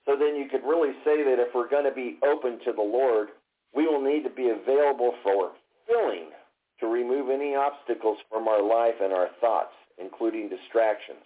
So 0.06 0.16
then 0.16 0.36
you 0.36 0.48
could 0.50 0.64
really 0.64 0.92
say 1.04 1.22
that 1.22 1.36
if 1.38 1.54
we're 1.54 1.68
going 1.68 1.84
to 1.84 1.94
be 1.94 2.18
open 2.24 2.58
to 2.64 2.72
the 2.72 2.82
Lord, 2.82 3.28
we 3.74 3.86
will 3.86 4.00
need 4.00 4.22
to 4.24 4.30
be 4.30 4.48
available 4.48 5.12
for 5.22 5.52
filling 5.86 6.30
to 6.80 6.86
remove 6.86 7.30
any 7.30 7.54
obstacles 7.54 8.18
from 8.30 8.48
our 8.48 8.62
life 8.62 8.94
and 9.02 9.12
our 9.12 9.28
thoughts, 9.40 9.74
including 9.98 10.48
distractions. 10.48 11.24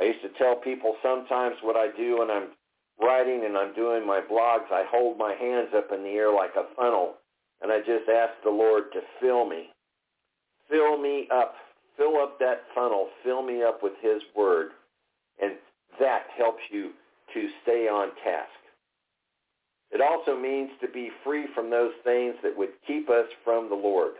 I 0.00 0.04
used 0.04 0.22
to 0.22 0.30
tell 0.38 0.56
people 0.56 0.94
sometimes 1.02 1.56
what 1.62 1.76
I 1.76 1.88
do 1.96 2.18
when 2.20 2.30
I'm 2.30 2.48
writing 3.00 3.44
and 3.44 3.56
I'm 3.56 3.74
doing 3.74 4.06
my 4.06 4.20
blogs, 4.20 4.70
I 4.70 4.84
hold 4.90 5.18
my 5.18 5.34
hands 5.34 5.70
up 5.76 5.88
in 5.92 6.02
the 6.02 6.10
air 6.10 6.32
like 6.32 6.54
a 6.56 6.74
funnel 6.76 7.14
and 7.60 7.72
I 7.72 7.78
just 7.78 8.08
ask 8.08 8.32
the 8.44 8.50
Lord 8.50 8.84
to 8.92 9.00
fill 9.20 9.48
me. 9.48 9.70
Fill 10.70 10.98
me 10.98 11.28
up. 11.32 11.54
Fill 11.96 12.16
up 12.18 12.38
that 12.38 12.62
funnel. 12.74 13.08
Fill 13.24 13.42
me 13.42 13.62
up 13.62 13.82
with 13.82 13.94
his 14.00 14.22
word. 14.36 14.70
And 15.42 15.54
that 15.98 16.26
helps 16.36 16.62
you 16.70 16.90
to 17.34 17.48
stay 17.62 17.88
on 17.88 18.08
task. 18.24 18.50
It 19.90 20.00
also 20.00 20.38
means 20.38 20.70
to 20.80 20.88
be 20.88 21.10
free 21.24 21.46
from 21.54 21.70
those 21.70 21.92
things 22.04 22.34
that 22.42 22.56
would 22.56 22.70
keep 22.86 23.08
us 23.08 23.26
from 23.42 23.68
the 23.68 23.74
Lord. 23.74 24.12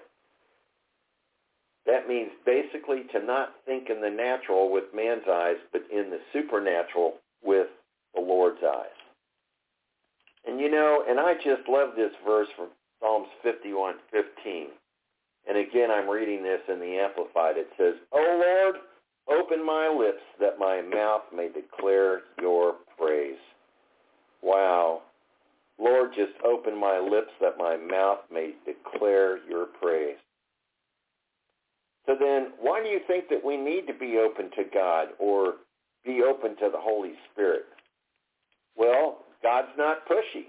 That 1.89 2.07
means 2.07 2.31
basically 2.45 3.05
to 3.13 3.25
not 3.25 3.55
think 3.65 3.89
in 3.89 4.03
the 4.03 4.11
natural 4.11 4.71
with 4.71 4.85
man's 4.95 5.27
eyes, 5.27 5.57
but 5.73 5.81
in 5.91 6.11
the 6.11 6.21
supernatural 6.35 7.15
with 7.43 7.69
the 8.15 8.21
Lord's 8.21 8.63
eyes. 8.63 8.93
And 10.47 10.61
you 10.61 10.71
know, 10.71 11.05
and 11.09 11.19
I 11.19 11.33
just 11.35 11.67
love 11.67 11.97
this 11.97 12.13
verse 12.27 12.49
from 12.57 12.69
Psalms 13.01 13.29
51:15. 13.43 14.69
And 15.49 15.57
again, 15.57 15.91
I'm 15.91 16.11
reading 16.11 16.43
this 16.43 16.61
in 16.69 16.79
the 16.79 16.99
Amplified. 16.99 17.57
It 17.57 17.71
says, 17.79 17.95
O 18.13 18.21
Lord, 18.21 18.77
open 19.27 19.65
my 19.65 19.89
lips 19.89 20.23
that 20.39 20.59
my 20.59 20.83
mouth 20.83 21.23
may 21.35 21.49
declare 21.49 22.25
your 22.39 22.75
praise. 22.99 23.41
Wow. 24.43 25.05
Lord, 25.79 26.13
just 26.15 26.39
open 26.45 26.79
my 26.79 26.99
lips 26.99 27.33
that 27.41 27.57
my 27.57 27.79
mouth 27.79 28.21
may 28.31 28.53
declare 28.67 29.39
your 29.49 29.67
praise. 29.81 30.19
So 32.09 32.17
then, 32.19 32.53
why 32.59 32.83
do 32.83 32.89
you 32.89 33.01
think 33.07 33.29
that 33.29 33.45
we 33.45 33.59
need 33.59 33.87
to 33.87 33.93
be 33.93 34.17
open 34.17 34.51
to 34.57 34.65
God 34.73 35.09
or 35.19 35.57
be 36.07 36.23
open 36.23 36.57
to 36.57 36.71
the 36.73 36.81
Holy 36.81 37.13
Spirit? 37.31 37.67
Well, 38.77 39.27
God's 39.43 39.77
not 39.77 40.09
pushy. 40.09 40.47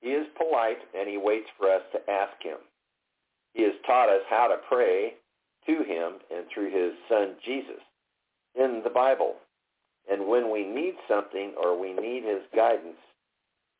He 0.00 0.08
is 0.08 0.26
polite 0.36 0.78
and 0.98 1.08
he 1.08 1.18
waits 1.18 1.46
for 1.56 1.72
us 1.72 1.82
to 1.92 2.10
ask 2.10 2.32
him. 2.42 2.58
He 3.54 3.62
has 3.62 3.74
taught 3.86 4.08
us 4.08 4.22
how 4.28 4.48
to 4.48 4.56
pray 4.68 5.14
to 5.66 5.84
him 5.84 6.14
and 6.34 6.46
through 6.52 6.72
his 6.72 6.94
son 7.08 7.36
Jesus 7.44 7.80
in 8.56 8.80
the 8.82 8.90
Bible. 8.90 9.36
And 10.10 10.26
when 10.26 10.50
we 10.50 10.66
need 10.66 10.94
something 11.06 11.52
or 11.62 11.80
we 11.80 11.92
need 11.92 12.24
his 12.24 12.42
guidance, 12.56 12.98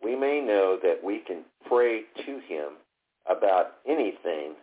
we 0.01 0.15
may 0.15 0.41
know 0.41 0.79
that 0.85 1.03
we 1.03 1.19
can 1.27 1.43
pray 1.69 2.03
to 2.25 2.41
him 2.47 2.75
about 3.29 3.73
anything 3.89 4.55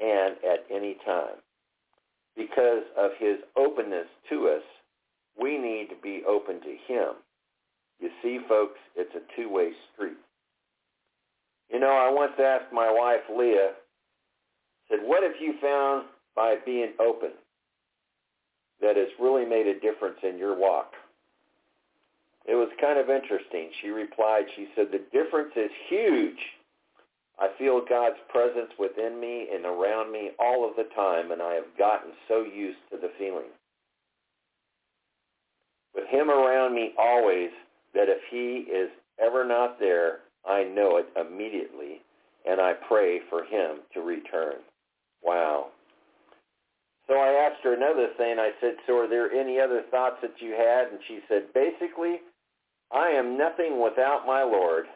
and 0.00 0.36
at 0.44 0.64
any 0.74 0.96
time. 1.04 1.36
Because 2.36 2.82
of 2.96 3.10
his 3.18 3.36
openness 3.56 4.06
to 4.30 4.48
us, 4.48 4.62
we 5.40 5.58
need 5.58 5.88
to 5.90 5.96
be 6.02 6.22
open 6.28 6.60
to 6.60 6.76
him. 6.86 7.14
You 8.00 8.10
see, 8.22 8.38
folks, 8.48 8.78
it's 8.96 9.14
a 9.14 9.36
two-way 9.36 9.72
street. 9.92 10.16
You 11.70 11.78
know, 11.78 11.92
I 11.92 12.10
once 12.10 12.32
asked 12.38 12.72
my 12.72 12.90
wife, 12.90 13.20
Leah, 13.36 13.72
said, 14.88 15.00
what 15.02 15.22
have 15.22 15.40
you 15.40 15.54
found 15.60 16.06
by 16.34 16.56
being 16.64 16.92
open 16.98 17.30
that 18.80 18.96
has 18.96 19.08
really 19.20 19.44
made 19.44 19.66
a 19.66 19.78
difference 19.78 20.18
in 20.22 20.38
your 20.38 20.58
walk? 20.58 20.94
It 22.46 22.54
was 22.54 22.70
kind 22.80 22.98
of 22.98 23.10
interesting. 23.10 23.70
She 23.82 23.88
replied, 23.88 24.44
she 24.56 24.68
said, 24.74 24.86
the 24.90 25.02
difference 25.12 25.52
is 25.54 25.70
huge. 25.88 26.38
I 27.40 27.48
feel 27.58 27.80
God's 27.88 28.20
presence 28.28 28.70
within 28.78 29.18
me 29.18 29.48
and 29.52 29.64
around 29.64 30.12
me 30.12 30.30
all 30.38 30.68
of 30.68 30.76
the 30.76 30.92
time, 30.94 31.32
and 31.32 31.40
I 31.40 31.54
have 31.54 31.76
gotten 31.78 32.12
so 32.28 32.42
used 32.42 32.78
to 32.90 32.98
the 32.98 33.10
feeling. 33.18 33.48
With 35.94 36.06
him 36.08 36.30
around 36.30 36.74
me 36.74 36.92
always, 36.98 37.50
that 37.94 38.08
if 38.08 38.18
he 38.30 38.70
is 38.70 38.90
ever 39.18 39.46
not 39.46 39.80
there, 39.80 40.20
I 40.46 40.64
know 40.64 40.98
it 40.98 41.06
immediately, 41.18 42.02
and 42.46 42.60
I 42.60 42.74
pray 42.86 43.20
for 43.30 43.44
him 43.44 43.78
to 43.94 44.00
return. 44.00 44.56
Wow. 45.22 45.68
So 47.08 47.14
I 47.14 47.48
asked 47.48 47.64
her 47.64 47.74
another 47.74 48.08
thing. 48.16 48.38
I 48.38 48.50
said, 48.60 48.74
so 48.86 48.98
are 48.98 49.08
there 49.08 49.32
any 49.32 49.58
other 49.58 49.82
thoughts 49.90 50.16
that 50.22 50.34
you 50.40 50.52
had? 50.52 50.92
And 50.92 51.00
she 51.08 51.20
said, 51.28 51.52
basically, 51.54 52.20
I 52.92 53.08
am 53.08 53.36
nothing 53.36 53.82
without 53.82 54.26
my 54.26 54.42
Lord. 54.42 54.86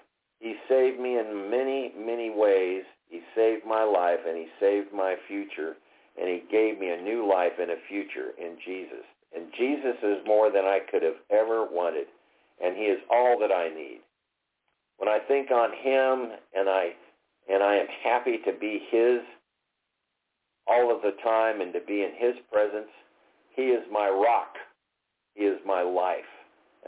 He 0.44 0.60
saved 0.68 1.00
me 1.00 1.16
in 1.16 1.48
many, 1.48 1.92
many 1.96 2.28
ways. 2.28 2.84
He 3.08 3.24
saved 3.34 3.64
my 3.64 3.82
life, 3.82 4.20
and 4.28 4.36
he 4.36 4.46
saved 4.60 4.92
my 4.92 5.16
future, 5.26 5.80
and 6.20 6.28
he 6.28 6.44
gave 6.52 6.78
me 6.78 6.90
a 6.90 7.00
new 7.00 7.24
life 7.24 7.56
and 7.58 7.70
a 7.70 7.80
future 7.88 8.36
in 8.36 8.58
Jesus. 8.60 9.08
And 9.34 9.48
Jesus 9.56 9.96
is 10.02 10.26
more 10.26 10.52
than 10.52 10.66
I 10.68 10.80
could 10.90 11.02
have 11.02 11.24
ever 11.32 11.64
wanted, 11.64 12.06
and 12.62 12.76
he 12.76 12.84
is 12.84 13.00
all 13.10 13.38
that 13.40 13.50
I 13.50 13.72
need 13.72 14.00
when 14.98 15.08
I 15.08 15.18
think 15.26 15.50
on 15.50 15.70
him 15.72 16.32
and 16.54 16.68
I 16.68 16.90
and 17.48 17.62
I 17.62 17.76
am 17.76 17.86
happy 18.02 18.38
to 18.46 18.52
be 18.58 18.80
his 18.90 19.20
all 20.66 20.94
of 20.94 21.02
the 21.02 21.12
time 21.22 21.60
and 21.60 21.72
to 21.74 21.80
be 21.80 22.02
in 22.02 22.12
his 22.16 22.34
presence, 22.50 22.88
he 23.54 23.64
is 23.64 23.82
my 23.92 24.08
rock. 24.08 24.54
He 25.34 25.44
is 25.44 25.58
my 25.66 25.82
life. 25.82 26.24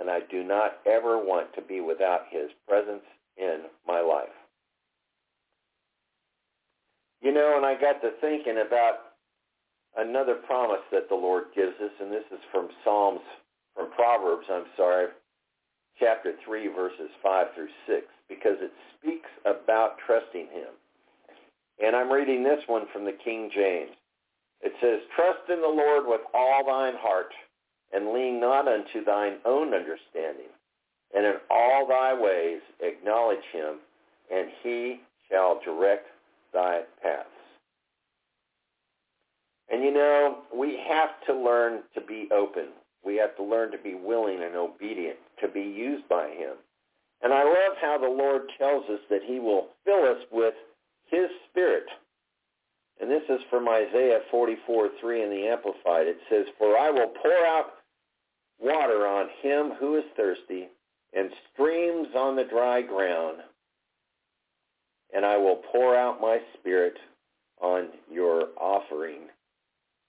And 0.00 0.08
I 0.08 0.20
do 0.30 0.42
not 0.42 0.78
ever 0.86 1.18
want 1.18 1.54
to 1.56 1.62
be 1.62 1.80
without 1.80 2.22
his 2.30 2.50
presence 2.66 3.02
in 3.36 3.62
my 3.86 4.00
life. 4.00 4.34
You 7.22 7.32
know, 7.32 7.54
and 7.56 7.66
I 7.66 7.74
got 7.74 8.00
to 8.02 8.10
thinking 8.20 8.62
about 8.66 9.16
another 9.96 10.36
promise 10.46 10.84
that 10.92 11.08
the 11.08 11.14
Lord 11.14 11.44
gives 11.54 11.74
us, 11.82 11.90
and 12.00 12.12
this 12.12 12.26
is 12.30 12.40
from 12.52 12.68
Psalms, 12.84 13.20
from 13.74 13.90
Proverbs, 13.92 14.46
I'm 14.50 14.66
sorry, 14.76 15.08
chapter 15.98 16.34
3, 16.44 16.68
verses 16.68 17.10
5 17.22 17.46
through 17.54 17.68
6, 17.86 18.06
because 18.28 18.56
it 18.60 18.72
speaks 18.98 19.28
about 19.44 19.96
trusting 20.06 20.48
him. 20.52 20.72
And 21.82 21.96
I'm 21.96 22.12
reading 22.12 22.42
this 22.42 22.60
one 22.66 22.84
from 22.92 23.04
the 23.04 23.16
King 23.24 23.50
James. 23.54 23.92
It 24.62 24.72
says, 24.80 25.00
Trust 25.14 25.50
in 25.50 25.60
the 25.60 25.68
Lord 25.68 26.04
with 26.06 26.22
all 26.32 26.64
thine 26.66 26.94
heart, 26.96 27.32
and 27.92 28.12
lean 28.12 28.40
not 28.40 28.68
unto 28.68 29.04
thine 29.04 29.38
own 29.44 29.74
understanding. 29.74 30.52
And 31.16 31.26
in 31.26 31.34
all 31.50 31.88
thy 31.88 32.14
ways 32.14 32.60
acknowledge 32.80 33.44
him, 33.52 33.76
and 34.32 34.48
he 34.62 35.00
shall 35.28 35.60
direct 35.64 36.06
thy 36.52 36.82
paths. 37.02 37.28
And 39.68 39.82
you 39.82 39.92
know, 39.92 40.42
we 40.54 40.78
have 40.88 41.10
to 41.26 41.34
learn 41.34 41.80
to 41.94 42.00
be 42.00 42.28
open 42.32 42.66
we 43.06 43.16
have 43.16 43.36
to 43.36 43.44
learn 43.44 43.70
to 43.70 43.78
be 43.78 43.94
willing 43.94 44.42
and 44.42 44.56
obedient 44.56 45.16
to 45.40 45.46
be 45.46 45.60
used 45.60 46.08
by 46.08 46.28
him. 46.28 46.56
And 47.22 47.32
I 47.32 47.44
love 47.44 47.76
how 47.80 47.96
the 47.96 48.08
Lord 48.08 48.42
tells 48.58 48.84
us 48.90 49.00
that 49.08 49.22
he 49.24 49.38
will 49.38 49.68
fill 49.84 50.04
us 50.04 50.18
with 50.32 50.54
his 51.06 51.28
spirit. 51.48 51.86
And 53.00 53.08
this 53.08 53.22
is 53.28 53.40
from 53.48 53.68
Isaiah 53.68 54.20
44, 54.30 54.88
3 55.00 55.22
in 55.22 55.30
the 55.30 55.46
Amplified. 55.46 56.08
It 56.08 56.18
says, 56.28 56.46
For 56.58 56.76
I 56.76 56.90
will 56.90 57.12
pour 57.22 57.46
out 57.46 57.74
water 58.58 59.06
on 59.06 59.28
him 59.40 59.72
who 59.78 59.96
is 59.96 60.04
thirsty 60.16 60.68
and 61.12 61.30
streams 61.52 62.08
on 62.16 62.36
the 62.36 62.44
dry 62.44 62.82
ground. 62.82 63.38
And 65.14 65.24
I 65.24 65.36
will 65.36 65.62
pour 65.72 65.96
out 65.96 66.20
my 66.20 66.38
spirit 66.58 66.94
on 67.60 67.88
your 68.10 68.48
offering 68.60 69.22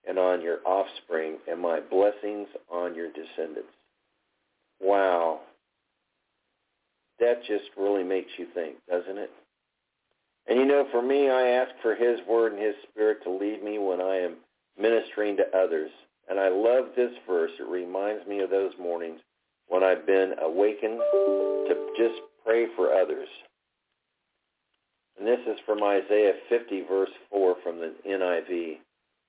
and 0.07 0.17
on 0.17 0.41
your 0.41 0.59
offspring 0.65 1.37
and 1.49 1.59
my 1.61 1.79
blessings 1.79 2.47
on 2.69 2.95
your 2.95 3.09
descendants. 3.11 3.69
Wow. 4.81 5.41
That 7.19 7.43
just 7.47 7.65
really 7.77 8.03
makes 8.03 8.31
you 8.37 8.47
think, 8.53 8.75
doesn't 8.89 9.17
it? 9.17 9.31
And 10.47 10.59
you 10.59 10.65
know, 10.65 10.87
for 10.91 11.01
me, 11.01 11.29
I 11.29 11.49
ask 11.49 11.71
for 11.81 11.95
his 11.95 12.19
word 12.27 12.53
and 12.53 12.61
his 12.61 12.75
spirit 12.89 13.23
to 13.23 13.29
lead 13.31 13.63
me 13.63 13.79
when 13.79 13.99
I 13.99 14.17
am 14.17 14.35
ministering 14.79 15.35
to 15.37 15.57
others. 15.57 15.91
And 16.29 16.39
I 16.39 16.49
love 16.49 16.89
this 16.95 17.11
verse. 17.27 17.51
It 17.59 17.67
reminds 17.67 18.25
me 18.27 18.39
of 18.39 18.49
those 18.49 18.71
mornings 18.79 19.19
when 19.68 19.84
I've 19.84 20.05
been 20.05 20.34
awakened 20.41 20.99
to 20.99 21.76
just 21.97 22.22
pray 22.45 22.68
for 22.76 22.93
others. 22.93 23.28
And 25.18 25.28
this 25.28 25.39
is 25.47 25.57
from 25.65 25.84
Isaiah 25.84 26.34
50, 26.49 26.84
verse 26.88 27.09
4 27.32 27.55
from 27.63 27.80
the 27.80 27.93
NIV. 28.07 28.78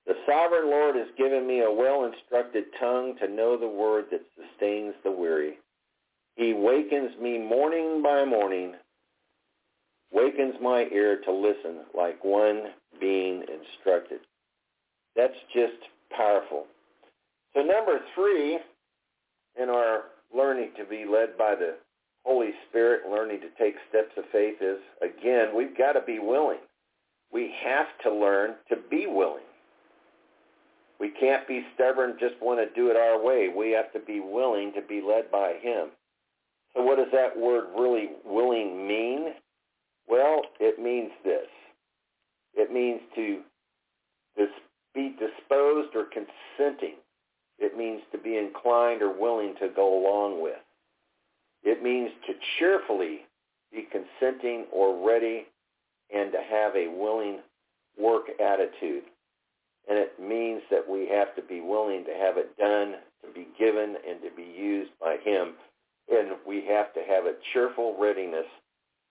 The 0.05 0.13
sovereign 0.25 0.69
Lord 0.69 0.95
has 0.95 1.07
given 1.17 1.45
me 1.47 1.61
a 1.61 1.71
well-instructed 1.71 2.65
tongue 2.79 3.15
to 3.19 3.27
know 3.27 3.57
the 3.57 3.67
word 3.67 4.05
that 4.11 4.21
sustains 4.35 4.93
the 5.03 5.11
weary. 5.11 5.57
He 6.35 6.53
wakens 6.53 7.11
me 7.21 7.37
morning 7.37 8.01
by 8.01 8.23
morning, 8.23 8.75
wakens 10.11 10.55
my 10.61 10.87
ear 10.93 11.19
to 11.25 11.31
listen 11.31 11.81
like 11.95 12.23
one 12.23 12.67
being 12.99 13.41
instructed. 13.41 14.19
That's 15.15 15.33
just 15.53 15.77
powerful. 16.15 16.65
So 17.53 17.61
number 17.61 17.99
three 18.15 18.59
in 19.61 19.69
our 19.69 20.03
learning 20.35 20.71
to 20.77 20.85
be 20.85 21.05
led 21.05 21.37
by 21.37 21.55
the 21.55 21.75
Holy 22.25 22.51
Spirit, 22.69 23.09
learning 23.09 23.41
to 23.41 23.49
take 23.57 23.75
steps 23.89 24.11
of 24.17 24.25
faith 24.31 24.61
is, 24.61 24.79
again, 25.01 25.55
we've 25.55 25.77
got 25.77 25.93
to 25.93 26.01
be 26.01 26.19
willing. 26.19 26.59
We 27.31 27.53
have 27.63 27.87
to 28.03 28.13
learn 28.13 28.55
to 28.69 28.77
be 28.89 29.07
willing. 29.07 29.43
We 30.99 31.11
can't 31.11 31.47
be 31.47 31.65
stubborn, 31.75 32.17
just 32.19 32.35
want 32.41 32.59
to 32.59 32.75
do 32.75 32.89
it 32.89 32.97
our 32.97 33.23
way. 33.23 33.47
We 33.55 33.71
have 33.71 33.91
to 33.93 33.99
be 33.99 34.19
willing 34.19 34.73
to 34.73 34.81
be 34.81 35.01
led 35.01 35.31
by 35.31 35.53
him. 35.61 35.89
So 36.75 36.83
what 36.83 36.97
does 36.97 37.11
that 37.13 37.37
word 37.37 37.65
really 37.77 38.09
willing 38.25 38.87
mean? 38.87 39.33
Well, 40.07 40.41
it 40.59 40.79
means 40.79 41.11
this. 41.23 41.47
It 42.55 42.73
means 42.73 42.99
to 43.15 43.41
be 44.93 45.15
disposed 45.19 45.95
or 45.95 46.05
consenting. 46.05 46.95
It 47.59 47.77
means 47.77 48.01
to 48.11 48.17
be 48.17 48.37
inclined 48.37 49.01
or 49.01 49.11
willing 49.11 49.55
to 49.59 49.69
go 49.69 49.99
along 49.99 50.41
with. 50.41 50.59
It 51.63 51.83
means 51.83 52.11
to 52.27 52.33
cheerfully 52.57 53.21
be 53.71 53.87
consenting 53.91 54.65
or 54.71 55.05
ready 55.05 55.45
and 56.13 56.31
to 56.31 56.39
have 56.39 56.75
a 56.75 56.87
willing 56.87 57.39
work 57.99 58.27
attitude. 58.39 59.03
And 59.87 59.97
it 59.97 60.19
means 60.19 60.61
that 60.71 60.87
we 60.87 61.07
have 61.09 61.35
to 61.35 61.41
be 61.41 61.61
willing 61.61 62.05
to 62.05 62.13
have 62.13 62.37
it 62.37 62.55
done, 62.57 62.95
to 63.25 63.33
be 63.33 63.47
given, 63.57 63.95
and 64.07 64.21
to 64.21 64.29
be 64.35 64.43
used 64.43 64.91
by 65.01 65.17
him. 65.23 65.53
And 66.09 66.37
we 66.47 66.65
have 66.65 66.93
to 66.93 67.01
have 67.07 67.25
a 67.25 67.35
cheerful 67.53 67.95
readiness 67.99 68.45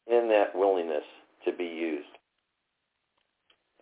in 0.07 0.28
that 0.28 0.57
willingness 0.57 1.05
to 1.44 1.53
be 1.53 1.64
used. 1.64 2.17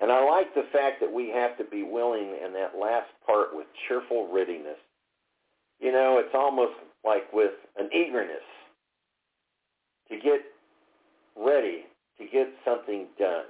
And 0.01 0.13
I 0.13 0.23
like 0.25 0.55
the 0.55 0.69
fact 0.73 1.01
that 1.01 1.13
we 1.13 1.31
have 1.31 1.57
to 1.59 1.65
be 1.65 1.83
willing 1.83 2.37
in 2.45 2.53
that 2.53 2.79
last 2.79 3.09
part 3.25 3.49
with 3.55 3.67
cheerful 3.89 4.29
readiness. 4.33 4.79
You 5.81 5.93
know, 5.93 6.19
it's 6.19 6.35
almost 6.35 6.75
like 7.05 7.33
with 7.33 7.53
an 7.79 7.89
eagerness 7.93 8.45
to 10.11 10.17
get 10.17 10.41
ready 11.37 11.85
to 12.19 12.27
get 12.27 12.49
something 12.65 13.07
done. 13.19 13.45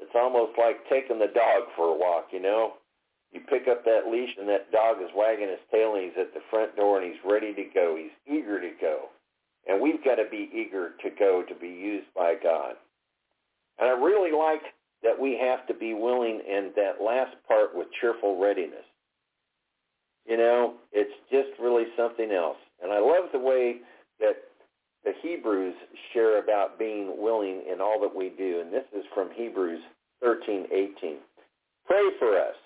It's 0.00 0.14
almost 0.14 0.52
like 0.58 0.88
taking 0.88 1.18
the 1.18 1.32
dog 1.34 1.68
for 1.76 1.94
a 1.94 1.98
walk, 1.98 2.28
you 2.32 2.40
know. 2.40 2.74
You 3.32 3.40
pick 3.40 3.68
up 3.68 3.84
that 3.84 4.10
leash 4.10 4.30
and 4.38 4.48
that 4.48 4.72
dog 4.72 5.02
is 5.02 5.10
wagging 5.14 5.48
his 5.48 5.60
tail 5.70 5.94
and 5.94 6.04
he's 6.04 6.18
at 6.18 6.32
the 6.32 6.40
front 6.48 6.76
door 6.76 7.00
and 7.00 7.12
he's 7.12 7.20
ready 7.24 7.52
to 7.54 7.64
go. 7.74 7.96
He's 7.96 8.14
eager 8.26 8.60
to 8.60 8.70
go. 8.80 9.08
And 9.66 9.82
we've 9.82 10.02
got 10.02 10.14
to 10.14 10.24
be 10.30 10.48
eager 10.52 10.92
to 11.02 11.10
go 11.18 11.42
to 11.46 11.54
be 11.54 11.68
used 11.68 12.08
by 12.14 12.36
God. 12.42 12.74
And 13.78 13.88
I 13.88 13.92
really 13.92 14.32
like 14.32 14.62
that 15.02 15.18
we 15.18 15.38
have 15.40 15.66
to 15.66 15.74
be 15.74 15.94
willing 15.94 16.40
in 16.48 16.72
that 16.76 17.02
last 17.02 17.36
part 17.46 17.74
with 17.74 17.86
cheerful 18.00 18.40
readiness. 18.40 18.84
You 20.26 20.36
know, 20.36 20.74
it's 20.92 21.14
just 21.30 21.58
really 21.60 21.84
something 21.96 22.30
else. 22.32 22.58
And 22.82 22.92
I 22.92 22.98
love 22.98 23.30
the 23.32 23.38
way 23.38 23.76
that 24.20 24.36
the 25.04 25.12
Hebrews 25.22 25.74
share 26.12 26.42
about 26.42 26.78
being 26.78 27.14
willing 27.16 27.62
in 27.70 27.80
all 27.80 28.00
that 28.00 28.14
we 28.14 28.30
do. 28.30 28.60
And 28.60 28.72
this 28.72 28.84
is 28.94 29.04
from 29.14 29.30
Hebrews 29.34 29.80
13:18. 30.22 31.18
Pray 31.86 32.10
for 32.18 32.36
us, 32.36 32.56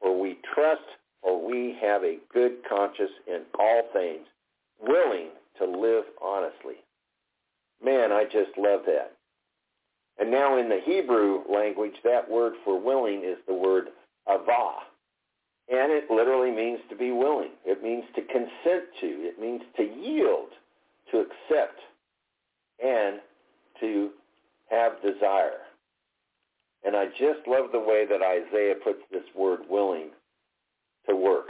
for 0.00 0.18
we 0.18 0.38
trust, 0.54 0.82
for 1.22 1.40
we 1.40 1.74
have 1.80 2.02
a 2.02 2.18
good 2.32 2.64
conscience 2.68 3.12
in 3.26 3.42
all 3.58 3.82
things, 3.92 4.26
willing 4.80 5.30
to 5.58 5.64
live 5.64 6.04
honestly. 6.20 6.82
Man, 7.82 8.10
I 8.10 8.24
just 8.24 8.56
love 8.56 8.84
that. 8.86 9.15
And 10.18 10.30
now 10.30 10.58
in 10.58 10.68
the 10.68 10.80
Hebrew 10.84 11.42
language, 11.50 11.94
that 12.04 12.30
word 12.30 12.54
for 12.64 12.80
willing 12.80 13.22
is 13.24 13.38
the 13.46 13.54
word 13.54 13.88
avah. 14.28 14.78
And 15.68 15.92
it 15.92 16.10
literally 16.10 16.52
means 16.52 16.80
to 16.90 16.96
be 16.96 17.10
willing. 17.10 17.50
It 17.64 17.82
means 17.82 18.04
to 18.14 18.22
consent 18.22 18.84
to. 19.00 19.06
It 19.06 19.40
means 19.40 19.62
to 19.76 19.82
yield 19.82 20.50
to 21.10 21.18
accept 21.18 21.80
and 22.82 23.20
to 23.80 24.10
have 24.70 25.02
desire. 25.02 25.66
And 26.84 26.96
I 26.96 27.06
just 27.06 27.46
love 27.46 27.72
the 27.72 27.80
way 27.80 28.06
that 28.08 28.22
Isaiah 28.22 28.74
puts 28.82 29.00
this 29.10 29.24
word 29.34 29.60
willing 29.68 30.10
to 31.08 31.16
work. 31.16 31.48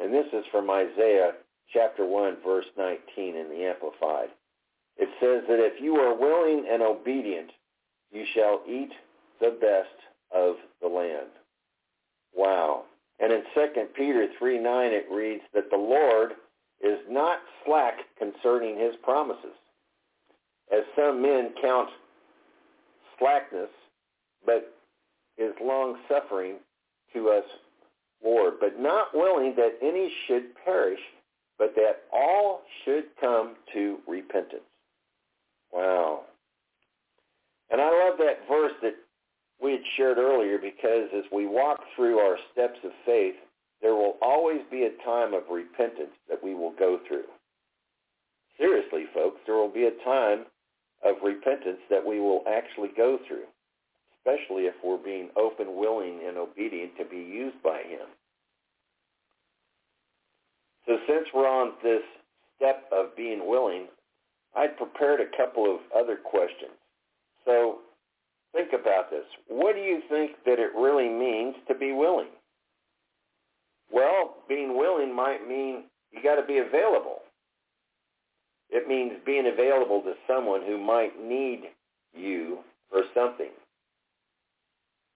And 0.00 0.12
this 0.12 0.26
is 0.32 0.44
from 0.50 0.68
Isaiah 0.70 1.32
chapter 1.72 2.04
1, 2.06 2.36
verse 2.44 2.66
19 2.76 3.36
in 3.36 3.48
the 3.48 3.64
Amplified. 3.64 4.28
It 4.96 5.08
says 5.20 5.44
that 5.48 5.64
if 5.64 5.80
you 5.80 5.96
are 5.96 6.14
willing 6.14 6.66
and 6.70 6.82
obedient, 6.82 7.50
you 8.14 8.24
shall 8.34 8.62
eat 8.66 8.92
the 9.40 9.58
best 9.60 9.88
of 10.34 10.56
the 10.80 10.88
land. 10.88 11.28
Wow. 12.34 12.84
And 13.20 13.32
in 13.32 13.42
2 13.54 13.66
Peter 13.96 14.28
3, 14.38 14.58
9, 14.58 14.92
it 14.92 15.06
reads 15.10 15.42
that 15.52 15.70
the 15.70 15.76
Lord 15.76 16.32
is 16.82 16.98
not 17.08 17.38
slack 17.64 17.98
concerning 18.18 18.78
his 18.78 18.94
promises, 19.02 19.56
as 20.72 20.82
some 20.96 21.20
men 21.20 21.50
count 21.60 21.90
slackness, 23.18 23.70
but 24.46 24.74
is 25.38 25.52
long-suffering 25.62 26.56
to 27.12 27.28
us, 27.30 27.44
Lord, 28.24 28.54
but 28.60 28.80
not 28.80 29.08
willing 29.14 29.54
that 29.56 29.78
any 29.82 30.12
should 30.26 30.54
perish, 30.64 31.00
but 31.58 31.74
that 31.76 32.02
all 32.12 32.62
should 32.84 33.04
come 33.20 33.54
to 33.72 33.98
repentance. 34.06 34.62
Wow. 35.72 36.22
And 37.70 37.80
I 37.80 37.90
love 37.90 38.18
that 38.18 38.46
verse 38.48 38.72
that 38.82 38.94
we 39.62 39.72
had 39.72 39.80
shared 39.96 40.18
earlier 40.18 40.58
because 40.58 41.08
as 41.16 41.24
we 41.32 41.46
walk 41.46 41.80
through 41.96 42.18
our 42.18 42.36
steps 42.52 42.78
of 42.84 42.92
faith, 43.06 43.34
there 43.80 43.94
will 43.94 44.16
always 44.22 44.60
be 44.70 44.84
a 44.84 45.04
time 45.04 45.34
of 45.34 45.42
repentance 45.50 46.12
that 46.28 46.42
we 46.42 46.54
will 46.54 46.72
go 46.78 46.98
through. 47.06 47.24
Seriously, 48.58 49.04
folks, 49.12 49.40
there 49.46 49.56
will 49.56 49.72
be 49.72 49.86
a 49.86 50.04
time 50.04 50.46
of 51.04 51.16
repentance 51.22 51.80
that 51.90 52.04
we 52.04 52.20
will 52.20 52.42
actually 52.48 52.90
go 52.96 53.18
through, 53.26 53.44
especially 54.18 54.62
if 54.62 54.74
we're 54.84 54.96
being 54.96 55.28
open, 55.36 55.76
willing, 55.76 56.20
and 56.26 56.38
obedient 56.38 56.96
to 56.96 57.04
be 57.04 57.16
used 57.16 57.60
by 57.62 57.78
him. 57.78 58.06
So 60.86 60.98
since 61.08 61.26
we're 61.34 61.48
on 61.48 61.72
this 61.82 62.02
step 62.56 62.84
of 62.92 63.16
being 63.16 63.46
willing, 63.46 63.86
I'd 64.54 64.76
prepared 64.76 65.20
a 65.20 65.36
couple 65.36 65.72
of 65.72 65.80
other 65.96 66.16
questions. 66.16 66.78
So 67.44 67.78
think 68.52 68.70
about 68.72 69.10
this. 69.10 69.24
What 69.48 69.74
do 69.74 69.80
you 69.80 70.00
think 70.08 70.32
that 70.46 70.58
it 70.58 70.70
really 70.76 71.08
means 71.08 71.56
to 71.68 71.74
be 71.74 71.92
willing? 71.92 72.28
Well, 73.92 74.36
being 74.48 74.76
willing 74.76 75.14
might 75.14 75.46
mean 75.46 75.84
you 76.10 76.22
got 76.22 76.36
to 76.36 76.46
be 76.46 76.58
available. 76.58 77.18
It 78.70 78.88
means 78.88 79.12
being 79.26 79.46
available 79.52 80.02
to 80.02 80.14
someone 80.26 80.62
who 80.66 80.78
might 80.78 81.12
need 81.22 81.64
you 82.14 82.58
for 82.90 83.02
something, 83.14 83.50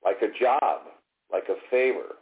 like 0.04 0.22
a 0.22 0.38
job, 0.38 0.82
like 1.32 1.44
a 1.48 1.56
favor, 1.70 2.16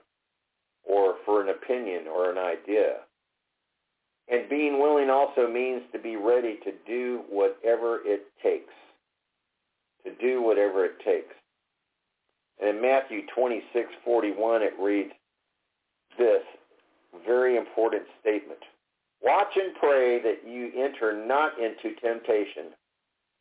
or 0.84 1.16
for 1.24 1.42
an 1.42 1.48
opinion 1.48 2.04
or 2.07 2.30
an 2.30 2.38
idea. 2.38 2.98
And 4.28 4.48
being 4.48 4.80
willing 4.80 5.11
also 5.11 5.48
means 5.48 5.82
to 5.92 5.98
be 5.98 6.16
ready 6.16 6.59
to 6.64 6.72
do 6.86 7.22
whatever 7.28 8.00
it 8.04 8.26
takes. 8.42 8.72
To 10.07 10.12
do 10.20 10.40
whatever 10.40 10.84
it 10.84 11.00
takes. 11.04 11.34
And 12.61 12.76
in 12.76 12.80
Matthew 12.80 13.26
26:41 13.36 14.62
it 14.62 14.78
reads 14.78 15.12
this 16.16 16.42
very 17.26 17.57
important 17.57 18.04
statement. 18.20 18.61
Watch 19.20 19.57
and 19.57 19.74
pray 19.74 20.20
that 20.20 20.46
you 20.46 20.70
enter 20.76 21.12
not 21.26 21.59
into 21.59 21.94
temptation, 22.00 22.66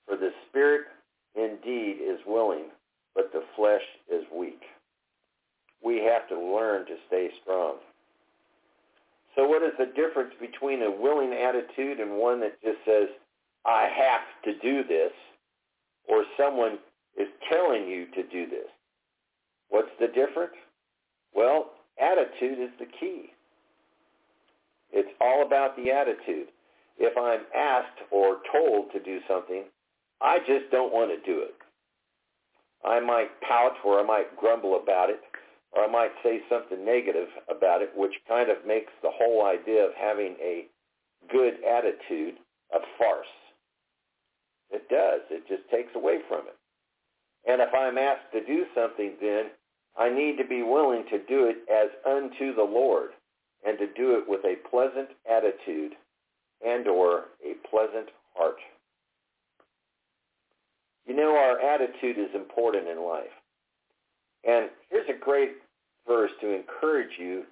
for 0.08 0.18
the 0.18 0.32
spirit 0.50 0.88
indeed 1.36 1.98
is 2.02 2.20
willing, 2.26 2.66
but 3.14 3.32
the 3.32 3.44
flesh 3.56 3.84
is 4.10 4.24
weak. 4.34 4.64
We 5.84 5.98
have 6.00 6.28
to 6.30 6.40
learn 6.40 6.88
to 6.88 6.98
stay 7.08 7.30
strong. 7.44 7.76
So 9.36 9.48
what 9.48 9.62
is 9.62 9.74
the 9.78 9.86
difference 9.86 10.34
between 10.40 10.82
a 10.82 10.90
willing 10.90 11.34
attitude 11.34 12.00
and 12.00 12.18
one 12.18 12.40
that 12.40 12.60
just 12.64 12.80
says, 12.86 13.10
I 13.66 13.88
have 13.88 14.22
to 14.46 14.60
do 14.60 14.84
this, 14.84 15.12
or 16.08 16.24
someone 16.38 16.78
is 17.18 17.28
telling 17.52 17.88
you 17.88 18.06
to 18.16 18.24
do 18.24 18.50
this? 18.50 18.68
What's 19.70 19.92
the 20.00 20.08
difference? 20.08 20.56
Well, 21.34 21.72
attitude 22.00 22.60
is 22.60 22.72
the 22.80 22.86
key. 23.00 23.32
It's 24.92 25.10
all 25.20 25.46
about 25.46 25.76
the 25.76 25.92
attitude. 25.92 26.48
If 26.98 27.18
I'm 27.18 27.46
asked 27.56 28.00
or 28.12 28.38
told 28.52 28.92
to 28.94 29.00
do 29.00 29.20
something, 29.28 29.64
I 30.22 30.40
just 30.40 30.72
don't 30.72 30.94
want 30.94 31.12
to 31.12 31.32
do 31.32 31.42
it. 31.42 31.56
I 32.86 33.00
might 33.00 33.30
pout 33.42 33.74
or 33.84 34.00
I 34.00 34.04
might 34.04 34.38
grumble 34.38 34.80
about 34.82 35.10
it 35.10 35.20
or 35.74 35.84
I 35.84 35.92
might 35.92 36.12
say 36.24 36.40
something 36.50 36.86
negative 36.86 37.28
about 37.50 37.82
it, 37.82 37.92
which 37.96 38.14
kind 38.28 38.50
of 38.50 38.66
makes 38.66 38.94
the 39.02 39.12
whole 39.12 39.46
idea 39.46 39.84
of 39.84 39.92
having 40.00 40.36
a 40.42 40.68
good 41.32 41.56
attitude 41.70 42.36
a 42.74 42.80
farce. 42.98 43.28
It 44.72 44.90
does. 44.90 45.22
It 45.30 45.48
just 45.48 45.70
takes 45.70 45.96
away 45.96 46.20
from 46.28 46.48
it. 46.48 46.58
And 47.48 47.62
if 47.62 47.70
I'm 47.74 47.98
asked 47.98 48.32
to 48.34 48.44
do 48.44 48.66
something, 48.74 49.14
then 49.22 49.46
I 49.98 50.10
need 50.10 50.38
to 50.38 50.48
be 50.48 50.64
willing 50.64 51.06
to 51.12 51.20
do 51.20 51.48
it 51.48 51.58
as 51.72 51.90
unto 52.06 52.56
the 52.56 52.64
Lord 52.64 53.12
and 53.66 53.78
to 53.78 53.88
do 53.88 54.18
it 54.18 54.28
with 54.28 54.42
a 54.46 54.56
pleasant 54.70 55.10
attitude 55.30 55.94
and 56.66 56.88
or 56.88 57.26
a 57.44 57.54
pleasant 57.70 58.10
heart. 58.36 58.58
You 61.06 61.16
know, 61.16 61.36
our 61.36 61.60
attitude 61.60 62.18
is 62.18 62.34
important 62.34 62.88
in 62.88 63.06
life. 63.06 63.26
And 64.44 64.70
here's 64.90 65.10
a 65.10 65.20
great 65.20 65.52
verse 66.08 66.32
to 66.42 66.52
encourage 66.56 67.18
you 67.20 67.44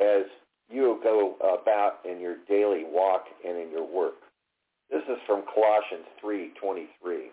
as 0.00 0.24
you 0.70 0.98
go 1.02 1.36
about 1.40 1.98
in 2.10 2.20
your 2.20 2.36
daily 2.48 2.84
walk 2.86 3.24
and 3.46 3.58
in 3.58 3.70
your 3.70 3.86
work. 3.86 4.14
This 4.92 5.02
is 5.08 5.18
from 5.26 5.42
Colossians 5.54 6.04
3:23. 6.20 7.32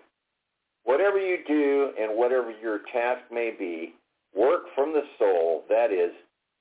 Whatever 0.84 1.20
you 1.20 1.44
do 1.44 1.94
and 2.00 2.18
whatever 2.18 2.52
your 2.52 2.80
task 2.94 3.30
may 3.30 3.52
be, 3.52 3.94
work 4.34 4.74
from 4.74 4.94
the 4.94 5.06
soul, 5.18 5.66
that 5.68 5.92
is, 5.92 6.14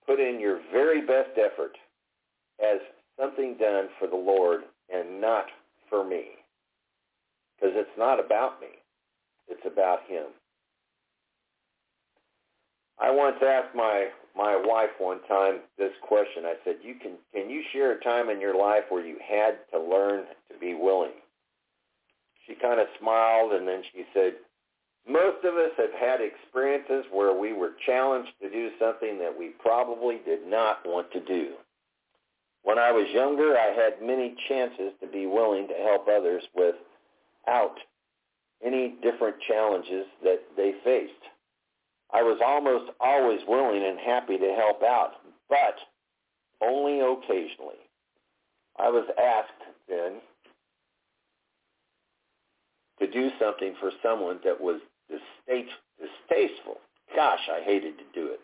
put 0.05 0.19
in 0.19 0.41
your 0.41 0.59
very 0.73 1.01
best 1.01 1.39
effort 1.39 1.79
as 2.59 2.81
something 3.17 3.55
done 3.55 3.89
for 4.01 4.09
the 4.09 4.17
Lord 4.17 4.65
and 4.89 5.21
not 5.21 5.47
for 5.89 6.03
me. 6.03 6.37
Because 7.55 7.77
it's 7.77 7.97
not 7.97 8.19
about 8.19 8.61
me. 8.61 8.69
It's 9.47 9.65
about 9.65 10.03
him. 10.09 10.27
I 12.99 13.11
once 13.11 13.37
asked 13.41 13.75
my 13.77 14.11
my 14.39 14.55
wife 14.55 14.91
one 14.99 15.19
time 15.27 15.59
this 15.77 15.93
question. 16.01 16.47
I 16.47 16.55
said, 16.65 16.77
"You 16.83 16.95
can 16.95 17.19
can 17.35 17.51
you 17.51 17.63
share 17.73 17.93
a 17.93 18.01
time 18.01 18.31
in 18.31 18.41
your 18.41 18.55
life 18.55 18.85
where 18.89 19.05
you 19.05 19.19
had 19.19 19.59
to 19.73 19.79
learn 19.81 20.27
to 20.51 20.59
be 20.59 20.75
willing?" 20.75 21.21
She 22.47 22.55
kind 22.55 22.81
of 22.81 22.87
smiled 23.01 23.53
and 23.53 23.67
then 23.67 23.83
she 23.93 24.07
said, 24.15 24.37
"Most 25.07 25.45
of 25.45 25.57
us 25.57 25.73
have 25.77 25.93
had 25.93 26.21
experiences 26.21 27.05
where 27.11 27.33
we 27.33 27.53
were 27.53 27.73
challenged 27.85 28.33
to 28.41 28.49
do 28.49 28.71
something 28.79 29.19
that 29.19 29.37
we 29.37 29.49
probably 29.49 30.19
did 30.25 30.47
not 30.47 30.87
want 30.87 31.11
to 31.13 31.21
do. 31.21 31.55
When 32.63 32.79
I 32.79 32.93
was 32.93 33.09
younger, 33.11 33.59
I 33.59 33.73
had 33.73 34.01
many 34.03 34.37
chances 34.49 34.93
to 35.01 35.07
be 35.09 35.27
willing 35.27 35.67
to 35.69 35.75
help 35.75 36.07
others 36.07 36.45
without 36.55 37.77
any 38.63 38.95
different 39.03 39.41
challenges 39.41 40.07
that 40.23 40.41
they 40.57 40.73
faced. 40.85 41.25
I 42.13 42.23
was 42.23 42.39
almost 42.45 42.91
always 43.01 43.41
willing 43.47 43.85
and 43.85 43.99
happy 43.99 44.39
to 44.39 44.55
help 44.57 44.83
out, 44.83 45.13
but 45.49 45.77
only 46.63 47.01
occasionally. 47.01 47.77
I 48.79 48.89
was 48.89 49.07
asked 49.19 49.75
then 49.89 50.21
to 53.01 53.07
do 53.11 53.31
something 53.39 53.75
for 53.81 53.91
someone 54.03 54.39
that 54.45 54.61
was 54.61 54.81
distasteful. 55.49 56.79
Gosh, 57.15 57.49
I 57.51 57.63
hated 57.65 57.99
to 57.99 58.05
do 58.15 58.29
it. 58.29 58.41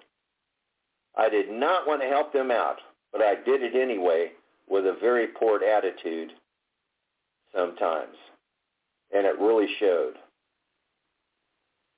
I 1.16 1.28
did 1.28 1.50
not 1.50 1.86
want 1.86 2.02
to 2.02 2.08
help 2.08 2.32
them 2.32 2.50
out, 2.50 2.78
but 3.12 3.22
I 3.22 3.36
did 3.36 3.62
it 3.62 3.74
anyway 3.74 4.32
with 4.68 4.86
a 4.86 4.96
very 5.00 5.28
poor 5.28 5.62
attitude 5.62 6.32
sometimes. 7.54 8.16
And 9.14 9.26
it 9.26 9.38
really 9.38 9.68
showed. 9.78 10.14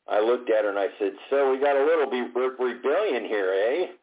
I 0.09 0.21
looked 0.21 0.51
at 0.51 0.65
her 0.65 0.71
and 0.71 0.79
I 0.79 0.89
said, 0.99 1.13
"So 1.31 1.51
we 1.51 1.59
got 1.59 1.77
a 1.77 1.85
little 1.85 2.09
be- 2.09 2.31
rebellion 2.33 3.25
here, 3.25 3.53
eh?" 3.53 3.87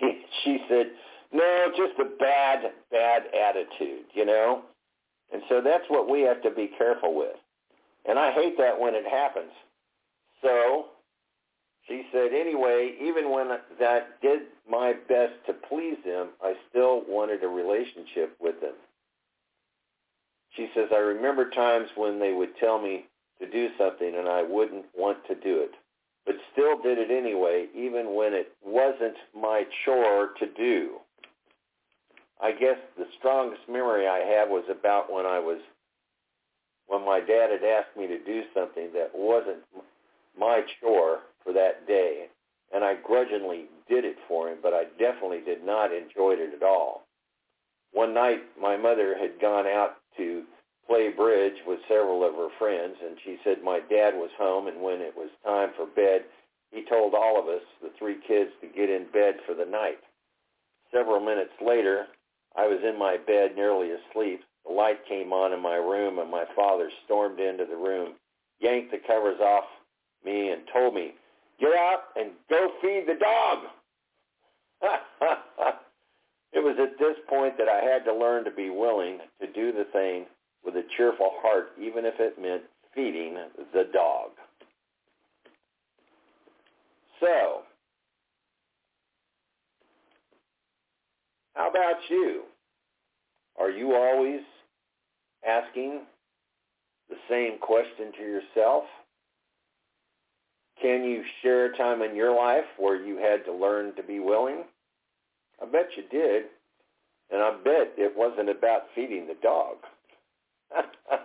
She 0.00 0.24
she 0.44 0.64
said, 0.68 0.90
"No, 1.32 1.72
just 1.76 1.98
a 1.98 2.16
bad 2.18 2.72
bad 2.90 3.22
attitude, 3.34 4.04
you 4.12 4.26
know." 4.26 4.62
And 5.32 5.42
so 5.48 5.60
that's 5.62 5.84
what 5.88 6.10
we 6.10 6.20
have 6.22 6.42
to 6.42 6.50
be 6.50 6.70
careful 6.78 7.14
with. 7.14 7.36
And 8.04 8.18
I 8.18 8.32
hate 8.32 8.58
that 8.58 8.78
when 8.78 8.94
it 8.94 9.06
happens. 9.06 9.52
So 10.42 10.86
she 11.88 12.02
said, 12.12 12.32
anyway, 12.32 12.94
even 13.00 13.30
when 13.30 13.48
I 13.80 14.02
did 14.20 14.42
my 14.70 14.94
best 15.08 15.34
to 15.46 15.54
please 15.68 15.96
them, 16.04 16.30
I 16.42 16.54
still 16.70 17.02
wanted 17.08 17.42
a 17.42 17.48
relationship 17.48 18.36
with 18.40 18.60
them. 18.60 18.74
She 20.56 20.68
says, 20.74 20.88
I 20.92 20.98
remember 20.98 21.50
times 21.50 21.88
when 21.96 22.20
they 22.20 22.32
would 22.32 22.56
tell 22.58 22.80
me, 22.80 23.06
to 23.42 23.50
do 23.50 23.68
something 23.76 24.14
and 24.16 24.28
I 24.28 24.42
wouldn't 24.42 24.86
want 24.96 25.18
to 25.26 25.34
do 25.34 25.60
it, 25.60 25.72
but 26.24 26.36
still 26.52 26.80
did 26.80 26.98
it 26.98 27.10
anyway, 27.10 27.66
even 27.74 28.14
when 28.14 28.32
it 28.32 28.52
wasn't 28.64 29.16
my 29.34 29.64
chore 29.84 30.30
to 30.38 30.46
do. 30.46 30.98
I 32.40 32.52
guess 32.52 32.78
the 32.96 33.06
strongest 33.18 33.62
memory 33.68 34.06
I 34.06 34.18
have 34.18 34.48
was 34.48 34.64
about 34.70 35.12
when 35.12 35.26
I 35.26 35.38
was, 35.38 35.58
when 36.86 37.04
my 37.04 37.20
dad 37.20 37.50
had 37.50 37.64
asked 37.64 37.96
me 37.96 38.06
to 38.06 38.18
do 38.18 38.42
something 38.54 38.90
that 38.94 39.10
wasn't 39.14 39.62
my 40.38 40.62
chore 40.80 41.20
for 41.44 41.52
that 41.52 41.86
day, 41.86 42.26
and 42.74 42.84
I 42.84 42.94
grudgingly 42.94 43.66
did 43.88 44.04
it 44.04 44.16
for 44.28 44.48
him, 44.48 44.58
but 44.62 44.72
I 44.72 44.84
definitely 44.98 45.40
did 45.44 45.64
not 45.64 45.92
enjoy 45.92 46.32
it 46.32 46.54
at 46.54 46.62
all. 46.62 47.06
One 47.92 48.14
night, 48.14 48.40
my 48.60 48.76
mother 48.76 49.16
had 49.18 49.40
gone 49.40 49.66
out 49.66 49.96
to 50.16 50.44
play 50.92 51.08
bridge 51.08 51.56
with 51.66 51.78
several 51.88 52.22
of 52.22 52.34
her 52.34 52.50
friends, 52.58 52.96
and 53.02 53.16
she 53.24 53.38
said 53.42 53.64
my 53.64 53.80
dad 53.88 54.12
was 54.12 54.28
home, 54.36 54.66
and 54.66 54.82
when 54.82 55.00
it 55.00 55.16
was 55.16 55.30
time 55.42 55.70
for 55.74 55.86
bed, 55.86 56.20
he 56.70 56.84
told 56.84 57.14
all 57.14 57.40
of 57.40 57.48
us, 57.48 57.62
the 57.80 57.88
three 57.98 58.18
kids, 58.28 58.50
to 58.60 58.66
get 58.66 58.90
in 58.90 59.06
bed 59.10 59.36
for 59.46 59.54
the 59.54 59.64
night. 59.64 60.00
Several 60.92 61.18
minutes 61.18 61.56
later, 61.64 62.04
I 62.56 62.66
was 62.66 62.80
in 62.86 62.98
my 62.98 63.16
bed 63.16 63.56
nearly 63.56 63.92
asleep. 63.92 64.42
The 64.66 64.72
light 64.72 64.98
came 65.08 65.32
on 65.32 65.54
in 65.54 65.62
my 65.62 65.76
room, 65.76 66.18
and 66.18 66.30
my 66.30 66.44
father 66.54 66.90
stormed 67.06 67.40
into 67.40 67.64
the 67.64 67.76
room, 67.76 68.12
yanked 68.60 68.90
the 68.90 69.00
covers 69.06 69.40
off 69.40 69.64
me, 70.26 70.50
and 70.50 70.60
told 70.74 70.94
me, 70.94 71.14
get 71.58 71.72
out 71.72 72.12
and 72.16 72.32
go 72.50 72.68
feed 72.82 73.04
the 73.06 73.18
dog. 73.18 73.58
it 76.52 76.62
was 76.62 76.76
at 76.78 76.98
this 76.98 77.16
point 77.30 77.56
that 77.56 77.68
I 77.68 77.82
had 77.82 78.04
to 78.04 78.14
learn 78.14 78.44
to 78.44 78.50
be 78.50 78.68
willing 78.68 79.20
to 79.40 79.46
do 79.46 79.72
the 79.72 79.86
thing 79.90 80.26
with 80.64 80.76
a 80.76 80.84
cheerful 80.96 81.30
heart, 81.42 81.72
even 81.80 82.04
if 82.04 82.14
it 82.18 82.40
meant 82.40 82.62
feeding 82.94 83.36
the 83.72 83.84
dog. 83.92 84.30
So, 87.20 87.62
how 91.54 91.70
about 91.70 91.96
you? 92.10 92.42
Are 93.58 93.70
you 93.70 93.94
always 93.94 94.40
asking 95.46 96.00
the 97.08 97.16
same 97.28 97.58
question 97.58 98.12
to 98.18 98.22
yourself? 98.22 98.84
Can 100.80 101.04
you 101.04 101.22
share 101.42 101.66
a 101.66 101.76
time 101.76 102.02
in 102.02 102.16
your 102.16 102.34
life 102.34 102.64
where 102.78 102.96
you 102.96 103.16
had 103.16 103.44
to 103.44 103.52
learn 103.52 103.94
to 103.94 104.02
be 104.02 104.18
willing? 104.18 104.64
I 105.62 105.66
bet 105.66 105.90
you 105.96 106.02
did. 106.10 106.44
And 107.30 107.40
I 107.40 107.52
bet 107.62 107.94
it 107.96 108.12
wasn't 108.16 108.50
about 108.50 108.82
feeding 108.94 109.26
the 109.26 109.36
dog. 109.42 109.76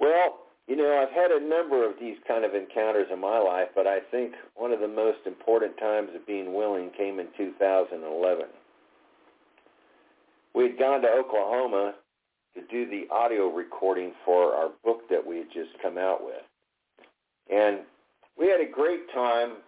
well, 0.00 0.38
you 0.66 0.76
know, 0.76 0.98
I've 1.02 1.14
had 1.14 1.30
a 1.30 1.40
number 1.40 1.88
of 1.88 1.98
these 2.00 2.16
kind 2.26 2.44
of 2.44 2.54
encounters 2.54 3.08
in 3.12 3.20
my 3.20 3.38
life, 3.38 3.68
but 3.74 3.86
I 3.86 4.00
think 4.10 4.34
one 4.54 4.72
of 4.72 4.80
the 4.80 4.88
most 4.88 5.18
important 5.26 5.78
times 5.78 6.10
of 6.14 6.26
being 6.26 6.54
willing 6.54 6.90
came 6.96 7.18
in 7.20 7.28
2011. 7.36 8.46
we 10.54 10.64
had 10.64 10.78
gone 10.78 11.02
to 11.02 11.08
Oklahoma 11.08 11.94
to 12.54 12.60
do 12.70 12.88
the 12.90 13.12
audio 13.14 13.48
recording 13.48 14.12
for 14.24 14.54
our 14.54 14.70
book 14.84 15.08
that 15.10 15.24
we 15.24 15.38
had 15.38 15.48
just 15.52 15.70
come 15.82 15.98
out 15.98 16.24
with. 16.24 16.42
And 17.50 17.80
we 18.38 18.48
had 18.48 18.60
a 18.60 18.70
great 18.70 19.10
time, 19.14 19.58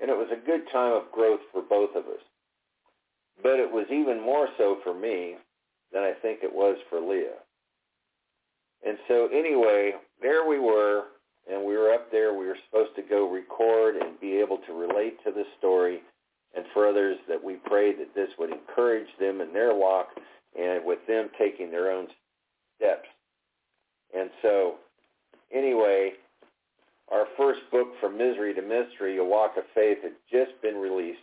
and 0.00 0.10
it 0.10 0.16
was 0.16 0.28
a 0.30 0.46
good 0.46 0.62
time 0.72 0.92
of 0.92 1.10
growth 1.12 1.40
for 1.52 1.62
both 1.62 1.90
of 1.96 2.04
us. 2.06 2.20
But 3.42 3.58
it 3.58 3.70
was 3.70 3.86
even 3.90 4.20
more 4.20 4.48
so 4.58 4.78
for 4.84 4.94
me 4.94 5.36
than 5.92 6.02
I 6.02 6.12
think 6.22 6.40
it 6.42 6.52
was 6.52 6.76
for 6.90 7.00
Leah. 7.00 7.40
And 8.86 8.98
so 9.08 9.28
anyway, 9.32 9.92
there 10.20 10.46
we 10.46 10.58
were, 10.58 11.04
and 11.50 11.64
we 11.64 11.76
were 11.76 11.92
up 11.92 12.10
there. 12.10 12.34
We 12.34 12.46
were 12.46 12.58
supposed 12.68 12.94
to 12.96 13.02
go 13.02 13.30
record 13.30 13.96
and 13.96 14.20
be 14.20 14.36
able 14.36 14.58
to 14.66 14.72
relate 14.72 15.22
to 15.24 15.32
the 15.32 15.44
story. 15.58 16.00
And 16.54 16.64
for 16.72 16.88
others, 16.88 17.18
that 17.28 17.42
we 17.42 17.54
prayed 17.54 17.98
that 17.98 18.14
this 18.14 18.30
would 18.38 18.50
encourage 18.50 19.08
them 19.20 19.40
in 19.40 19.52
their 19.52 19.74
walk 19.74 20.08
and 20.58 20.84
with 20.84 21.00
them 21.06 21.28
taking 21.38 21.70
their 21.70 21.90
own 21.90 22.06
steps. 22.76 23.08
And 24.16 24.30
so 24.42 24.76
anyway, 25.52 26.12
our 27.12 27.26
first 27.36 27.60
book, 27.70 27.88
From 28.00 28.16
Misery 28.16 28.54
to 28.54 28.62
Mystery, 28.62 29.18
A 29.18 29.24
Walk 29.24 29.56
of 29.56 29.64
Faith, 29.74 29.98
had 30.02 30.14
just 30.30 30.60
been 30.62 30.76
released 30.76 31.18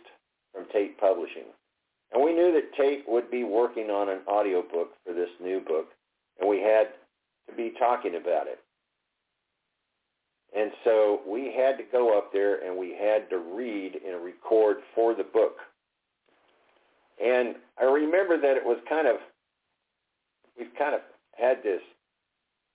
from 0.52 0.64
Tate 0.72 0.98
Publishing. 0.98 1.50
And 2.14 2.24
we 2.24 2.32
knew 2.32 2.52
that 2.52 2.74
Tate 2.76 3.04
would 3.08 3.30
be 3.30 3.42
working 3.42 3.90
on 3.90 4.08
an 4.08 4.20
audiobook 4.28 4.92
for 5.04 5.12
this 5.12 5.30
new 5.42 5.60
book, 5.60 5.88
and 6.40 6.48
we 6.48 6.60
had 6.60 6.88
to 7.48 7.56
be 7.56 7.72
talking 7.78 8.14
about 8.14 8.46
it. 8.46 8.60
And 10.56 10.70
so 10.84 11.20
we 11.26 11.52
had 11.52 11.76
to 11.78 11.84
go 11.90 12.16
up 12.16 12.32
there 12.32 12.64
and 12.64 12.78
we 12.78 12.90
had 12.90 13.28
to 13.30 13.38
read 13.38 13.98
and 14.06 14.24
record 14.24 14.76
for 14.94 15.12
the 15.12 15.24
book. 15.24 15.56
And 17.22 17.56
I 17.80 17.84
remember 17.84 18.40
that 18.40 18.56
it 18.56 18.64
was 18.64 18.78
kind 18.88 19.08
of, 19.08 19.16
we've 20.56 20.74
kind 20.78 20.94
of 20.94 21.00
had 21.36 21.64
this 21.64 21.80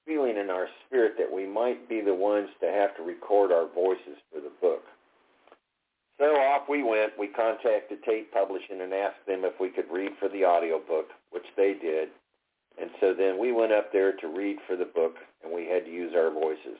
feeling 0.06 0.36
in 0.36 0.50
our 0.50 0.68
spirit 0.86 1.14
that 1.18 1.32
we 1.32 1.46
might 1.46 1.88
be 1.88 2.02
the 2.02 2.14
ones 2.14 2.50
to 2.60 2.68
have 2.68 2.98
to 2.98 3.04
record 3.04 3.54
our 3.54 3.68
voices 3.74 4.18
for 4.30 4.42
the 4.42 4.52
book. 4.60 4.84
So 6.20 6.26
off 6.36 6.67
we 6.67 6.84
went. 6.84 7.13
We 7.17 7.28
contacted 7.28 8.03
Tate 8.03 8.32
Publishing 8.32 8.82
and 8.82 8.93
asked 8.93 9.26
them 9.26 9.45
if 9.45 9.53
we 9.59 9.70
could 9.70 9.89
read 9.91 10.11
for 10.20 10.28
the 10.30 10.45
audiobook, 10.45 11.07
which 11.32 11.45
they 11.55 11.74
did. 11.82 12.09
And 12.80 12.89
so 12.99 13.13
then 13.13 13.39
we 13.39 13.51
went 13.51 13.72
up 13.72 13.91
there 13.91 14.13
to 14.13 14.28
read 14.28 14.57
for 14.67 14.76
the 14.76 14.86
book, 14.86 15.15
and 15.43 15.51
we 15.51 15.65
had 15.67 15.86
to 15.86 15.91
use 15.91 16.13
our 16.15 16.32
voices. 16.32 16.78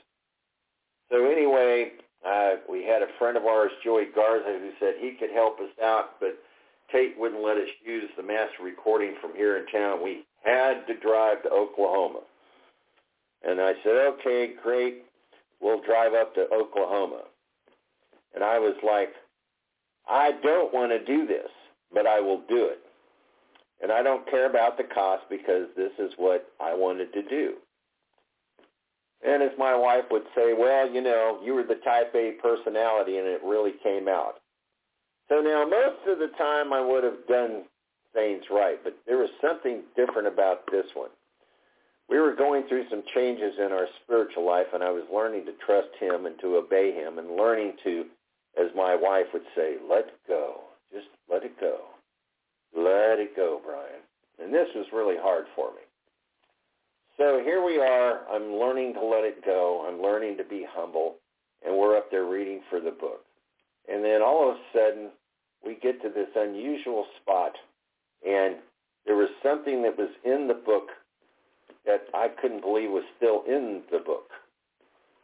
So 1.10 1.26
anyway, 1.26 1.92
uh, 2.26 2.56
we 2.68 2.84
had 2.84 3.02
a 3.02 3.18
friend 3.18 3.36
of 3.36 3.44
ours, 3.44 3.72
Joey 3.82 4.08
Garza, 4.14 4.58
who 4.60 4.70
said 4.78 4.94
he 4.98 5.12
could 5.18 5.30
help 5.30 5.58
us 5.58 5.72
out, 5.82 6.20
but 6.20 6.38
Tate 6.92 7.18
wouldn't 7.18 7.42
let 7.42 7.56
us 7.56 7.68
use 7.84 8.10
the 8.16 8.22
master 8.22 8.62
recording 8.62 9.14
from 9.20 9.34
here 9.34 9.56
in 9.56 9.66
town. 9.66 10.02
We 10.02 10.24
had 10.44 10.86
to 10.86 10.94
drive 11.00 11.42
to 11.44 11.50
Oklahoma. 11.50 12.20
And 13.42 13.60
I 13.60 13.72
said, 13.82 13.92
okay, 13.92 14.52
great. 14.62 15.04
We'll 15.60 15.82
drive 15.82 16.14
up 16.14 16.34
to 16.34 16.46
Oklahoma. 16.52 17.22
And 18.34 18.44
I 18.44 18.58
was 18.58 18.74
like, 18.84 19.10
I 20.10 20.32
don't 20.42 20.74
want 20.74 20.90
to 20.90 21.04
do 21.04 21.26
this, 21.26 21.48
but 21.92 22.06
I 22.06 22.20
will 22.20 22.42
do 22.48 22.66
it. 22.66 22.80
And 23.82 23.90
I 23.90 24.02
don't 24.02 24.28
care 24.30 24.48
about 24.48 24.76
the 24.76 24.84
cost 24.84 25.24
because 25.30 25.68
this 25.76 25.92
is 25.98 26.12
what 26.16 26.52
I 26.60 26.74
wanted 26.74 27.12
to 27.14 27.22
do. 27.22 27.54
And 29.24 29.42
as 29.42 29.50
my 29.58 29.74
wife 29.76 30.04
would 30.10 30.24
say, 30.34 30.52
well, 30.52 30.90
you 30.90 31.00
know, 31.00 31.40
you 31.44 31.54
were 31.54 31.62
the 31.62 31.76
type 31.76 32.14
A 32.14 32.32
personality 32.42 33.18
and 33.18 33.26
it 33.26 33.40
really 33.44 33.72
came 33.82 34.08
out. 34.08 34.40
So 35.28 35.40
now 35.40 35.64
most 35.64 36.06
of 36.08 36.18
the 36.18 36.34
time 36.36 36.72
I 36.72 36.80
would 36.80 37.04
have 37.04 37.26
done 37.28 37.64
things 38.12 38.42
right, 38.50 38.82
but 38.82 38.96
there 39.06 39.18
was 39.18 39.30
something 39.40 39.82
different 39.96 40.26
about 40.26 40.62
this 40.70 40.86
one 40.94 41.10
we 42.10 42.18
were 42.18 42.34
going 42.34 42.64
through 42.68 42.84
some 42.90 43.04
changes 43.14 43.54
in 43.58 43.70
our 43.70 43.86
spiritual 44.02 44.44
life, 44.44 44.66
and 44.74 44.82
I 44.82 44.90
was 44.90 45.04
learning 45.14 45.46
to 45.46 45.52
trust 45.64 45.90
him 46.00 46.26
and 46.26 46.38
to 46.40 46.56
obey 46.56 46.92
him 46.92 47.18
and 47.18 47.36
learning 47.36 47.74
to, 47.84 48.04
as 48.58 48.68
my 48.74 48.94
wife 48.94 49.26
would 49.32 49.46
say, 49.56 49.76
let 49.88 50.10
go. 50.26 50.60
Just 50.92 51.06
let 51.30 51.44
it 51.44 51.58
go. 51.60 51.78
Let 52.76 53.18
it 53.18 53.36
go, 53.36 53.60
Brian. 53.64 54.02
And 54.42 54.52
this 54.52 54.68
was 54.74 54.86
really 54.92 55.16
hard 55.18 55.44
for 55.54 55.70
me. 55.72 55.82
So 57.16 57.40
here 57.44 57.64
we 57.64 57.78
are. 57.78 58.20
I'm 58.30 58.54
learning 58.54 58.94
to 58.94 59.04
let 59.04 59.24
it 59.24 59.44
go. 59.44 59.86
I'm 59.86 60.00
learning 60.00 60.36
to 60.38 60.44
be 60.44 60.64
humble. 60.68 61.16
And 61.64 61.76
we're 61.76 61.96
up 61.96 62.10
there 62.10 62.24
reading 62.24 62.62
for 62.70 62.80
the 62.80 62.90
book. 62.90 63.24
And 63.88 64.04
then 64.04 64.22
all 64.22 64.50
of 64.50 64.56
a 64.56 64.60
sudden, 64.72 65.10
we 65.64 65.74
get 65.74 66.00
to 66.02 66.08
this 66.08 66.28
unusual 66.34 67.06
spot. 67.20 67.52
And 68.26 68.56
there 69.04 69.16
was 69.16 69.28
something 69.42 69.82
that 69.82 69.98
was 69.98 70.10
in 70.24 70.48
the 70.48 70.54
book 70.54 70.88
that 71.84 72.04
I 72.14 72.28
couldn't 72.40 72.62
believe 72.62 72.90
was 72.90 73.04
still 73.16 73.42
in 73.46 73.82
the 73.90 73.98
book. 73.98 74.30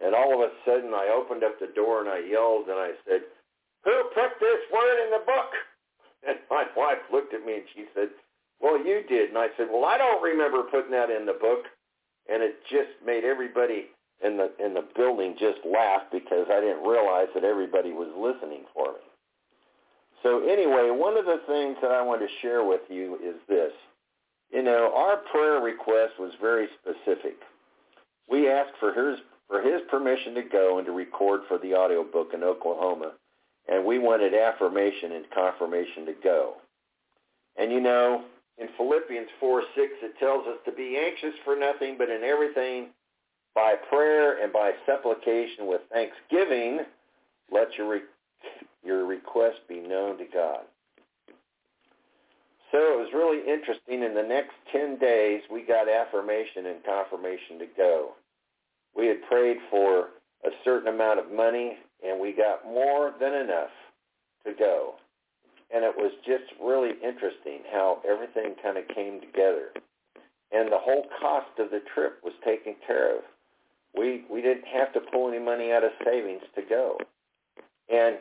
And 0.00 0.14
all 0.14 0.34
of 0.34 0.40
a 0.40 0.52
sudden 0.64 0.92
I 0.92 1.08
opened 1.08 1.44
up 1.44 1.58
the 1.58 1.72
door 1.74 2.00
and 2.00 2.08
I 2.08 2.20
yelled 2.20 2.68
and 2.68 2.78
I 2.78 2.92
said, 3.08 3.22
who 3.84 3.94
put 4.14 4.36
this 4.40 4.62
word 4.72 5.04
in 5.04 5.10
the 5.10 5.24
book? 5.24 5.50
And 6.26 6.38
my 6.50 6.64
wife 6.76 6.98
looked 7.12 7.34
at 7.34 7.46
me 7.46 7.54
and 7.54 7.62
she 7.72 7.84
said, 7.94 8.08
well, 8.60 8.78
you 8.78 9.04
did. 9.08 9.28
And 9.28 9.38
I 9.38 9.46
said, 9.56 9.68
well, 9.70 9.84
I 9.84 9.96
don't 9.96 10.20
remember 10.20 10.64
putting 10.64 10.90
that 10.90 11.08
in 11.08 11.24
the 11.24 11.38
book. 11.38 11.66
And 12.28 12.42
it 12.42 12.56
just 12.68 12.90
made 13.04 13.22
everybody 13.22 13.86
in 14.24 14.36
the 14.36 14.50
in 14.58 14.74
the 14.74 14.84
building 14.96 15.36
just 15.38 15.58
laugh 15.64 16.02
because 16.10 16.46
I 16.50 16.60
didn't 16.60 16.82
realize 16.82 17.28
that 17.34 17.44
everybody 17.44 17.92
was 17.92 18.08
listening 18.16 18.64
for 18.74 18.92
me. 18.92 19.06
So 20.22 20.48
anyway, 20.48 20.90
one 20.90 21.16
of 21.16 21.26
the 21.26 21.40
things 21.46 21.76
that 21.82 21.92
I 21.92 22.02
want 22.02 22.20
to 22.22 22.40
share 22.40 22.64
with 22.64 22.80
you 22.88 23.18
is 23.22 23.36
this. 23.48 23.72
You 24.50 24.62
know, 24.62 24.92
our 24.96 25.18
prayer 25.30 25.60
request 25.60 26.14
was 26.18 26.32
very 26.40 26.68
specific. 26.80 27.36
We 28.28 28.48
asked 28.48 28.74
for 28.80 28.92
his 28.92 29.20
for 29.48 29.62
his 29.62 29.80
permission 29.90 30.34
to 30.34 30.42
go 30.42 30.78
and 30.78 30.86
to 30.86 30.92
record 30.92 31.42
for 31.48 31.58
the 31.58 31.74
audiobook 31.74 32.34
in 32.34 32.42
Oklahoma, 32.42 33.12
and 33.68 33.84
we 33.84 33.98
wanted 33.98 34.34
affirmation 34.34 35.12
and 35.12 35.24
confirmation 35.34 36.06
to 36.06 36.14
go. 36.22 36.54
And 37.56 37.72
you 37.72 37.80
know, 37.80 38.24
in 38.58 38.68
Philippians 38.76 39.28
4, 39.38 39.62
6, 39.74 39.92
it 40.02 40.18
tells 40.18 40.46
us 40.46 40.58
to 40.64 40.72
be 40.72 40.96
anxious 40.96 41.34
for 41.44 41.56
nothing, 41.56 41.96
but 41.98 42.10
in 42.10 42.22
everything, 42.22 42.88
by 43.54 43.74
prayer 43.88 44.42
and 44.42 44.52
by 44.52 44.72
supplication 44.84 45.66
with 45.66 45.80
thanksgiving, 45.92 46.80
let 47.50 47.68
your, 47.76 47.88
re- 47.88 48.00
your 48.84 49.06
request 49.06 49.58
be 49.68 49.80
known 49.80 50.18
to 50.18 50.24
God. 50.32 50.60
So 52.72 52.78
it 52.78 52.98
was 52.98 53.08
really 53.14 53.40
interesting. 53.40 54.02
In 54.02 54.14
the 54.14 54.22
next 54.22 54.52
10 54.72 54.98
days, 54.98 55.42
we 55.50 55.62
got 55.62 55.88
affirmation 55.88 56.66
and 56.66 56.84
confirmation 56.84 57.58
to 57.60 57.66
go. 57.76 58.10
We 58.96 59.06
had 59.08 59.22
prayed 59.28 59.58
for 59.70 60.08
a 60.44 60.50
certain 60.64 60.92
amount 60.92 61.20
of 61.20 61.32
money, 61.32 61.76
and 62.04 62.20
we 62.20 62.32
got 62.32 62.64
more 62.64 63.12
than 63.20 63.34
enough 63.34 63.70
to 64.46 64.52
go. 64.58 64.94
And 65.74 65.84
it 65.84 65.94
was 65.96 66.12
just 66.24 66.44
really 66.62 66.92
interesting 67.02 67.60
how 67.72 68.00
everything 68.08 68.54
kind 68.62 68.78
of 68.78 68.86
came 68.94 69.20
together. 69.20 69.70
And 70.52 70.70
the 70.70 70.78
whole 70.78 71.06
cost 71.20 71.58
of 71.58 71.70
the 71.70 71.80
trip 71.92 72.20
was 72.22 72.32
taken 72.44 72.76
care 72.86 73.16
of. 73.16 73.22
We 73.96 74.24
we 74.30 74.40
didn't 74.42 74.66
have 74.66 74.92
to 74.92 75.00
pull 75.12 75.28
any 75.28 75.42
money 75.42 75.72
out 75.72 75.82
of 75.82 75.90
savings 76.04 76.42
to 76.54 76.62
go. 76.62 76.98
And 77.88 78.18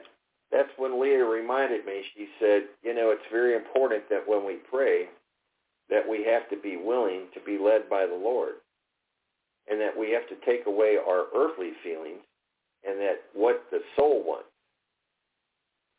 that's 0.51 0.69
when 0.78 1.01
Leah 1.01 1.26
reminded 1.26 1.86
me, 1.86 2.01
she 2.15 2.28
said, 2.39 2.63
you 2.84 2.93
know, 2.93 3.11
it's 3.11 3.26
very 3.32 3.55
important 3.55 4.09
that 4.09 4.28
when 4.28 4.45
we 4.45 4.57
pray, 4.71 5.05
that 5.89 6.07
we 6.07 6.26
have 6.26 6.49
to 6.49 6.57
be 6.57 6.78
willing 6.78 7.28
to 7.34 7.39
be 7.45 7.57
led 7.57 7.89
by 7.89 8.05
the 8.05 8.15
Lord. 8.15 8.55
And 9.68 9.82
that 9.82 9.97
we 9.97 10.11
have 10.11 10.28
to 10.30 10.36
take 10.45 10.68
away 10.68 10.97
our 10.97 11.26
earthly 11.36 11.72
feelings 11.84 12.22
and 12.88 12.99
that 12.99 13.24
what 13.34 13.63
the 13.72 13.80
soul 13.95 14.24
wants. 14.24 14.49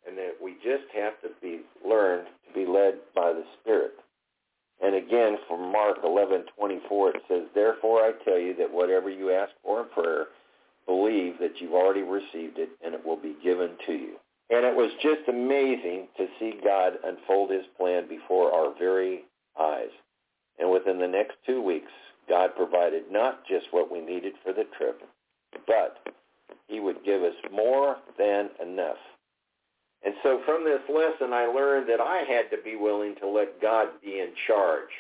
And 0.07 0.17
that 0.19 0.37
we 0.41 0.55
just 0.63 0.89
have 0.95 1.21
to 1.23 1.31
be 1.43 1.63
learned 1.85 2.29
to 2.47 2.55
be 2.55 2.65
led 2.65 2.99
by 3.15 3.33
the 3.33 3.45
Spirit. 3.61 3.95
And 4.81 4.95
again, 4.95 5.39
from 5.49 5.73
Mark 5.73 6.05
11:24, 6.05 7.17
it 7.17 7.23
says, 7.27 7.49
"Therefore 7.55 8.05
I 8.05 8.13
tell 8.13 8.39
you 8.39 8.55
that 8.55 8.71
whatever 8.71 9.11
you 9.11 9.31
ask 9.31 9.53
for 9.63 9.81
in 9.81 9.89
prayer, 9.89 10.29
believe 10.85 11.39
that 11.39 11.61
you've 11.61 11.75
already 11.75 12.03
received 12.03 12.59
it, 12.59 12.71
and 12.83 12.95
it 12.95 13.05
will 13.05 13.17
be 13.17 13.33
given 13.43 13.77
to 13.87 13.95
you." 13.95 14.21
And 14.49 14.65
it 14.65 14.77
was 14.77 14.95
just 14.95 15.27
amazing 15.27 16.09
to 16.19 16.29
see 16.39 16.53
God 16.53 17.01
unfold 17.03 17.51
his 17.51 17.67
plan 17.77 18.07
before 18.07 18.53
our 18.53 18.71
very 18.71 19.25
eyes. 19.59 19.91
And 20.59 20.71
within 20.71 20.99
the 20.99 21.09
next 21.09 21.43
two 21.45 21.61
weeks, 21.61 21.91
God 22.29 22.51
provided 22.57 23.05
not 23.11 23.47
just 23.47 23.67
what 23.71 23.91
we 23.91 24.01
needed 24.01 24.35
for 24.45 24.53
the 24.53 24.65
trip, 24.77 25.03
but 25.67 25.99
he 26.69 26.81
would 26.81 27.05
give 27.05 27.23
us 27.23 27.35
more 27.53 27.97
than 28.19 28.51
enough. 28.63 28.99
And 30.05 30.15
so 30.23 30.41
from 30.45 30.65
this 30.65 30.81
lesson, 30.89 31.33
I 31.33 31.47
learned 31.47 31.89
that 31.89 32.01
I 32.01 32.25
had 32.29 32.51
to 32.51 32.63
be 32.63 32.77
willing 32.77 33.15
to 33.21 33.29
let 33.29 33.61
God 33.61 33.89
be 34.03 34.21
in 34.21 34.31
charge. 34.47 34.91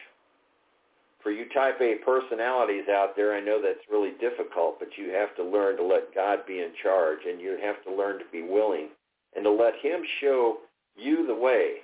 For 1.23 1.31
you 1.31 1.47
type 1.53 1.81
A 1.81 1.97
personalities 2.05 2.89
out 2.89 3.17
there, 3.17 3.35
I 3.35 3.41
know 3.41 3.61
that's 3.61 3.91
really 3.91 4.13
difficult, 4.21 4.79
but 4.79 4.97
you 4.97 5.11
have 5.11 5.35
to 5.37 5.45
learn 5.45 5.77
to 5.77 5.83
let 5.83 6.15
God 6.15 6.47
be 6.47 6.61
in 6.61 6.71
charge, 6.83 7.21
and 7.29 7.41
you 7.41 7.59
have 7.63 7.83
to 7.85 7.95
learn 7.95 8.19
to 8.19 8.25
be 8.31 8.43
willing 8.43 8.89
and 9.35 9.45
to 9.45 9.51
let 9.51 9.75
him 9.83 10.03
show 10.21 10.59
you 10.97 11.27
the 11.27 11.35
way 11.35 11.81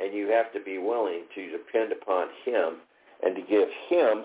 and 0.00 0.14
you 0.14 0.28
have 0.28 0.52
to 0.52 0.60
be 0.60 0.78
willing 0.78 1.22
to 1.34 1.50
depend 1.50 1.92
upon 1.92 2.28
him 2.44 2.76
and 3.22 3.34
to 3.34 3.42
give 3.42 3.68
him 3.88 4.24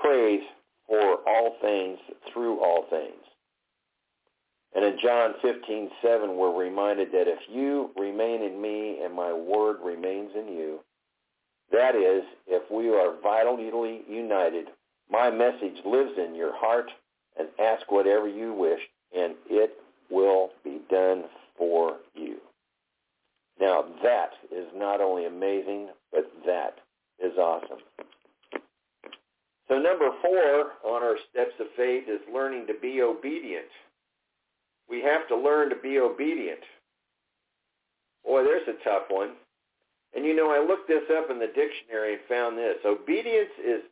praise 0.00 0.42
for 0.86 1.18
all 1.26 1.56
things 1.60 1.98
through 2.32 2.60
all 2.60 2.86
things. 2.90 3.14
And 4.74 4.84
in 4.84 4.98
John 5.02 5.34
15, 5.42 5.90
7, 6.00 6.36
we're 6.36 6.56
reminded 6.56 7.08
that 7.12 7.26
if 7.26 7.40
you 7.48 7.90
remain 7.96 8.42
in 8.42 8.60
me 8.60 9.00
and 9.02 9.12
my 9.12 9.32
word 9.32 9.78
remains 9.84 10.30
in 10.36 10.48
you, 10.48 10.80
that 11.72 11.94
is, 11.94 12.22
if 12.46 12.70
we 12.70 12.88
are 12.88 13.20
vitally 13.22 14.02
united, 14.08 14.66
my 15.10 15.30
message 15.30 15.84
lives 15.84 16.12
in 16.18 16.34
your 16.34 16.56
heart 16.56 16.90
and 17.38 17.48
ask 17.60 17.90
whatever 17.90 18.28
you 18.28 18.52
wish 18.52 18.80
and 19.16 19.34
it 19.48 19.72
will 20.10 20.50
be 20.64 20.80
done 20.88 21.24
for 21.56 21.96
you. 22.14 22.36
Now 23.60 23.84
that 24.02 24.30
is 24.50 24.66
not 24.74 25.00
only 25.00 25.26
amazing, 25.26 25.88
but 26.12 26.30
that 26.46 26.78
is 27.18 27.36
awesome. 27.38 27.78
So 29.70 29.78
number 29.78 30.10
four 30.20 30.72
on 30.84 31.02
our 31.04 31.14
steps 31.30 31.54
of 31.60 31.68
faith 31.76 32.04
is 32.08 32.20
learning 32.34 32.66
to 32.66 32.74
be 32.82 33.02
obedient. 33.02 33.70
We 34.90 35.00
have 35.02 35.28
to 35.28 35.36
learn 35.36 35.70
to 35.70 35.76
be 35.76 36.00
obedient. 36.00 36.58
Boy, 38.24 38.42
there's 38.42 38.66
a 38.66 38.82
tough 38.82 39.04
one. 39.08 39.30
And 40.14 40.24
you 40.24 40.34
know, 40.34 40.50
I 40.50 40.58
looked 40.66 40.88
this 40.88 41.04
up 41.16 41.30
in 41.30 41.38
the 41.38 41.46
dictionary 41.46 42.14
and 42.14 42.22
found 42.28 42.58
this. 42.58 42.78
Obedience 42.84 43.50
is 43.64 43.82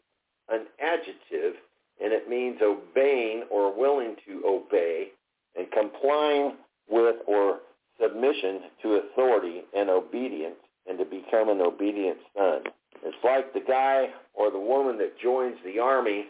an 0.49 0.67
adjective, 0.83 1.55
and 2.03 2.13
it 2.13 2.29
means 2.29 2.59
obeying 2.61 3.45
or 3.49 3.73
willing 3.73 4.17
to 4.27 4.43
obey 4.45 5.13
and 5.57 5.71
complying 5.71 6.57
with 6.91 7.17
or 7.29 7.61
submission 8.03 8.63
to 8.83 9.01
authority 9.05 9.63
and 9.77 9.89
obedience 9.91 10.57
and 10.89 10.99
to 10.99 11.05
become 11.05 11.49
an 11.51 11.61
obedient 11.61 12.19
son. 12.37 12.63
It's 13.05 13.25
like 13.25 13.53
the 13.53 13.65
guy 13.67 14.07
or 14.35 14.51
the 14.51 14.59
woman 14.59 14.99
that 14.99 15.19
joins 15.21 15.57
the 15.65 15.79
army 15.79 16.27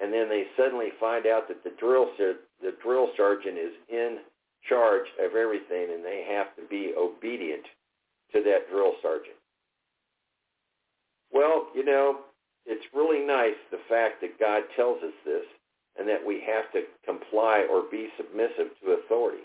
and 0.00 0.12
then 0.12 0.28
they 0.28 0.44
suddenly 0.56 0.88
find 0.98 1.26
out 1.26 1.46
that 1.48 1.62
the 1.62 1.72
drill 1.78 2.06
the 2.18 2.74
drill 2.82 3.08
sergeant 3.16 3.58
is 3.58 3.72
in 3.88 4.18
charge 4.68 5.06
of 5.22 5.34
everything 5.34 5.88
and 5.92 6.04
they 6.04 6.26
have 6.28 6.54
to 6.56 6.62
be 6.68 6.92
obedient 6.96 7.64
to 8.32 8.42
that 8.42 8.70
drill 8.70 8.94
sergeant. 9.02 9.36
Well, 11.32 11.68
you 11.74 11.84
know, 11.84 12.20
it's 12.66 12.84
really 12.94 13.24
nice 13.24 13.56
the 13.70 13.80
fact 13.88 14.20
that 14.20 14.38
God 14.38 14.62
tells 14.76 15.02
us 15.02 15.14
this 15.24 15.44
and 15.98 16.08
that 16.08 16.24
we 16.24 16.42
have 16.46 16.70
to 16.72 16.82
comply 17.04 17.66
or 17.70 17.84
be 17.90 18.08
submissive 18.16 18.72
to 18.82 18.92
authority. 18.92 19.44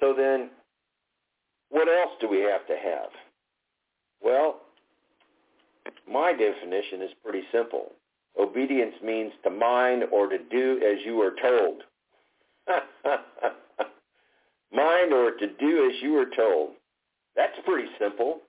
So 0.00 0.14
then, 0.14 0.50
what 1.70 1.88
else 1.88 2.12
do 2.20 2.28
we 2.28 2.40
have 2.40 2.66
to 2.66 2.76
have? 2.76 3.10
Well, 4.22 4.60
my 6.10 6.32
definition 6.32 7.02
is 7.02 7.10
pretty 7.22 7.42
simple. 7.52 7.92
Obedience 8.38 8.94
means 9.02 9.32
to 9.44 9.50
mind 9.50 10.04
or 10.12 10.28
to 10.28 10.38
do 10.38 10.80
as 10.84 10.98
you 11.04 11.20
are 11.20 11.34
told. 11.40 11.82
mind 14.72 15.12
or 15.12 15.32
to 15.32 15.46
do 15.58 15.90
as 15.90 16.02
you 16.02 16.16
are 16.16 16.30
told. 16.36 16.70
That's 17.34 17.58
pretty 17.64 17.88
simple. 17.98 18.40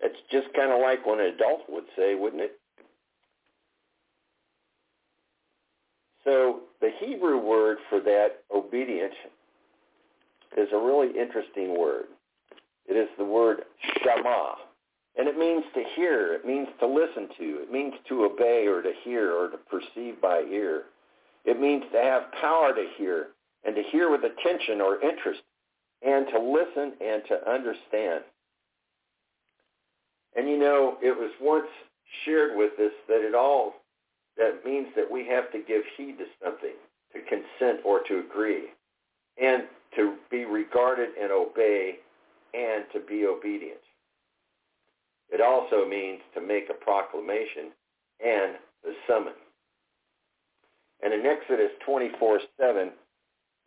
It's 0.00 0.18
just 0.30 0.52
kind 0.54 0.72
of 0.72 0.80
like 0.80 1.06
what 1.06 1.20
an 1.20 1.26
adult 1.26 1.62
would 1.68 1.84
say, 1.96 2.14
wouldn't 2.14 2.42
it? 2.42 2.58
So 6.24 6.60
the 6.80 6.90
Hebrew 7.00 7.38
word 7.38 7.78
for 7.88 8.00
that 8.00 8.44
obedient 8.54 9.12
is 10.56 10.68
a 10.72 10.78
really 10.78 11.08
interesting 11.18 11.78
word. 11.78 12.06
It 12.86 12.94
is 12.94 13.08
the 13.18 13.24
word 13.24 13.62
shama. 14.02 14.56
And 15.16 15.28
it 15.28 15.36
means 15.36 15.64
to 15.74 15.82
hear. 15.94 16.32
It 16.32 16.46
means 16.46 16.68
to 16.80 16.86
listen 16.86 17.28
to. 17.38 17.62
It 17.62 17.70
means 17.70 17.94
to 18.08 18.24
obey 18.24 18.66
or 18.66 18.80
to 18.82 18.92
hear 19.04 19.32
or 19.32 19.48
to 19.48 19.58
perceive 19.58 20.20
by 20.20 20.40
ear. 20.50 20.84
It 21.44 21.60
means 21.60 21.84
to 21.92 21.98
have 22.00 22.32
power 22.40 22.74
to 22.74 22.86
hear 22.96 23.28
and 23.64 23.74
to 23.74 23.82
hear 23.90 24.10
with 24.10 24.22
attention 24.24 24.80
or 24.80 25.02
interest 25.02 25.42
and 26.02 26.26
to 26.28 26.38
listen 26.38 26.92
and 27.00 27.22
to 27.28 27.50
understand. 27.50 28.24
And 30.34 30.48
you 30.48 30.58
know, 30.58 30.96
it 31.02 31.16
was 31.16 31.30
once 31.40 31.68
shared 32.24 32.56
with 32.56 32.72
us 32.80 32.92
that 33.08 33.20
it 33.20 33.34
all 33.34 33.74
that 34.36 34.64
means 34.64 34.88
that 34.96 35.10
we 35.10 35.26
have 35.28 35.52
to 35.52 35.58
give 35.58 35.82
heed 35.96 36.16
to 36.18 36.24
something, 36.42 36.74
to 37.12 37.20
consent 37.20 37.84
or 37.84 38.00
to 38.08 38.20
agree, 38.20 38.64
and 39.40 39.64
to 39.96 40.16
be 40.30 40.44
regarded 40.44 41.10
and 41.20 41.30
obey, 41.30 41.96
and 42.54 42.84
to 42.92 43.00
be 43.00 43.26
obedient. 43.26 43.80
It 45.32 45.40
also 45.40 45.88
means 45.88 46.20
to 46.34 46.40
make 46.40 46.68
a 46.68 46.84
proclamation 46.84 47.72
and 48.24 48.56
the 48.84 48.92
summons. 49.08 49.36
And 51.02 51.12
in 51.12 51.26
Exodus 51.26 51.72
24:7 51.86 52.92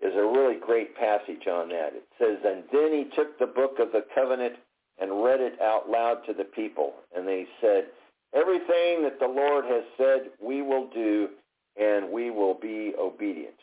is 0.01 0.13
a 0.15 0.23
really 0.23 0.55
great 0.55 0.95
passage 0.95 1.47
on 1.47 1.69
that. 1.69 1.95
It 1.95 2.07
says, 2.17 2.37
And 2.45 2.63
then 2.71 2.93
he 2.93 3.05
took 3.15 3.37
the 3.39 3.47
book 3.47 3.79
of 3.79 3.91
the 3.91 4.05
covenant 4.13 4.55
and 4.99 5.23
read 5.23 5.41
it 5.41 5.59
out 5.61 5.89
loud 5.89 6.23
to 6.25 6.33
the 6.33 6.45
people. 6.45 6.93
And 7.15 7.27
they 7.27 7.47
said, 7.59 7.87
Everything 8.33 9.03
that 9.03 9.19
the 9.19 9.27
Lord 9.27 9.65
has 9.65 9.83
said 9.97 10.31
we 10.41 10.61
will 10.61 10.87
do, 10.89 11.29
and 11.77 12.09
we 12.11 12.29
will 12.29 12.53
be 12.53 12.93
obedient. 12.97 13.55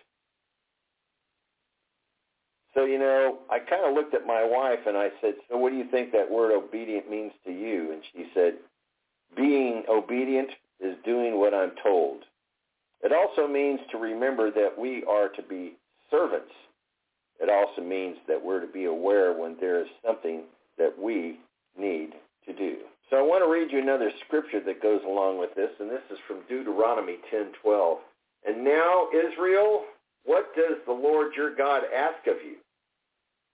So, 2.75 2.85
you 2.85 2.99
know, 2.99 3.39
I 3.51 3.59
kind 3.59 3.85
of 3.85 3.95
looked 3.95 4.15
at 4.15 4.27
my 4.27 4.45
wife 4.45 4.81
and 4.87 4.97
I 4.97 5.11
said, 5.21 5.35
so 5.51 5.59
what 5.59 5.71
do 5.71 5.77
you 5.77 5.91
think 5.91 6.13
that 6.13 6.31
word 6.31 6.53
obedient 6.53 7.11
means 7.11 7.33
to 7.45 7.53
you? 7.53 7.93
And 7.93 8.03
she 8.13 8.31
said, 8.33 8.55
being 9.37 9.83
obedient 9.89 10.51
is 10.81 10.97
doing 11.05 11.39
what 11.39 11.55
I'm 11.55 11.73
told. 11.83 12.25
It 13.03 13.13
also 13.13 13.51
means 13.51 13.81
to 13.91 13.99
remember 13.99 14.51
that 14.51 14.79
we 14.79 15.05
are 15.05 15.29
to 15.29 15.43
be 15.43 15.75
servants. 16.11 16.53
It 17.41 17.51
also 17.51 17.83
means 17.87 18.17
that 18.29 18.43
we're 18.43 18.61
to 18.61 18.73
be 18.73 18.85
aware 18.85 19.33
when 19.33 19.57
there 19.61 19.81
is 19.81 19.89
something 20.07 20.43
that 20.79 20.95
we 20.99 21.41
need 21.79 22.13
to 22.47 22.53
do. 22.53 22.79
So 23.11 23.17
I 23.19 23.23
want 23.23 23.45
to 23.45 23.51
read 23.51 23.73
you 23.73 23.79
another 23.83 24.11
scripture 24.25 24.61
that 24.65 24.83
goes 24.83 25.01
along 25.05 25.39
with 25.39 25.55
this, 25.55 25.71
and 25.81 25.91
this 25.91 26.03
is 26.11 26.19
from 26.27 26.41
Deuteronomy 26.49 27.19
10:12. 27.31 27.99
And 28.47 28.65
now, 28.65 29.09
Israel, 29.13 29.85
what 30.25 30.55
does 30.55 30.79
the 30.87 30.93
Lord 30.93 31.33
your 31.37 31.55
God 31.55 31.83
ask 31.95 32.27
of 32.27 32.37
you? 32.45 32.57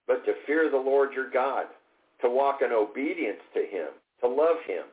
But 0.07 0.25
to 0.25 0.33
fear 0.45 0.69
the 0.69 0.77
Lord 0.77 1.13
your 1.13 1.29
God, 1.29 1.65
to 2.21 2.29
walk 2.29 2.61
in 2.61 2.71
obedience 2.71 3.39
to 3.53 3.61
him, 3.61 3.89
to 4.21 4.27
love 4.27 4.57
him, 4.67 4.83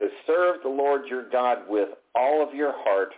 to 0.00 0.08
serve 0.26 0.56
the 0.62 0.68
Lord 0.68 1.02
your 1.08 1.28
God 1.30 1.58
with 1.68 1.88
all 2.14 2.46
of 2.46 2.54
your 2.54 2.72
heart 2.74 3.12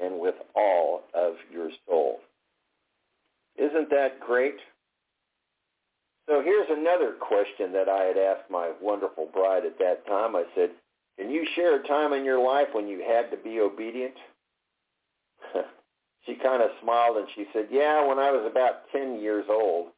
and 0.00 0.18
with 0.18 0.36
all 0.54 1.02
of 1.14 1.34
your 1.52 1.70
soul. 1.88 2.20
Isn't 3.56 3.90
that 3.90 4.20
great? 4.20 4.54
So 6.28 6.42
here's 6.44 6.68
another 6.70 7.14
question 7.20 7.72
that 7.72 7.88
I 7.88 8.04
had 8.04 8.16
asked 8.16 8.50
my 8.50 8.70
wonderful 8.80 9.28
bride 9.32 9.64
at 9.66 9.78
that 9.78 10.06
time. 10.06 10.36
I 10.36 10.44
said, 10.54 10.70
can 11.18 11.30
you 11.30 11.44
share 11.56 11.76
a 11.76 11.88
time 11.88 12.12
in 12.12 12.24
your 12.24 12.42
life 12.42 12.68
when 12.72 12.86
you 12.86 13.00
had 13.00 13.30
to 13.30 13.36
be 13.36 13.60
obedient? 13.60 14.14
She 16.26 16.34
kind 16.34 16.62
of 16.62 16.70
smiled 16.82 17.16
and 17.16 17.28
she 17.34 17.46
said, 17.52 17.68
yeah, 17.70 18.06
when 18.06 18.18
I 18.18 18.30
was 18.30 18.46
about 18.50 18.90
10 18.92 19.20
years 19.20 19.46
old, 19.48 19.88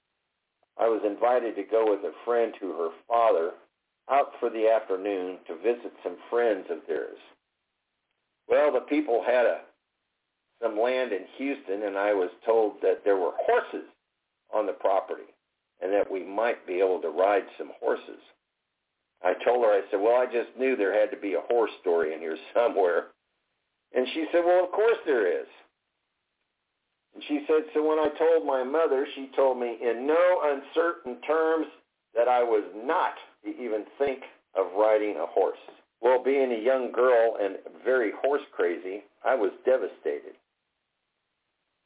I 0.78 0.88
was 0.88 1.02
invited 1.04 1.56
to 1.56 1.64
go 1.64 1.90
with 1.90 2.00
a 2.00 2.12
friend 2.24 2.52
to 2.60 2.72
her 2.72 2.88
father 3.08 3.52
out 4.10 4.32
for 4.40 4.50
the 4.50 4.68
afternoon 4.68 5.38
to 5.46 5.56
visit 5.56 5.92
some 6.02 6.16
friends 6.30 6.66
of 6.70 6.78
theirs. 6.86 7.18
Well, 8.48 8.72
the 8.72 8.80
people 8.80 9.22
had 9.24 9.46
a, 9.46 9.60
some 10.62 10.78
land 10.78 11.12
in 11.12 11.24
Houston, 11.36 11.82
and 11.84 11.96
I 11.96 12.12
was 12.12 12.30
told 12.44 12.74
that 12.82 13.02
there 13.04 13.16
were 13.16 13.32
horses 13.46 13.88
on 14.54 14.66
the 14.66 14.72
property 14.72 15.28
and 15.80 15.92
that 15.92 16.10
we 16.10 16.24
might 16.24 16.66
be 16.66 16.74
able 16.74 17.00
to 17.02 17.08
ride 17.08 17.44
some 17.58 17.72
horses. 17.80 18.20
I 19.24 19.34
told 19.44 19.64
her, 19.64 19.70
I 19.70 19.82
said, 19.90 20.00
well, 20.00 20.16
I 20.16 20.26
just 20.26 20.56
knew 20.58 20.76
there 20.76 20.98
had 20.98 21.10
to 21.10 21.16
be 21.16 21.34
a 21.34 21.40
horse 21.48 21.70
story 21.80 22.14
in 22.14 22.20
here 22.20 22.36
somewhere. 22.54 23.06
And 23.94 24.06
she 24.14 24.26
said, 24.32 24.42
well, 24.44 24.64
of 24.64 24.72
course 24.72 24.98
there 25.04 25.40
is. 25.40 25.46
And 27.14 27.22
she 27.28 27.44
said, 27.46 27.64
so 27.74 27.86
when 27.86 27.98
I 27.98 28.08
told 28.18 28.46
my 28.46 28.64
mother, 28.64 29.06
she 29.14 29.30
told 29.36 29.58
me 29.58 29.76
in 29.82 30.06
no 30.06 30.40
uncertain 30.44 31.20
terms 31.26 31.66
that 32.14 32.28
I 32.28 32.42
was 32.42 32.64
not 32.74 33.14
to 33.44 33.50
even 33.50 33.84
think 33.98 34.22
of 34.54 34.66
riding 34.76 35.16
a 35.16 35.26
horse. 35.26 35.58
Well, 36.00 36.22
being 36.22 36.52
a 36.52 36.64
young 36.64 36.90
girl 36.90 37.36
and 37.40 37.56
very 37.84 38.12
horse 38.22 38.42
crazy, 38.52 39.02
I 39.24 39.34
was 39.34 39.52
devastated. 39.64 40.34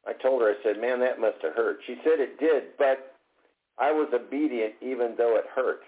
I 0.06 0.12
told 0.12 0.42
her, 0.42 0.50
I 0.50 0.62
said, 0.62 0.80
man, 0.80 1.00
that 1.00 1.20
must 1.20 1.38
have 1.42 1.54
hurt. 1.54 1.78
She 1.86 1.96
said 2.04 2.20
it 2.20 2.38
did, 2.38 2.76
but 2.78 3.14
I 3.78 3.90
was 3.90 4.08
obedient 4.14 4.74
even 4.80 5.14
though 5.18 5.36
it 5.36 5.44
hurt. 5.54 5.80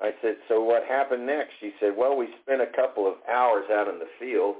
I 0.00 0.12
said, 0.22 0.36
so 0.48 0.62
what 0.62 0.84
happened 0.84 1.26
next? 1.26 1.52
She 1.60 1.72
said, 1.78 1.92
well, 1.96 2.16
we 2.16 2.28
spent 2.42 2.62
a 2.62 2.74
couple 2.74 3.06
of 3.06 3.14
hours 3.30 3.64
out 3.70 3.88
in 3.88 3.98
the 3.98 4.08
field 4.18 4.56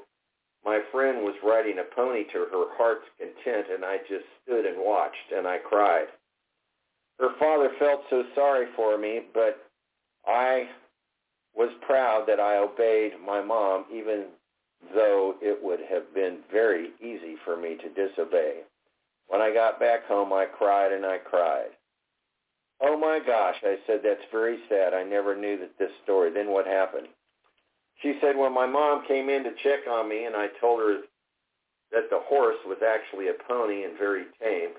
my 0.65 0.81
friend 0.93 1.25
was 1.25 1.35
riding 1.43 1.79
a 1.79 1.95
pony 1.95 2.25
to 2.25 2.47
her 2.53 2.67
heart's 2.77 3.07
content, 3.19 3.67
and 3.73 3.85
I 3.85 3.99
just 4.09 4.25
stood 4.43 4.67
and 4.67 4.77
watched, 4.79 5.33
and 5.35 5.47
I 5.47 5.59
cried. 5.59 6.07
Her 7.19 7.31
father 7.39 7.71
felt 7.79 8.03
so 8.11 8.25
sorry 8.35 8.67
for 8.77 8.97
me, 8.99 9.23
but 9.35 9.59
I 10.27 10.69
was 11.55 11.71
proud 11.87 12.25
that 12.27 12.41
I 12.41 12.57
obeyed 12.57 13.13
my 13.25 13.43
mom 13.43 13.85
even 13.93 14.27
though 14.95 15.35
it 15.43 15.63
would 15.63 15.81
have 15.91 16.15
been 16.15 16.39
very 16.51 16.91
easy 17.01 17.37
for 17.45 17.57
me 17.57 17.77
to 17.77 17.89
disobey. 17.89 18.61
When 19.29 19.41
I 19.41 19.53
got 19.53 19.79
back 19.79 20.07
home, 20.07 20.33
I 20.33 20.47
cried 20.47 20.93
and 20.93 21.05
I 21.05 21.19
cried. 21.19 21.71
Oh 22.81 22.97
my 22.97 23.21
gosh, 23.25 23.57
I 23.63 23.77
said, 23.87 24.01
that's 24.03 24.25
very 24.33 24.59
sad. 24.69 24.95
I 24.95 25.05
never 25.05 25.37
knew 25.37 25.59
that 25.59 25.79
this 25.79 25.91
story. 26.03 26.31
Then 26.33 26.51
what 26.51 26.67
happened? 26.67 27.09
She 28.03 28.17
said, 28.21 28.37
when 28.37 28.55
my 28.55 28.67
mom 28.67 29.05
came 29.07 29.29
in 29.29 29.45
to 29.45 29.51
check 29.63 29.81
on 29.89 30.09
me 30.09 30.25
and 30.25 30.35
I 30.35 30.49
told 30.61 30.81
her 30.81 31.03
that 31.93 32.09
the 32.09 32.21
horse 32.25 32.57
was 32.65 32.79
actually 32.87 33.29
a 33.29 33.35
pony 33.47 33.85
and 33.85 33.99
very 33.99 34.25
tame, 34.43 34.71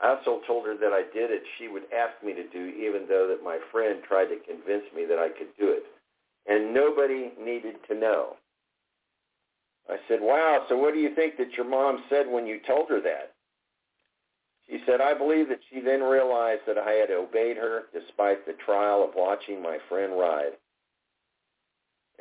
I 0.00 0.16
also 0.16 0.40
told 0.46 0.66
her 0.66 0.76
that 0.78 0.92
I 0.92 1.02
did 1.12 1.30
it 1.30 1.42
she 1.58 1.68
would 1.68 1.84
ask 1.92 2.24
me 2.24 2.32
to 2.32 2.48
do 2.48 2.66
even 2.66 3.06
though 3.08 3.28
that 3.28 3.44
my 3.44 3.58
friend 3.70 4.00
tried 4.02 4.26
to 4.26 4.40
convince 4.40 4.84
me 4.96 5.04
that 5.04 5.18
I 5.18 5.28
could 5.28 5.54
do 5.58 5.68
it. 5.68 5.84
And 6.46 6.74
nobody 6.74 7.32
needed 7.38 7.76
to 7.88 7.94
know. 7.94 8.36
I 9.88 9.96
said, 10.08 10.20
wow, 10.20 10.64
so 10.68 10.76
what 10.76 10.94
do 10.94 11.00
you 11.00 11.14
think 11.14 11.36
that 11.36 11.52
your 11.56 11.68
mom 11.68 12.04
said 12.08 12.26
when 12.26 12.46
you 12.46 12.58
told 12.66 12.88
her 12.88 13.00
that? 13.02 13.34
She 14.68 14.80
said, 14.86 15.00
I 15.00 15.12
believe 15.12 15.48
that 15.50 15.60
she 15.70 15.80
then 15.80 16.02
realized 16.02 16.62
that 16.66 16.78
I 16.78 16.92
had 16.92 17.10
obeyed 17.10 17.58
her 17.58 17.82
despite 17.92 18.46
the 18.46 18.54
trial 18.64 19.04
of 19.04 19.14
watching 19.14 19.60
my 19.62 19.78
friend 19.88 20.18
ride 20.18 20.52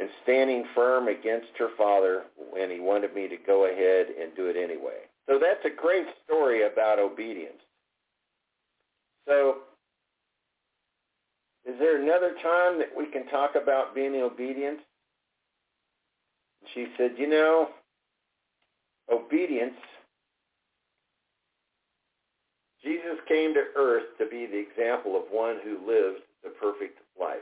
and 0.02 0.10
standing 0.24 0.66
firm 0.74 1.08
against 1.08 1.50
her 1.60 1.70
father 1.78 2.24
when 2.52 2.72
he 2.72 2.80
wanted 2.80 3.14
me 3.14 3.28
to 3.28 3.38
go 3.46 3.66
ahead 3.72 4.08
and 4.20 4.36
do 4.36 4.48
it 4.48 4.56
anyway. 4.58 5.06
So 5.30 5.40
that's 5.40 5.64
a 5.64 5.82
great 5.82 6.08
story 6.26 6.64
about 6.66 6.98
obedience. 6.98 7.62
So 9.28 9.58
is 11.68 11.76
there 11.78 12.02
another 12.02 12.34
time 12.42 12.80
that 12.80 12.90
we 12.98 13.06
can 13.12 13.28
talk 13.28 13.52
about 13.62 13.94
being 13.94 14.16
obedient? 14.16 14.80
She 16.74 16.88
said, 16.98 17.12
you 17.18 17.28
know, 17.28 17.70
obedience, 19.14 19.76
Jesus 22.84 23.20
came 23.28 23.54
to 23.54 23.66
earth 23.78 24.18
to 24.18 24.26
be 24.26 24.48
the 24.48 24.58
example 24.58 25.16
of 25.16 25.24
one 25.30 25.58
who 25.64 25.74
lived 25.88 26.22
the 26.44 26.50
perfect 26.50 26.98
life. 27.20 27.38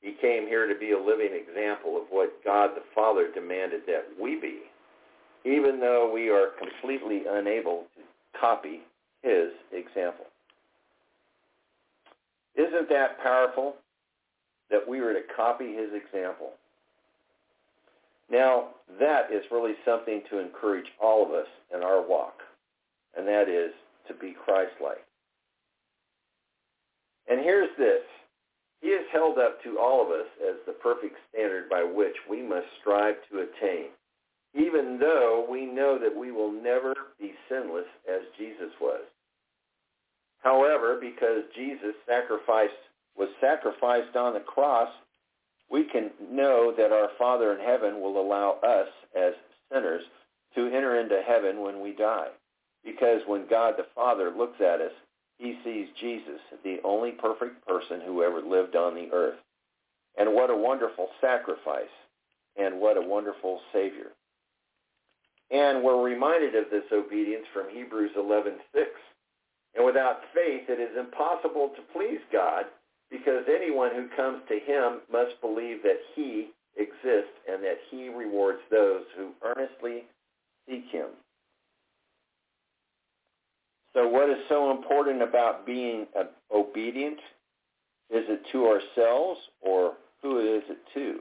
He 0.00 0.12
came 0.20 0.46
here 0.46 0.66
to 0.66 0.78
be 0.78 0.92
a 0.92 0.98
living 0.98 1.30
example 1.32 1.96
of 1.96 2.04
what 2.10 2.44
God 2.44 2.70
the 2.76 2.82
Father 2.94 3.28
demanded 3.32 3.82
that 3.86 4.04
we 4.20 4.36
be, 4.36 4.60
even 5.44 5.80
though 5.80 6.10
we 6.12 6.30
are 6.30 6.50
completely 6.58 7.22
unable 7.28 7.84
to 7.96 8.38
copy 8.38 8.80
his 9.22 9.50
example. 9.72 10.26
Isn't 12.54 12.88
that 12.88 13.20
powerful 13.22 13.76
that 14.70 14.86
we 14.88 15.00
were 15.00 15.14
to 15.14 15.22
copy 15.34 15.74
his 15.74 15.90
example? 15.92 16.50
Now, 18.30 18.68
that 19.00 19.32
is 19.32 19.42
really 19.50 19.74
something 19.84 20.22
to 20.30 20.38
encourage 20.38 20.86
all 21.02 21.24
of 21.24 21.32
us 21.32 21.46
in 21.74 21.82
our 21.82 22.06
walk, 22.06 22.34
and 23.16 23.26
that 23.26 23.48
is 23.48 23.72
to 24.06 24.14
be 24.14 24.34
Christ-like. 24.44 25.04
And 27.28 27.40
here's 27.40 27.70
this. 27.78 28.02
He 28.80 28.88
is 28.88 29.06
held 29.12 29.38
up 29.38 29.62
to 29.64 29.78
all 29.78 30.02
of 30.02 30.10
us 30.10 30.26
as 30.40 30.56
the 30.66 30.72
perfect 30.72 31.16
standard 31.30 31.68
by 31.68 31.82
which 31.82 32.14
we 32.30 32.42
must 32.42 32.66
strive 32.80 33.16
to 33.30 33.40
attain, 33.40 33.86
even 34.54 34.98
though 35.00 35.46
we 35.48 35.66
know 35.66 35.98
that 35.98 36.14
we 36.14 36.30
will 36.30 36.52
never 36.52 36.94
be 37.18 37.32
sinless 37.48 37.88
as 38.08 38.20
Jesus 38.38 38.70
was. 38.80 39.02
However, 40.40 40.98
because 41.00 41.42
Jesus 41.56 41.94
sacrificed, 42.06 42.72
was 43.16 43.28
sacrificed 43.40 44.16
on 44.16 44.34
the 44.34 44.40
cross, 44.40 44.90
we 45.70 45.84
can 45.84 46.10
know 46.30 46.72
that 46.76 46.92
our 46.92 47.10
Father 47.18 47.52
in 47.52 47.60
heaven 47.60 48.00
will 48.00 48.20
allow 48.20 48.58
us 48.62 48.88
as 49.16 49.34
sinners 49.72 50.02
to 50.54 50.66
enter 50.66 51.00
into 51.00 51.20
heaven 51.26 51.60
when 51.60 51.80
we 51.80 51.92
die. 51.92 52.28
Because 52.84 53.20
when 53.26 53.48
God 53.48 53.74
the 53.76 53.86
Father 53.94 54.30
looks 54.30 54.60
at 54.60 54.80
us, 54.80 54.92
he 55.38 55.58
sees 55.64 55.88
Jesus, 56.00 56.40
the 56.64 56.78
only 56.84 57.12
perfect 57.12 57.66
person 57.66 58.00
who 58.04 58.22
ever 58.22 58.42
lived 58.42 58.76
on 58.76 58.94
the 58.94 59.08
earth. 59.12 59.38
And 60.16 60.34
what 60.34 60.50
a 60.50 60.56
wonderful 60.56 61.08
sacrifice 61.20 61.94
and 62.56 62.80
what 62.80 62.96
a 62.96 63.02
wonderful 63.02 63.60
Savior. 63.72 64.10
And 65.50 65.82
we're 65.82 66.02
reminded 66.02 66.54
of 66.56 66.70
this 66.70 66.84
obedience 66.92 67.46
from 67.54 67.70
Hebrews 67.70 68.12
11:6. 68.16 69.00
And 69.74 69.84
without 69.86 70.24
faith, 70.34 70.68
it 70.68 70.80
is 70.80 70.96
impossible 70.96 71.70
to 71.70 71.82
please 71.92 72.20
God 72.32 72.66
because 73.10 73.44
anyone 73.48 73.94
who 73.94 74.08
comes 74.08 74.42
to 74.48 74.58
him 74.58 75.00
must 75.10 75.40
believe 75.40 75.82
that 75.82 76.00
he 76.14 76.50
exists 76.76 77.38
and 77.48 77.62
that 77.62 77.78
he 77.90 78.08
rewards 78.08 78.60
those 78.70 79.04
who 79.16 79.32
earnestly 79.42 80.04
seek 80.68 80.84
him. 80.90 81.08
So 83.98 84.06
what 84.06 84.30
is 84.30 84.36
so 84.48 84.70
important 84.70 85.22
about 85.22 85.66
being 85.66 86.06
obedient? 86.54 87.18
Is 88.10 88.22
it 88.28 88.42
to 88.52 88.66
ourselves 88.66 89.40
or 89.60 89.94
who 90.22 90.38
is 90.38 90.62
it 90.70 90.78
to? 90.94 91.18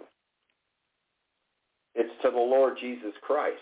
It's 1.96 2.14
to 2.22 2.30
the 2.30 2.38
Lord 2.38 2.78
Jesus 2.80 3.14
Christ. 3.24 3.58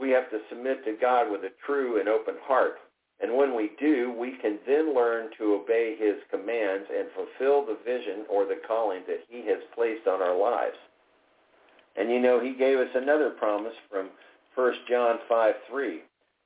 We 0.00 0.08
have 0.12 0.30
to 0.30 0.38
submit 0.48 0.82
to 0.86 0.96
God 0.98 1.30
with 1.30 1.42
a 1.42 1.52
true 1.66 2.00
and 2.00 2.08
open 2.08 2.36
heart. 2.40 2.76
And 3.20 3.36
when 3.36 3.54
we 3.54 3.72
do, 3.78 4.14
we 4.18 4.38
can 4.40 4.58
then 4.66 4.94
learn 4.94 5.28
to 5.36 5.60
obey 5.60 5.96
his 5.98 6.16
commands 6.30 6.88
and 6.88 7.08
fulfill 7.14 7.66
the 7.66 7.76
vision 7.84 8.24
or 8.30 8.46
the 8.46 8.62
calling 8.66 9.02
that 9.08 9.24
he 9.28 9.46
has 9.46 9.58
placed 9.74 10.06
on 10.06 10.22
our 10.22 10.38
lives. 10.38 10.78
And 11.96 12.10
you 12.10 12.18
know, 12.18 12.40
he 12.40 12.54
gave 12.54 12.78
us 12.78 12.94
another 12.94 13.28
promise 13.28 13.74
from 13.90 14.08
1 14.54 14.72
John 14.88 15.18
5, 15.28 15.54
3. 15.68 16.00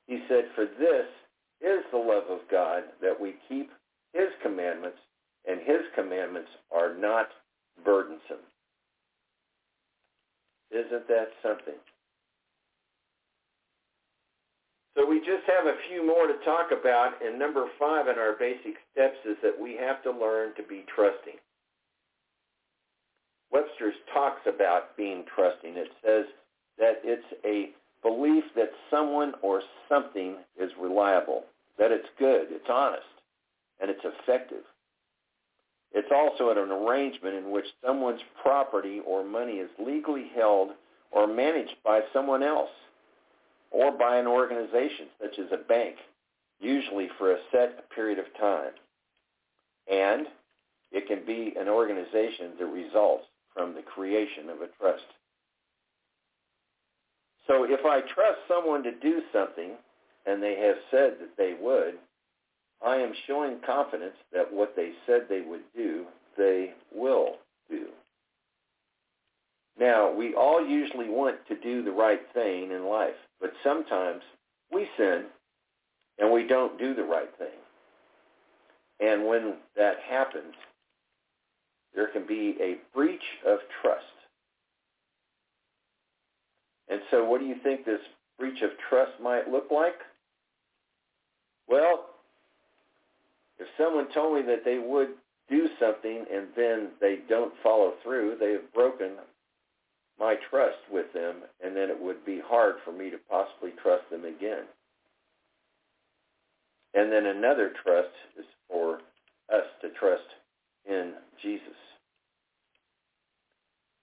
He 0.07 0.19
said, 0.27 0.49
for 0.53 0.65
this 0.65 1.05
is 1.63 1.83
the 1.91 1.97
love 1.97 2.25
of 2.29 2.39
God, 2.51 2.83
that 3.01 3.19
we 3.19 3.35
keep 3.47 3.71
his 4.13 4.27
commandments, 4.41 4.97
and 5.47 5.59
his 5.59 5.81
commandments 5.95 6.49
are 6.75 6.95
not 6.95 7.29
burdensome. 7.83 8.43
Isn't 10.71 11.07
that 11.07 11.27
something? 11.41 11.79
So 14.95 15.07
we 15.09 15.19
just 15.19 15.43
have 15.47 15.65
a 15.65 15.77
few 15.89 16.05
more 16.05 16.27
to 16.27 16.37
talk 16.45 16.71
about, 16.71 17.13
and 17.25 17.39
number 17.39 17.65
five 17.79 18.07
in 18.07 18.19
our 18.19 18.35
basic 18.37 18.75
steps 18.91 19.17
is 19.25 19.37
that 19.41 19.59
we 19.59 19.75
have 19.79 20.03
to 20.03 20.11
learn 20.11 20.53
to 20.55 20.63
be 20.63 20.85
trusting. 20.93 21.39
Webster's 23.51 23.95
talks 24.13 24.41
about 24.47 24.95
being 24.97 25.23
trusting. 25.35 25.77
It 25.77 25.89
says 26.03 26.25
that 26.77 27.01
it's 27.03 27.25
a 27.45 27.71
belief 28.01 28.43
that 28.55 28.71
someone 28.91 29.33
or 29.41 29.61
something 29.89 30.37
is 30.59 30.71
reliable, 30.79 31.43
that 31.77 31.91
it's 31.91 32.07
good, 32.19 32.47
it's 32.49 32.69
honest, 32.69 33.03
and 33.81 33.89
it's 33.89 34.03
effective. 34.03 34.63
It's 35.93 36.11
also 36.11 36.49
an 36.49 36.57
arrangement 36.57 37.35
in 37.35 37.51
which 37.51 37.65
someone's 37.85 38.21
property 38.41 38.99
or 39.05 39.23
money 39.23 39.53
is 39.53 39.69
legally 39.79 40.31
held 40.35 40.69
or 41.11 41.27
managed 41.27 41.75
by 41.83 42.01
someone 42.11 42.41
else 42.41 42.71
or 43.69 43.91
by 43.91 44.17
an 44.17 44.27
organization 44.27 45.07
such 45.21 45.37
as 45.39 45.51
a 45.51 45.67
bank, 45.67 45.95
usually 46.59 47.09
for 47.17 47.33
a 47.33 47.37
set 47.51 47.89
period 47.91 48.19
of 48.19 48.25
time. 48.39 48.71
And 49.91 50.27
it 50.91 51.07
can 51.07 51.25
be 51.25 51.53
an 51.59 51.67
organization 51.67 52.51
that 52.59 52.65
results 52.65 53.25
from 53.53 53.75
the 53.75 53.81
creation 53.81 54.49
of 54.49 54.61
a 54.61 54.67
trust. 54.79 55.05
So 57.47 57.65
if 57.65 57.85
I 57.85 58.01
trust 58.01 58.39
someone 58.47 58.83
to 58.83 58.91
do 58.91 59.21
something 59.31 59.71
and 60.25 60.41
they 60.41 60.55
have 60.55 60.77
said 60.89 61.17
that 61.19 61.37
they 61.37 61.55
would, 61.59 61.95
I 62.85 62.97
am 62.97 63.13
showing 63.27 63.57
confidence 63.65 64.15
that 64.31 64.51
what 64.51 64.75
they 64.75 64.91
said 65.05 65.23
they 65.27 65.41
would 65.41 65.63
do, 65.75 66.05
they 66.37 66.73
will 66.93 67.35
do. 67.69 67.87
Now, 69.79 70.11
we 70.13 70.35
all 70.35 70.65
usually 70.65 71.09
want 71.09 71.37
to 71.47 71.55
do 71.55 71.83
the 71.83 71.91
right 71.91 72.21
thing 72.33 72.71
in 72.71 72.85
life, 72.85 73.15
but 73.41 73.53
sometimes 73.63 74.21
we 74.71 74.87
sin 74.97 75.25
and 76.19 76.31
we 76.31 76.45
don't 76.45 76.77
do 76.77 76.93
the 76.93 77.03
right 77.03 77.31
thing. 77.37 77.47
And 78.99 79.25
when 79.25 79.55
that 79.75 79.95
happens, 80.07 80.53
there 81.95 82.07
can 82.07 82.25
be 82.27 82.55
a 82.61 82.77
breach 82.95 83.23
of 83.47 83.59
trust. 83.81 84.03
And 86.89 87.01
so 87.09 87.25
what 87.25 87.39
do 87.39 87.47
you 87.47 87.55
think 87.63 87.85
this 87.85 87.99
breach 88.37 88.61
of 88.61 88.71
trust 88.89 89.11
might 89.21 89.49
look 89.49 89.71
like? 89.71 89.95
Well, 91.67 92.05
if 93.59 93.67
someone 93.77 94.07
told 94.13 94.35
me 94.35 94.41
that 94.43 94.65
they 94.65 94.79
would 94.79 95.09
do 95.49 95.67
something 95.79 96.25
and 96.33 96.47
then 96.55 96.89
they 96.99 97.19
don't 97.29 97.53
follow 97.61 97.93
through, 98.03 98.37
they 98.39 98.51
have 98.53 98.73
broken 98.73 99.11
my 100.19 100.35
trust 100.49 100.77
with 100.91 101.11
them, 101.13 101.37
and 101.63 101.75
then 101.75 101.89
it 101.89 101.99
would 101.99 102.23
be 102.25 102.39
hard 102.45 102.75
for 102.85 102.91
me 102.91 103.09
to 103.09 103.17
possibly 103.29 103.71
trust 103.81 104.03
them 104.11 104.25
again. 104.25 104.63
And 106.93 107.11
then 107.11 107.25
another 107.25 107.73
trust 107.83 108.13
is 108.37 108.45
for 108.69 108.99
us 109.51 109.65
to 109.81 109.89
trust 109.99 110.21
in 110.85 111.13
Jesus. 111.41 111.67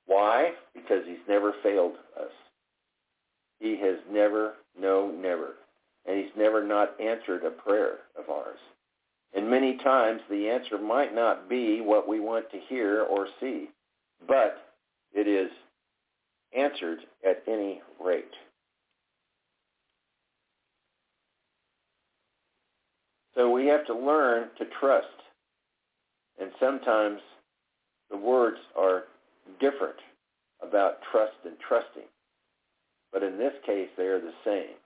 Why? 0.07 0.51
Because 0.75 1.05
he's 1.07 1.19
never 1.29 1.55
failed 1.63 1.95
us. 2.21 2.33
He 3.61 3.79
has 3.81 3.99
never, 4.11 4.55
no, 4.79 5.11
never. 5.11 5.55
And 6.11 6.19
he's 6.19 6.37
never 6.37 6.67
not 6.67 7.01
answered 7.01 7.45
a 7.45 7.51
prayer 7.51 7.99
of 8.19 8.29
ours. 8.29 8.59
And 9.33 9.49
many 9.49 9.77
times 9.77 10.21
the 10.29 10.49
answer 10.49 10.77
might 10.77 11.15
not 11.15 11.49
be 11.49 11.81
what 11.81 12.09
we 12.09 12.19
want 12.19 12.51
to 12.51 12.59
hear 12.69 13.03
or 13.03 13.29
see, 13.39 13.69
but 14.27 14.73
it 15.15 15.29
is 15.29 15.51
answered 16.53 16.99
at 17.25 17.45
any 17.47 17.81
rate. 18.05 18.35
So 23.37 23.49
we 23.49 23.67
have 23.67 23.87
to 23.87 23.95
learn 23.95 24.49
to 24.59 24.65
trust. 24.81 25.07
And 26.41 26.51
sometimes 26.59 27.21
the 28.11 28.17
words 28.17 28.59
are 28.77 29.05
different 29.61 30.01
about 30.61 31.03
trust 31.13 31.37
and 31.45 31.55
trusting. 31.61 32.09
But 33.13 33.23
in 33.23 33.39
this 33.39 33.55
case, 33.65 33.91
they 33.97 34.07
are 34.07 34.21
the 34.21 34.35
same. 34.45 34.80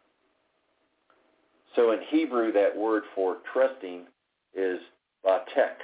So 1.77 1.93
in 1.93 2.01
Hebrew, 2.09 2.53
that 2.53 2.77
word 2.77 3.03
for 3.15 3.39
trusting 3.53 4.03
is 4.55 4.79
batek. 5.27 5.81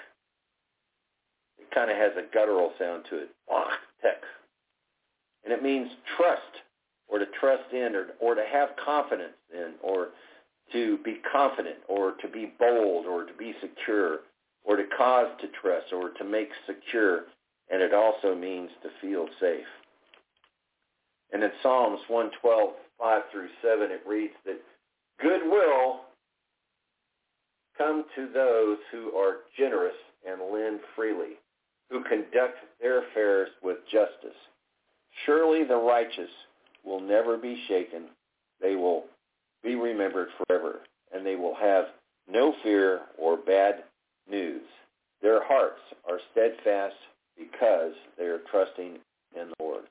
It 1.59 1.70
kind 1.74 1.91
of 1.91 1.97
has 1.97 2.12
a 2.16 2.32
guttural 2.32 2.72
sound 2.78 3.05
to 3.11 3.18
it. 3.18 3.30
Batek. 3.51 4.22
And 5.45 5.53
it 5.53 5.62
means 5.62 5.91
trust 6.16 6.62
or 7.09 7.18
to 7.18 7.26
trust 7.41 7.72
in 7.72 7.95
or, 7.95 8.09
or 8.20 8.34
to 8.34 8.45
have 8.51 8.70
confidence 8.84 9.34
in 9.53 9.72
or 9.82 10.09
to 10.72 10.99
be 10.99 11.18
confident 11.32 11.76
or 11.88 12.12
to 12.22 12.28
be 12.28 12.53
bold 12.59 13.07
or 13.07 13.24
to 13.24 13.32
be 13.34 13.55
secure 13.61 14.20
or 14.64 14.76
to 14.76 14.84
cause 14.97 15.28
to 15.41 15.49
trust 15.61 15.93
or 15.93 16.11
to 16.11 16.24
make 16.24 16.51
secure. 16.66 17.24
And 17.70 17.82
it 17.82 17.95
also 17.95 18.34
means 18.34 18.70
to 18.82 18.91
feel 19.01 19.26
safe. 19.41 19.66
And 21.32 21.43
in 21.43 21.51
Psalms 21.62 22.01
112, 22.09 22.70
5 22.99 23.22
through 23.32 23.49
7, 23.62 23.91
it 23.91 24.03
reads 24.07 24.34
that 24.45 24.61
goodwill 25.23 26.01
come 27.77 28.05
to 28.14 28.29
those 28.33 28.79
who 28.93 29.16
are 29.16 29.39
generous 29.57 29.95
and 30.27 30.53
lend 30.53 30.81
freely, 30.95 31.39
who 31.89 32.03
conduct 32.05 32.59
their 32.81 33.05
affairs 33.05 33.49
with 33.62 33.79
justice. 33.91 34.37
Surely 35.25 35.64
the 35.64 35.77
righteous 35.77 36.31
will 36.85 37.01
never 37.01 37.37
be 37.37 37.62
shaken. 37.68 38.05
They 38.61 38.77
will 38.77 39.05
be 39.62 39.75
remembered 39.75 40.29
forever, 40.37 40.81
and 41.12 41.25
they 41.25 41.37
will 41.37 41.55
have 41.55 41.87
no 42.31 42.55
fear 42.62 43.01
or 43.18 43.37
bad 43.37 43.85
news. 44.31 44.62
Their 45.23 45.43
hearts 45.45 45.81
are 46.09 46.21
steadfast 46.33 46.95
because 47.39 47.93
they 48.18 48.25
are 48.25 48.41
trusting 48.51 48.99
in 49.41 49.49
the 49.49 49.64
Lord. 49.64 49.85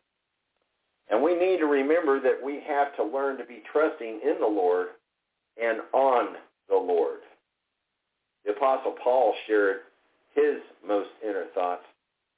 And 1.09 1.23
we 1.23 1.35
need 1.35 1.57
to 1.57 1.65
remember 1.65 2.19
that 2.21 2.43
we 2.43 2.61
have 2.67 2.95
to 2.95 3.03
learn 3.03 3.37
to 3.37 3.45
be 3.45 3.63
trusting 3.71 4.21
in 4.23 4.35
the 4.39 4.47
Lord 4.47 4.89
and 5.61 5.79
on 5.93 6.35
the 6.69 6.75
Lord. 6.75 7.19
The 8.45 8.51
Apostle 8.51 8.95
Paul 9.03 9.33
shared 9.47 9.81
his 10.33 10.61
most 10.85 11.09
inner 11.23 11.45
thoughts 11.53 11.83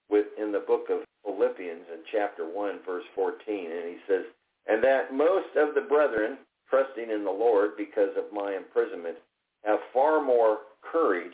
with 0.10 0.26
in 0.40 0.52
the 0.52 0.60
book 0.60 0.88
of 0.90 1.00
Philippians 1.24 1.86
in 1.94 2.00
chapter 2.12 2.46
1, 2.46 2.80
verse 2.86 3.04
14. 3.16 3.36
And 3.48 3.86
he 3.86 3.98
says, 4.08 4.24
And 4.68 4.84
that 4.84 5.14
most 5.14 5.56
of 5.56 5.76
the 5.76 5.82
brethren, 5.82 6.38
trusting 6.70 7.10
in 7.10 7.24
the 7.24 7.32
Lord 7.32 7.72
because 7.78 8.10
of 8.18 8.34
my 8.34 8.56
imprisonment, 8.56 9.18
have 9.64 9.80
far 9.94 10.24
more 10.24 10.60
courage 10.82 11.34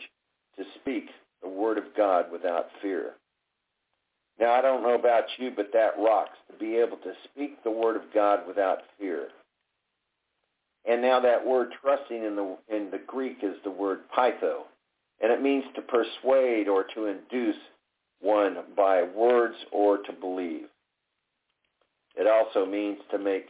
to 0.56 0.64
speak 0.80 1.06
the 1.42 1.48
word 1.48 1.78
of 1.78 1.84
God 1.96 2.26
without 2.30 2.66
fear. 2.82 3.12
Now, 4.38 4.52
I 4.52 4.60
don't 4.60 4.82
know 4.82 4.94
about 4.94 5.24
you, 5.38 5.50
but 5.54 5.72
that 5.72 5.98
rocks 5.98 6.38
to 6.50 6.56
be 6.58 6.76
able 6.76 6.96
to 6.98 7.12
speak 7.24 7.62
the 7.64 7.70
word 7.70 7.96
of 7.96 8.02
God 8.14 8.46
without 8.46 8.78
fear. 8.98 9.28
And 10.88 11.02
now 11.02 11.20
that 11.20 11.46
word 11.46 11.68
trusting 11.82 12.24
in 12.24 12.34
the 12.34 12.56
in 12.68 12.90
the 12.90 13.00
Greek 13.06 13.38
is 13.42 13.56
the 13.62 13.70
word 13.70 14.00
peitho, 14.16 14.62
and 15.20 15.30
it 15.30 15.42
means 15.42 15.64
to 15.74 15.82
persuade 15.82 16.66
or 16.66 16.84
to 16.94 17.06
induce 17.06 17.56
one 18.20 18.56
by 18.74 19.02
words 19.02 19.56
or 19.70 19.98
to 19.98 20.12
believe. 20.12 20.66
It 22.16 22.26
also 22.26 22.64
means 22.64 22.98
to 23.10 23.18
make 23.18 23.48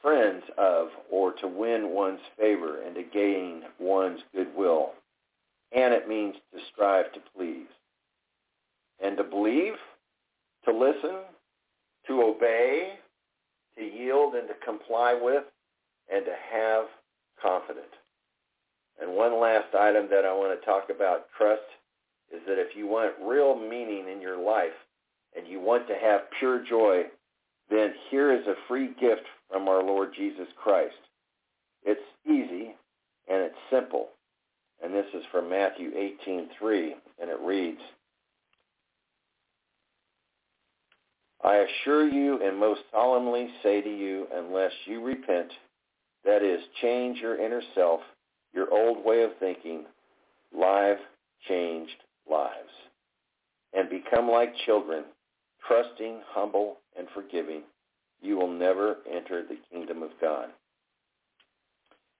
friends 0.00 0.42
of 0.58 0.88
or 1.10 1.32
to 1.32 1.46
win 1.46 1.90
one's 1.90 2.20
favor 2.38 2.82
and 2.82 2.94
to 2.94 3.02
gain 3.02 3.62
one's 3.78 4.20
goodwill. 4.34 4.92
And 5.72 5.92
it 5.92 6.08
means 6.08 6.34
to 6.52 6.60
strive 6.72 7.12
to 7.12 7.20
please. 7.36 7.66
And 9.02 9.16
to 9.16 9.24
believe, 9.24 9.74
to 10.64 10.72
listen, 10.72 11.16
to 12.06 12.22
obey, 12.22 12.94
to 13.76 13.84
yield 13.84 14.34
and 14.34 14.48
to 14.48 14.54
comply 14.64 15.18
with, 15.20 15.44
and 16.12 16.24
to 16.24 16.34
have 16.52 16.84
confidence. 17.40 17.86
And 19.00 19.16
one 19.16 19.40
last 19.40 19.74
item 19.74 20.06
that 20.10 20.24
I 20.24 20.32
want 20.32 20.58
to 20.58 20.64
talk 20.64 20.90
about 20.94 21.26
trust 21.36 21.62
is 22.32 22.40
that 22.46 22.58
if 22.58 22.76
you 22.76 22.86
want 22.86 23.12
real 23.22 23.56
meaning 23.56 24.08
in 24.10 24.20
your 24.20 24.38
life 24.38 24.76
and 25.36 25.46
you 25.46 25.60
want 25.60 25.88
to 25.88 25.94
have 25.94 26.30
pure 26.38 26.64
joy, 26.64 27.04
then 27.70 27.92
here 28.10 28.32
is 28.32 28.46
a 28.46 28.54
free 28.68 28.88
gift 29.00 29.22
from 29.50 29.68
our 29.68 29.82
Lord 29.82 30.10
Jesus 30.14 30.46
Christ. 30.62 30.94
It's 31.82 32.00
easy 32.26 32.74
and 33.28 33.42
it's 33.42 33.54
simple. 33.70 34.08
And 34.82 34.92
this 34.92 35.06
is 35.14 35.24
from 35.32 35.48
Matthew 35.48 35.90
18:3 35.92 36.94
and 37.20 37.30
it 37.30 37.38
reads 37.40 37.80
I 41.42 41.56
assure 41.56 42.08
you 42.08 42.40
and 42.42 42.58
most 42.58 42.80
solemnly 42.90 43.50
say 43.62 43.82
to 43.82 43.88
you 43.88 44.26
unless 44.34 44.72
you 44.86 45.02
repent 45.02 45.52
that 46.24 46.42
is 46.42 46.60
change 46.80 47.18
your 47.18 47.40
inner 47.40 47.62
self, 47.74 48.00
your 48.52 48.72
old 48.72 49.04
way 49.04 49.22
of 49.22 49.30
thinking, 49.38 49.84
live 50.52 50.98
changed 51.48 52.02
lives 52.30 52.70
and 53.74 53.90
become 53.90 54.30
like 54.30 54.54
children, 54.64 55.04
trusting, 55.66 56.20
humble, 56.28 56.78
and 56.96 57.08
forgiving, 57.14 57.62
you 58.22 58.36
will 58.36 58.50
never 58.50 58.98
enter 59.10 59.42
the 59.42 59.58
kingdom 59.70 60.02
of 60.02 60.10
God. 60.20 60.48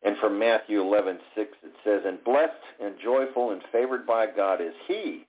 And 0.02 0.18
from 0.18 0.38
Matthew 0.38 0.82
11:6 0.82 1.56
it 1.62 1.74
says, 1.82 2.04
"And 2.04 2.22
blessed 2.24 2.62
and 2.78 2.98
joyful 2.98 3.52
and 3.52 3.64
favored 3.68 4.06
by 4.06 4.26
God 4.26 4.60
is 4.60 4.74
he 4.86 5.26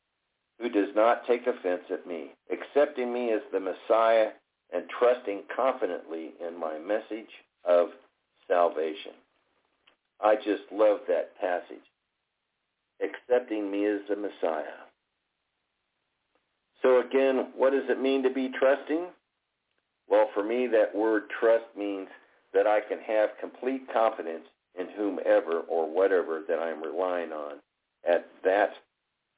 who 0.60 0.68
does 0.70 0.94
not 0.96 1.26
take 1.26 1.48
offense 1.48 1.90
at 1.90 2.06
me, 2.06 2.34
accepting 2.50 3.14
me 3.14 3.32
as 3.32 3.44
the 3.52 3.60
Messiah 3.60 4.34
and 4.72 4.90
trusting 4.90 5.44
confidently 5.48 6.34
in 6.40 6.58
my 6.58 6.78
message 6.80 7.44
of 7.64 7.94
salvation." 8.48 9.14
I 10.22 10.36
just 10.36 10.64
love 10.72 11.00
that 11.08 11.38
passage 11.39 11.84
accepting 13.02 13.70
me 13.70 13.86
as 13.86 14.00
the 14.08 14.16
Messiah. 14.16 14.88
So 16.82 17.00
again, 17.02 17.52
what 17.56 17.72
does 17.72 17.89
it 17.89 18.00
mean 18.00 18.24
to 18.24 18.30
be 18.30 18.50
trusting? 18.50 19.08
Well, 20.08 20.30
for 20.34 20.43
me, 20.43 20.68
that 20.68 20.96
word 20.96 21.24
trust 21.39 21.66
means 21.78 22.08
that 22.54 22.68
I 22.68 22.80
can 22.80 23.00
have 23.00 23.38
complete 23.39 23.91
confidence 23.91 24.46
in 24.80 24.88
whomever 24.96 25.62
or 25.68 25.89
whatever 25.93 26.43
that 26.48 26.60
I'm 26.60 26.84
relying 26.84 27.32
on 27.32 27.56
at 28.08 28.28
that 28.43 28.72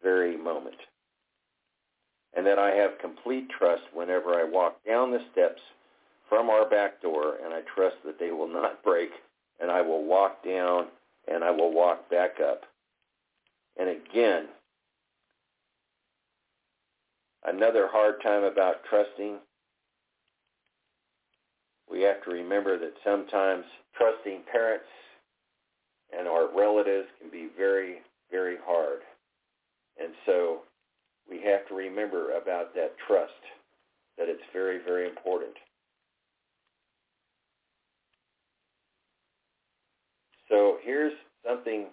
very 0.03 0.37
moment. 0.37 0.75
And 2.35 2.45
that 2.45 2.59
I 2.59 2.71
have 2.71 2.99
complete 2.99 3.47
trust 3.49 3.83
whenever 3.93 4.35
I 4.35 4.43
walk 4.43 4.83
down 4.85 5.11
the 5.11 5.25
steps 5.31 5.61
from 6.29 6.49
our 6.49 6.69
back 6.69 7.01
door 7.01 7.35
and 7.43 7.53
I 7.53 7.61
trust 7.75 7.97
that 8.05 8.19
they 8.19 8.31
will 8.31 8.47
not 8.47 8.83
break 8.83 9.09
and 9.59 9.71
I 9.71 9.81
will 9.81 10.03
walk 10.03 10.43
down 10.43 10.87
and 11.27 11.43
I 11.43 11.51
will 11.51 11.73
walk 11.73 12.09
back 12.09 12.39
up 12.39 12.63
and 13.77 13.89
again, 13.89 14.45
another 17.45 17.87
hard 17.91 18.21
time 18.23 18.43
about 18.43 18.83
trusting. 18.89 19.37
We 21.89 22.01
have 22.01 22.23
to 22.23 22.31
remember 22.31 22.77
that 22.79 22.93
sometimes 23.05 23.65
trusting 23.95 24.41
parents 24.51 24.85
and 26.17 26.27
our 26.27 26.47
relatives 26.55 27.07
can 27.19 27.29
be 27.29 27.49
very, 27.55 27.97
very 28.31 28.57
hard. 28.65 29.01
And 30.01 30.13
so 30.25 30.59
we 31.29 31.41
have 31.43 31.67
to 31.67 31.75
remember 31.75 32.37
about 32.37 32.73
that 32.75 32.95
trust, 33.07 33.31
that 34.17 34.27
it's 34.27 34.41
very, 34.53 34.79
very 34.83 35.07
important. 35.07 35.53
So 40.49 40.77
here's 40.83 41.13
something 41.45 41.87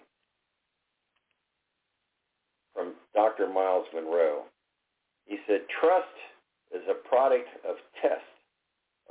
from 2.73 2.93
Dr. 3.13 3.47
Myles 3.47 3.85
Munroe. 3.93 4.43
He 5.25 5.37
said, 5.47 5.61
trust 5.81 6.05
is 6.73 6.81
a 6.89 7.07
product 7.07 7.47
of 7.67 7.75
test 8.01 8.21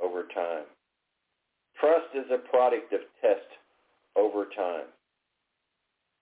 over 0.01 0.23
time. 0.33 0.63
Trust 1.79 2.07
is 2.15 2.25
a 2.31 2.37
product 2.49 2.93
of 2.93 3.01
test 3.21 3.47
over 4.15 4.45
time. 4.55 4.85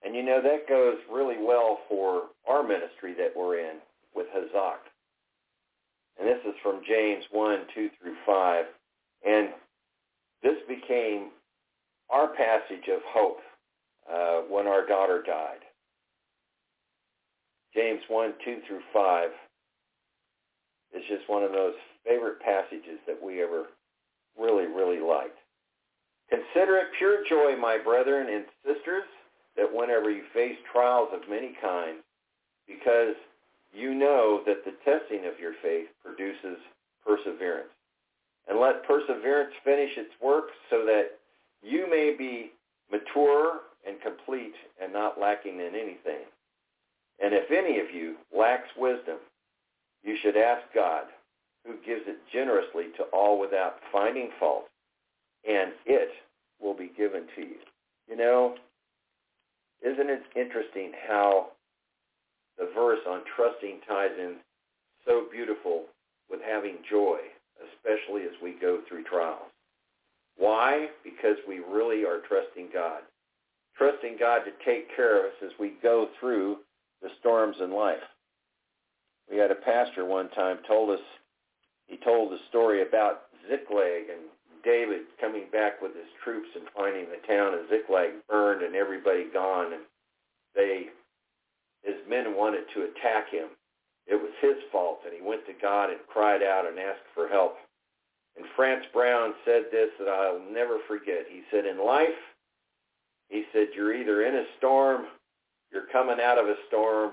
And 0.04 0.16
you 0.16 0.24
know, 0.24 0.42
that 0.42 0.68
goes 0.68 0.98
really 1.12 1.38
well 1.40 1.80
for 1.88 2.24
our 2.48 2.64
ministry 2.64 3.14
that 3.18 3.32
we're 3.36 3.60
in 3.60 3.78
with 4.16 4.28
Hazak. 4.36 4.80
And 6.20 6.28
this 6.28 6.40
is 6.46 6.56
from 6.62 6.82
James 6.88 7.24
1, 7.32 7.60
2 7.74 7.90
through 8.02 8.16
5. 8.26 8.66
And 9.26 9.50
this 10.42 10.58
became 10.68 11.30
our 12.10 12.28
passage 12.36 12.88
of 12.94 13.02
hope 13.08 13.40
uh, 14.12 14.42
when 14.50 14.68
our 14.68 14.86
daughter 14.86 15.24
died. 15.26 15.60
James 17.74 18.02
1, 18.08 18.34
2 18.46 18.58
through 18.68 18.82
5 18.94 19.30
is 20.94 21.04
just 21.10 21.28
one 21.28 21.44
of 21.44 21.52
those 21.52 21.74
favorite 22.06 22.40
passages 22.40 23.00
that 23.08 23.18
we 23.22 23.42
ever 23.42 23.66
really, 24.38 24.68
really 24.68 25.00
liked. 25.00 25.38
Consider 26.30 26.78
it 26.78 26.88
pure 26.98 27.24
joy, 27.30 27.60
my 27.60 27.78
brethren 27.78 28.28
and 28.32 28.46
sisters, 28.66 29.04
that 29.56 29.72
whenever 29.72 30.10
you 30.10 30.24
face 30.34 30.58
trials 30.72 31.10
of 31.14 31.30
many 31.30 31.56
kinds, 31.62 32.02
because 32.68 33.16
you 33.74 33.94
know 33.94 34.42
that 34.46 34.64
the 34.66 34.74
testing 34.86 35.26
of 35.26 35.40
your 35.40 35.54
faith 35.62 35.88
produces 36.04 36.58
perseverance. 37.06 37.74
And 38.48 38.60
let 38.60 38.86
perseverance 38.86 39.54
finish 39.64 39.92
its 39.98 40.14
work 40.22 40.46
so 40.70 40.86
that 40.86 41.20
you 41.64 41.90
may 41.90 42.16
be 42.18 42.52
mature 42.92 43.62
and 43.88 44.02
complete 44.02 44.54
and 44.82 44.94
not 44.94 45.20
lacking 45.20 45.60
in 45.60 45.76
anything. 45.76 46.26
And 47.24 47.34
if 47.34 47.52
any 47.52 47.80
of 47.80 47.92
you 47.94 48.16
lacks 48.36 48.70
wisdom, 48.78 49.18
you 50.04 50.18
should 50.22 50.36
ask 50.38 50.62
God, 50.74 51.06
who 51.66 51.76
gives 51.86 52.02
it 52.08 52.18
generously 52.32 52.88
to 52.98 53.04
all 53.14 53.40
without 53.40 53.76
finding 53.92 54.30
fault, 54.40 54.66
and 55.48 55.72
it 55.86 56.10
will 56.62 56.74
be 56.74 56.92
given 56.98 57.24
to 57.36 57.42
you. 57.42 57.56
You 58.10 58.18
know, 58.18 58.56
isn't 59.82 60.10
it 60.10 60.24
interesting 60.36 60.92
how 61.08 61.48
the 62.58 62.70
verse 62.76 63.00
on 63.08 63.22
trusting 63.36 63.80
ties 63.88 64.12
in 64.20 64.36
so 65.06 65.26
beautiful 65.32 65.86
with 66.30 66.40
having 66.42 66.78
joy, 66.90 67.18
especially 67.60 68.24
as 68.24 68.36
we 68.42 68.54
go 68.60 68.80
through 68.88 69.04
trials. 69.04 69.53
Why? 70.38 70.88
Because 71.04 71.38
we 71.48 71.60
really 71.60 72.06
are 72.06 72.20
trusting 72.28 72.70
God. 72.74 73.02
Trusting 73.78 74.18
God 74.20 74.42
to 74.46 74.52
take 74.66 74.96
care 74.96 75.20
of 75.20 75.26
us 75.26 75.38
as 75.44 75.52
we 75.60 75.74
go 75.82 76.10
through 76.20 76.58
the 77.02 77.10
storms 77.20 77.58
in 77.60 77.72
life. 77.72 78.04
We 79.30 79.38
had 79.38 79.52
a 79.52 79.56
pastor 79.56 80.06
one 80.06 80.30
time 80.30 80.58
told 80.68 80.90
us, 80.92 81.04
he 81.88 81.98
told 81.98 82.34
a 82.34 82.38
story 82.50 82.82
about 82.82 83.24
Ziklag 83.50 84.10
and 84.10 84.22
David 84.64 85.02
coming 85.20 85.46
back 85.52 85.82
with 85.82 85.96
his 85.96 86.08
troops 86.24 86.50
and 86.56 86.66
finding 86.76 87.06
the 87.06 87.28
town 87.28 87.54
of 87.54 87.70
Ziklag 87.70 88.12
burned 88.30 88.64
and 88.64 88.76
everybody 88.76 89.26
gone 89.34 89.74
and 89.74 89.84
they 90.56 90.88
his 91.84 91.96
men 92.08 92.36
wanted 92.36 92.64
to 92.74 92.84
attack 92.84 93.30
him. 93.30 93.50
It 94.08 94.16
was 94.16 94.32
his 94.42 94.56
fault, 94.72 95.00
and 95.06 95.14
he 95.14 95.22
went 95.22 95.46
to 95.48 95.54
God 95.62 95.90
and 95.90 96.00
cried 96.08 96.42
out 96.42 96.66
and 96.66 96.80
asked 96.80 97.08
for 97.14 97.28
help. 97.28 97.58
And 98.36 98.46
Franz 98.56 98.86
Brown 98.92 99.34
said 99.46 99.66
this 99.72 99.90
that 100.00 100.08
I'll 100.08 100.42
never 100.52 100.80
forget. 100.88 101.26
He 101.30 101.42
said, 101.52 101.66
in 101.66 101.84
life, 101.84 102.08
he 103.30 103.44
said, 103.54 103.68
you're 103.76 103.96
either 103.96 104.26
in 104.26 104.36
a 104.36 104.46
storm, 104.58 105.06
you're 105.72 105.88
coming 105.92 106.18
out 106.22 106.38
of 106.38 106.48
a 106.48 106.56
storm, 106.68 107.12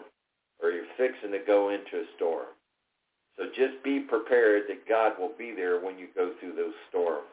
or 0.62 0.70
you're 0.70 0.84
fixing 0.96 1.32
to 1.32 1.38
go 1.46 1.70
into 1.70 2.04
a 2.04 2.06
storm. 2.16 2.46
So 3.36 3.44
just 3.46 3.82
be 3.82 4.00
prepared 4.00 4.64
that 4.68 4.88
God 4.88 5.12
will 5.18 5.32
be 5.38 5.52
there 5.54 5.80
when 5.80 5.98
you 5.98 6.08
go 6.14 6.32
through 6.40 6.54
those 6.56 6.74
storms. 6.88 7.28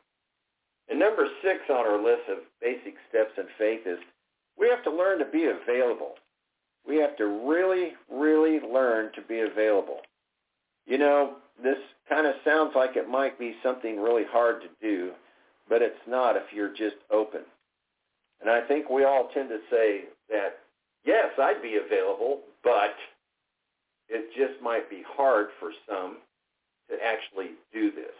And 0.90 1.00
number 1.00 1.28
six 1.44 1.60
on 1.70 1.86
our 1.86 2.02
list 2.02 2.30
of 2.30 2.38
basic 2.62 2.96
steps 3.10 3.32
in 3.38 3.46
faith 3.58 3.82
is 3.86 4.00
we 4.58 4.70
have 4.70 4.84
to 4.84 4.92
learn 4.92 5.20
to 5.20 5.26
be 5.26 5.46
available 5.46 6.16
we 6.88 6.98
have 6.98 7.18
to 7.18 7.26
really, 7.26 7.94
really 8.10 8.60
learn 8.60 9.12
to 9.14 9.22
be 9.22 9.42
available. 9.42 10.00
You 10.86 10.98
know, 10.98 11.36
this 11.62 11.78
kind 12.10 12.28
of 12.28 12.36
sounds 12.46 12.74
like 12.76 12.96
it 12.96 13.10
might 13.10 13.40
be 13.40 13.56
something 13.64 14.00
really 14.00 14.26
hard 14.30 14.62
to 14.62 14.68
do, 14.82 15.12
but 15.70 15.82
it's 15.82 15.96
not 16.08 16.36
if 16.36 16.44
you're 16.54 16.74
just 16.76 16.98
open. 17.12 17.42
And 18.42 18.50
I 18.50 18.62
think 18.68 18.90
we 18.90 19.04
all 19.04 19.30
tend 19.34 19.50
to 19.50 19.60
say 19.70 20.06
that, 20.30 20.60
yes, 21.06 21.28
I'd 21.40 21.62
be 21.62 21.80
available, 21.84 22.42
but 22.64 22.96
it 24.10 24.30
just 24.36 24.62
might 24.62 24.90
be 24.90 25.04
hard 25.08 25.48
for 25.60 25.72
some 25.90 26.18
to 26.90 26.96
actually 27.04 27.56
do 27.74 27.92
this. 27.92 28.14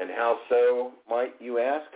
And 0.00 0.10
how 0.10 0.38
so, 0.48 0.92
might 1.08 1.34
you 1.40 1.58
ask? 1.58 1.86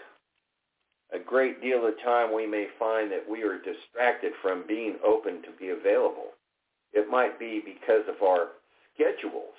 a 1.13 1.19
great 1.19 1.63
deal 1.63 1.87
of 1.87 1.95
time 2.03 2.35
we 2.35 2.47
may 2.47 2.67
find 2.79 3.11
that 3.13 3.29
we 3.29 3.43
are 3.43 3.59
distracted 3.59 4.33
from 4.43 4.65
being 4.67 4.97
open 5.05 5.43
to 5.43 5.51
be 5.59 5.69
available. 5.69 6.35
It 6.93 7.11
might 7.11 7.39
be 7.39 7.63
because 7.65 8.03
of 8.09 8.23
our 8.23 8.49
schedules 8.95 9.55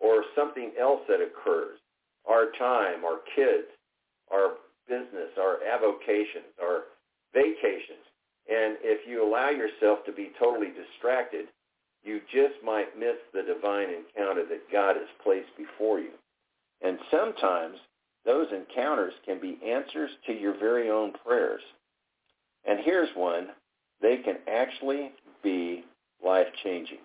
or 0.00 0.24
something 0.34 0.72
else 0.80 1.00
that 1.08 1.20
occurs, 1.20 1.78
our 2.28 2.50
time, 2.58 3.04
our 3.04 3.20
kids, 3.34 3.68
our 4.32 4.54
business, 4.88 5.30
our 5.38 5.58
avocations, 5.62 6.52
our 6.62 6.84
vacations. 7.32 8.04
And 8.48 8.76
if 8.82 9.06
you 9.08 9.24
allow 9.26 9.50
yourself 9.50 10.04
to 10.06 10.12
be 10.12 10.30
totally 10.38 10.68
distracted, 10.68 11.46
you 12.04 12.20
just 12.32 12.54
might 12.64 12.98
miss 12.98 13.16
the 13.32 13.42
divine 13.42 13.88
encounter 13.90 14.44
that 14.48 14.70
God 14.70 14.96
has 14.96 15.08
placed 15.24 15.50
before 15.56 15.98
you. 15.98 16.12
And 16.82 16.98
sometimes 17.10 17.76
those 18.24 18.46
encounters 18.52 19.14
can 19.24 19.40
be 19.40 19.58
answers 19.66 20.10
to 20.26 20.32
your 20.32 20.56
very 20.58 20.90
own 20.90 21.12
prayers. 21.24 21.62
And 22.64 22.80
here's 22.84 23.08
one. 23.16 23.48
They 24.00 24.18
can 24.18 24.36
actually 24.48 25.12
be 25.42 25.84
life-changing. 26.24 26.98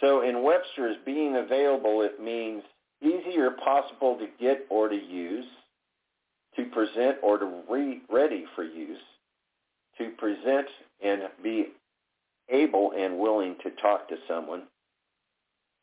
So 0.00 0.22
in 0.22 0.42
Webster's 0.42 0.96
being 1.04 1.36
available, 1.36 2.02
it 2.02 2.22
means 2.22 2.62
easy 3.02 3.38
or 3.38 3.52
possible 3.52 4.18
to 4.18 4.26
get 4.38 4.66
or 4.68 4.88
to 4.88 4.96
use, 4.96 5.46
to 6.56 6.64
present 6.66 7.18
or 7.22 7.38
to 7.38 7.62
be 7.70 8.02
ready 8.10 8.44
for 8.54 8.64
use, 8.64 8.98
to 9.98 10.10
present 10.18 10.66
and 11.02 11.22
be 11.42 11.68
able 12.48 12.92
and 12.96 13.18
willing 13.18 13.56
to 13.62 13.70
talk 13.82 14.08
to 14.08 14.16
someone, 14.28 14.62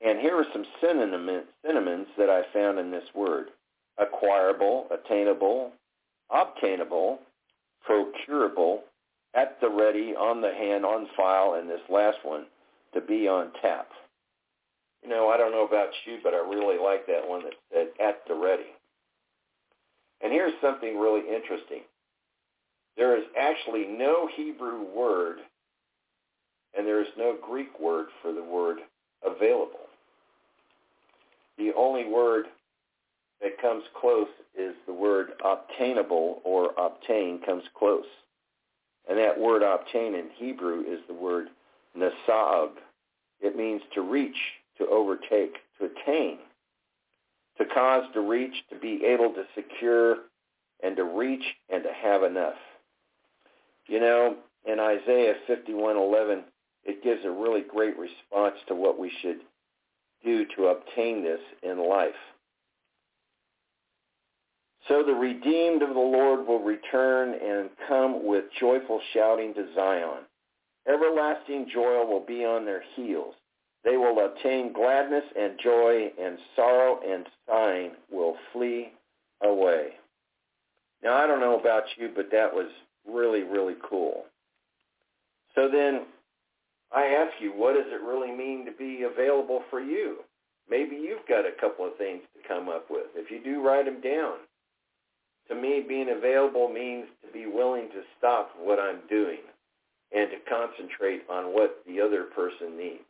and 0.05 0.20
here 0.20 0.36
are 0.36 0.45
some 0.51 0.66
synonyms 0.82 2.07
that 2.18 2.30
I 2.30 2.43
found 2.53 2.78
in 2.78 2.91
this 2.91 3.07
word. 3.16 3.47
Acquirable, 3.97 4.88
attainable, 4.91 5.72
obtainable, 6.30 7.20
procurable, 7.88 8.82
at 9.36 9.59
the 9.61 9.70
ready, 9.70 10.14
on 10.16 10.41
the 10.41 10.53
hand, 10.53 10.86
on 10.86 11.07
file, 11.16 11.55
and 11.59 11.70
this 11.70 11.82
last 11.89 12.18
one, 12.24 12.45
to 12.94 13.02
be 13.02 13.28
on 13.28 13.52
tap. 13.61 13.90
You 15.02 15.10
know, 15.10 15.30
I 15.30 15.38
don't 15.38 15.52
know 15.52 15.68
about 15.68 15.90
you, 16.06 16.20
but 16.24 16.34
I 16.34 16.38
really 16.38 16.78
like 16.82 17.06
that 17.07 17.28
one 17.28 17.44
that 17.44 17.53
said 17.72 17.88
at 18.02 18.22
the 18.28 18.36
ready. 18.36 18.72
And 20.22 20.32
here's 20.32 20.53
something 20.61 20.98
really 20.98 21.22
interesting. 21.22 21.82
There 22.95 23.18
is 23.18 23.24
actually 23.38 23.86
no 23.88 24.30
Hebrew 24.36 24.86
word 24.95 25.40
and 26.76 26.88
there 26.88 27.02
is 27.02 27.07
no 27.18 27.38
Greek 27.45 27.80
word 27.80 28.07
for 28.22 28.32
the 28.32 28.44
word 28.44 28.78
available 29.26 29.84
the 31.57 31.72
only 31.76 32.06
word 32.06 32.45
that 33.41 33.61
comes 33.61 33.84
close 33.99 34.28
is 34.57 34.74
the 34.86 34.94
word 34.94 35.32
obtainable 35.44 36.41
or 36.44 36.72
obtain 36.78 37.40
comes 37.45 37.64
close. 37.78 38.06
And 39.10 39.18
that 39.18 39.40
word 39.40 39.64
obtain 39.64 40.15
in 40.15 40.30
Hebrew 40.36 40.82
is 40.82 40.99
the 41.07 41.14
word 41.14 41.48
nasab. 41.98 42.72
It 43.41 43.56
means 43.56 43.82
to 43.94 44.02
reach, 44.02 44.38
to 44.78 44.88
overtake, 44.88 45.56
to 45.80 45.86
attain, 45.86 46.38
to 47.57 47.65
cause 47.65 48.03
to 48.14 48.22
reach, 48.22 48.53
to 48.70 48.80
be 48.80 49.03
able 49.06 49.34
to 49.34 49.44
secure, 49.56 50.18
and 50.82 50.95
to 50.95 51.03
reach 51.03 51.44
and 51.70 51.84
to 51.84 51.91
have 51.94 52.24
enough. 52.24 52.57
You 53.88 53.99
know, 53.99 54.38
in 54.65 54.80
Isaiah 54.80 55.36
51:11, 55.48 56.44
it 56.86 57.03
gives 57.03 57.24
a 57.26 57.32
really 57.32 57.61
great 57.61 57.98
response 57.98 58.56
to 58.68 58.76
what 58.76 58.98
we 58.98 59.10
should 59.22 59.41
do 60.24 60.45
to 60.56 60.68
obtain 60.68 61.24
this 61.24 61.41
in 61.61 61.78
life. 61.80 62.15
So 64.88 65.03
the 65.03 65.14
redeemed 65.14 65.82
of 65.82 65.94
the 65.94 65.99
Lord 65.99 66.45
will 66.45 66.60
return 66.60 67.34
and 67.34 67.70
come 67.88 68.26
with 68.26 68.45
joyful 68.60 68.99
shouting 69.14 69.53
to 69.53 69.74
Zion. 69.74 70.26
Everlasting 70.88 71.68
joy 71.73 72.05
will 72.05 72.23
be 72.26 72.43
on 72.43 72.65
their 72.65 72.84
heels. 72.95 73.35
They 73.84 73.97
will 73.97 74.26
obtain 74.26 74.73
gladness 74.73 75.23
and 75.38 75.60
joy, 75.61 76.11
and 76.22 76.38
sorrow 76.55 76.99
and 77.05 77.26
sighing 77.47 77.91
will 78.11 78.35
flee 78.51 78.91
away. 79.41 79.93
Now, 81.03 81.15
I 81.15 81.27
don't 81.27 81.41
know 81.41 81.60
about 81.60 81.84
you, 81.97 82.10
but 82.15 82.31
that 82.31 82.53
was 82.53 82.69
really, 83.05 83.43
really 83.43 83.76
cool. 83.89 84.26
So 85.55 85.69
then 85.69 86.05
I 86.93 87.07
ask 87.07 87.34
you, 87.41 87.51
what 87.51 87.76
does 87.76 87.88
it 87.88 88.01
really 88.01 88.31
mean 88.31 88.65
to 88.65 88.72
be 88.72 89.03
available 89.03 89.64
for 89.69 89.81
you? 89.81 90.19
Maybe 90.69 90.95
you've 90.95 91.27
got 91.27 91.45
a 91.45 91.60
couple 91.60 91.85
of 91.85 91.97
things 91.97 92.22
to 92.34 92.47
come 92.47 92.69
up 92.69 92.89
with. 92.89 93.07
If 93.15 93.30
you 93.30 93.43
do, 93.43 93.61
write 93.61 93.85
them 93.85 93.99
down. 93.99 94.38
To 95.49 95.55
me, 95.55 95.84
being 95.85 96.10
available 96.10 96.69
means 96.69 97.05
to 97.26 97.31
be 97.34 97.47
willing 97.47 97.89
to 97.89 98.01
stop 98.18 98.51
what 98.57 98.80
I'm 98.80 98.99
doing 99.10 99.39
and 100.14 100.30
to 100.30 100.38
concentrate 100.49 101.23
on 101.30 101.53
what 101.53 101.81
the 101.88 101.99
other 101.99 102.26
person 102.35 102.77
needs. 102.77 103.03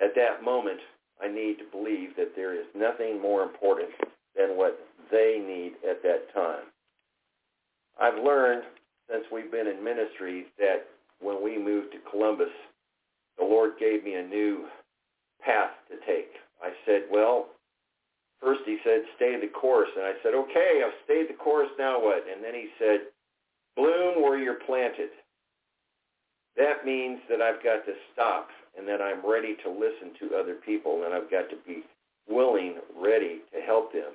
at 0.00 0.14
that 0.14 0.44
moment, 0.44 0.78
I 1.20 1.26
need 1.26 1.58
to 1.58 1.64
believe 1.72 2.14
that 2.16 2.36
there 2.36 2.54
is 2.54 2.66
nothing 2.74 3.20
more 3.20 3.42
important 3.42 3.90
than 4.36 4.56
what 4.56 4.78
they 5.10 5.42
need 5.44 5.72
at 5.88 6.02
that 6.04 6.32
time. 6.32 6.70
I've 8.00 8.22
learned 8.22 8.62
since 9.10 9.24
we've 9.32 9.50
been 9.50 9.66
in 9.66 9.82
ministry 9.82 10.46
that 10.58 10.86
when 11.20 11.42
we 11.42 11.58
moved 11.58 11.92
to 11.92 12.10
Columbus, 12.10 12.54
the 13.38 13.44
Lord 13.44 13.72
gave 13.80 14.04
me 14.04 14.14
a 14.14 14.22
new 14.22 14.66
path 15.42 15.70
to 15.90 15.96
take. 16.06 16.30
I 16.62 16.70
said, 16.86 17.02
well, 17.10 17.46
first 18.40 18.60
he 18.66 18.78
said, 18.84 19.02
stay 19.16 19.38
the 19.40 19.48
course. 19.48 19.88
And 19.96 20.04
I 20.04 20.12
said, 20.22 20.34
okay, 20.34 20.82
I've 20.84 20.94
stayed 21.04 21.28
the 21.28 21.38
course, 21.42 21.68
now 21.78 22.00
what? 22.00 22.22
And 22.30 22.44
then 22.44 22.54
he 22.54 22.68
said, 22.78 23.10
bloom 23.76 24.22
where 24.22 24.38
you're 24.38 24.62
planted. 24.66 25.10
That 26.58 26.84
means 26.84 27.20
that 27.30 27.40
I've 27.40 27.62
got 27.62 27.86
to 27.86 27.94
stop 28.12 28.48
and 28.76 28.86
that 28.88 29.00
I'm 29.00 29.24
ready 29.24 29.56
to 29.62 29.70
listen 29.70 30.12
to 30.18 30.36
other 30.36 30.54
people 30.54 31.04
and 31.04 31.14
I've 31.14 31.30
got 31.30 31.48
to 31.50 31.56
be 31.64 31.84
willing, 32.28 32.76
ready 33.00 33.40
to 33.54 33.60
help 33.60 33.92
them 33.92 34.12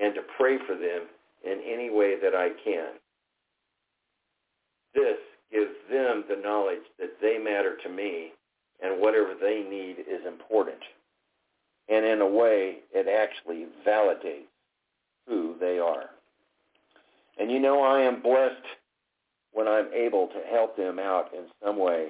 and 0.00 0.14
to 0.14 0.20
pray 0.36 0.58
for 0.66 0.76
them 0.76 1.08
in 1.42 1.60
any 1.66 1.88
way 1.88 2.20
that 2.20 2.34
I 2.34 2.50
can. 2.62 3.00
This 4.94 5.16
gives 5.50 5.72
them 5.90 6.24
the 6.28 6.40
knowledge 6.42 6.84
that 6.98 7.16
they 7.22 7.38
matter 7.38 7.76
to 7.82 7.88
me 7.88 8.32
and 8.82 9.00
whatever 9.00 9.34
they 9.40 9.64
need 9.68 10.00
is 10.00 10.26
important. 10.26 10.78
And 11.88 12.04
in 12.04 12.20
a 12.20 12.28
way, 12.28 12.78
it 12.92 13.08
actually 13.08 13.66
validates 13.86 14.52
who 15.26 15.54
they 15.58 15.78
are. 15.78 16.10
And 17.38 17.50
you 17.50 17.58
know, 17.58 17.82
I 17.82 18.02
am 18.02 18.22
blessed 18.22 18.66
when 19.52 19.68
I'm 19.68 19.92
able 19.92 20.28
to 20.28 20.40
help 20.50 20.76
them 20.76 20.98
out 20.98 21.30
in 21.34 21.44
some 21.64 21.78
way, 21.78 22.08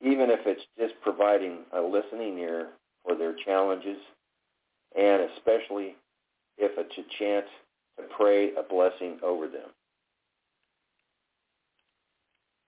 even 0.00 0.30
if 0.30 0.40
it's 0.46 0.62
just 0.78 0.94
providing 1.02 1.58
a 1.72 1.80
listening 1.80 2.38
ear 2.38 2.68
for 3.04 3.16
their 3.16 3.34
challenges, 3.44 3.98
and 4.96 5.22
especially 5.36 5.96
if 6.56 6.72
it's 6.76 6.98
a 6.98 7.18
chance 7.18 7.46
to 7.96 8.04
pray 8.16 8.50
a 8.54 8.62
blessing 8.62 9.18
over 9.22 9.46
them. 9.46 9.70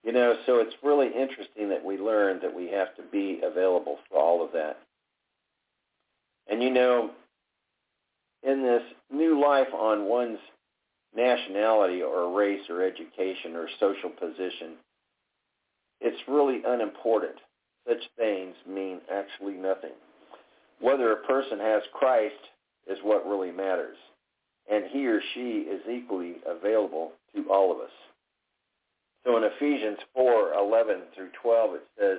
You 0.03 0.13
know, 0.13 0.35
so 0.45 0.59
it's 0.59 0.75
really 0.81 1.07
interesting 1.07 1.69
that 1.69 1.83
we 1.85 1.97
learn 1.97 2.39
that 2.41 2.53
we 2.53 2.67
have 2.69 2.95
to 2.95 3.03
be 3.11 3.39
available 3.43 3.99
for 4.09 4.17
all 4.17 4.43
of 4.43 4.51
that. 4.53 4.79
And 6.47 6.63
you 6.63 6.71
know, 6.71 7.11
in 8.43 8.63
this 8.63 8.81
new 9.11 9.39
life 9.39 9.71
on 9.73 10.05
one's 10.05 10.39
nationality 11.15 12.01
or 12.01 12.35
race 12.35 12.61
or 12.69 12.83
education 12.83 13.55
or 13.55 13.67
social 13.79 14.09
position, 14.09 14.75
it's 15.99 16.21
really 16.27 16.61
unimportant. 16.65 17.35
Such 17.87 18.01
things 18.17 18.55
mean 18.67 19.01
actually 19.11 19.53
nothing. 19.53 19.93
Whether 20.79 21.11
a 21.11 21.27
person 21.27 21.59
has 21.59 21.81
Christ 21.93 22.35
is 22.87 22.97
what 23.03 23.27
really 23.27 23.51
matters. 23.51 23.97
And 24.71 24.85
he 24.91 25.07
or 25.07 25.19
she 25.33 25.65
is 25.69 25.81
equally 25.91 26.35
available 26.47 27.11
to 27.35 27.49
all 27.51 27.71
of 27.71 27.79
us. 27.79 27.91
So 29.25 29.37
in 29.37 29.43
Ephesians 29.43 29.99
4, 30.15 30.53
11 30.53 31.01
through 31.15 31.29
12, 31.41 31.75
it 31.75 31.87
says, 31.99 32.17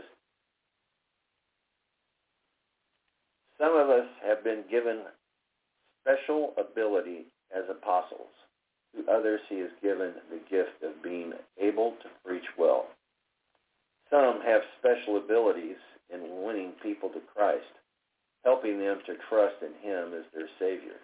Some 3.59 3.77
of 3.77 3.91
us 3.91 4.07
have 4.27 4.43
been 4.45 4.65
given 4.71 5.03
special 6.03 6.53
ability 6.59 7.27
as 7.57 7.65
apostles. 7.71 8.31
To 8.97 9.11
others 9.11 9.41
he 9.49 9.59
has 9.61 9.71
given 9.83 10.13
the 10.31 10.41
gift 10.51 10.83
of 10.83 11.03
being 11.03 11.33
able 11.59 11.93
to 12.03 12.09
preach 12.25 12.45
well. 12.59 12.87
Some 14.11 14.43
have 14.43 14.63
special 14.79 15.17
abilities 15.17 15.79
in 16.13 16.45
winning 16.45 16.73
people 16.83 17.09
to 17.11 17.21
Christ, 17.35 17.73
helping 18.45 18.79
them 18.79 18.99
to 19.07 19.17
trust 19.29 19.57
in 19.63 19.73
him 19.89 20.13
as 20.13 20.25
their 20.35 20.49
Savior. 20.59 21.01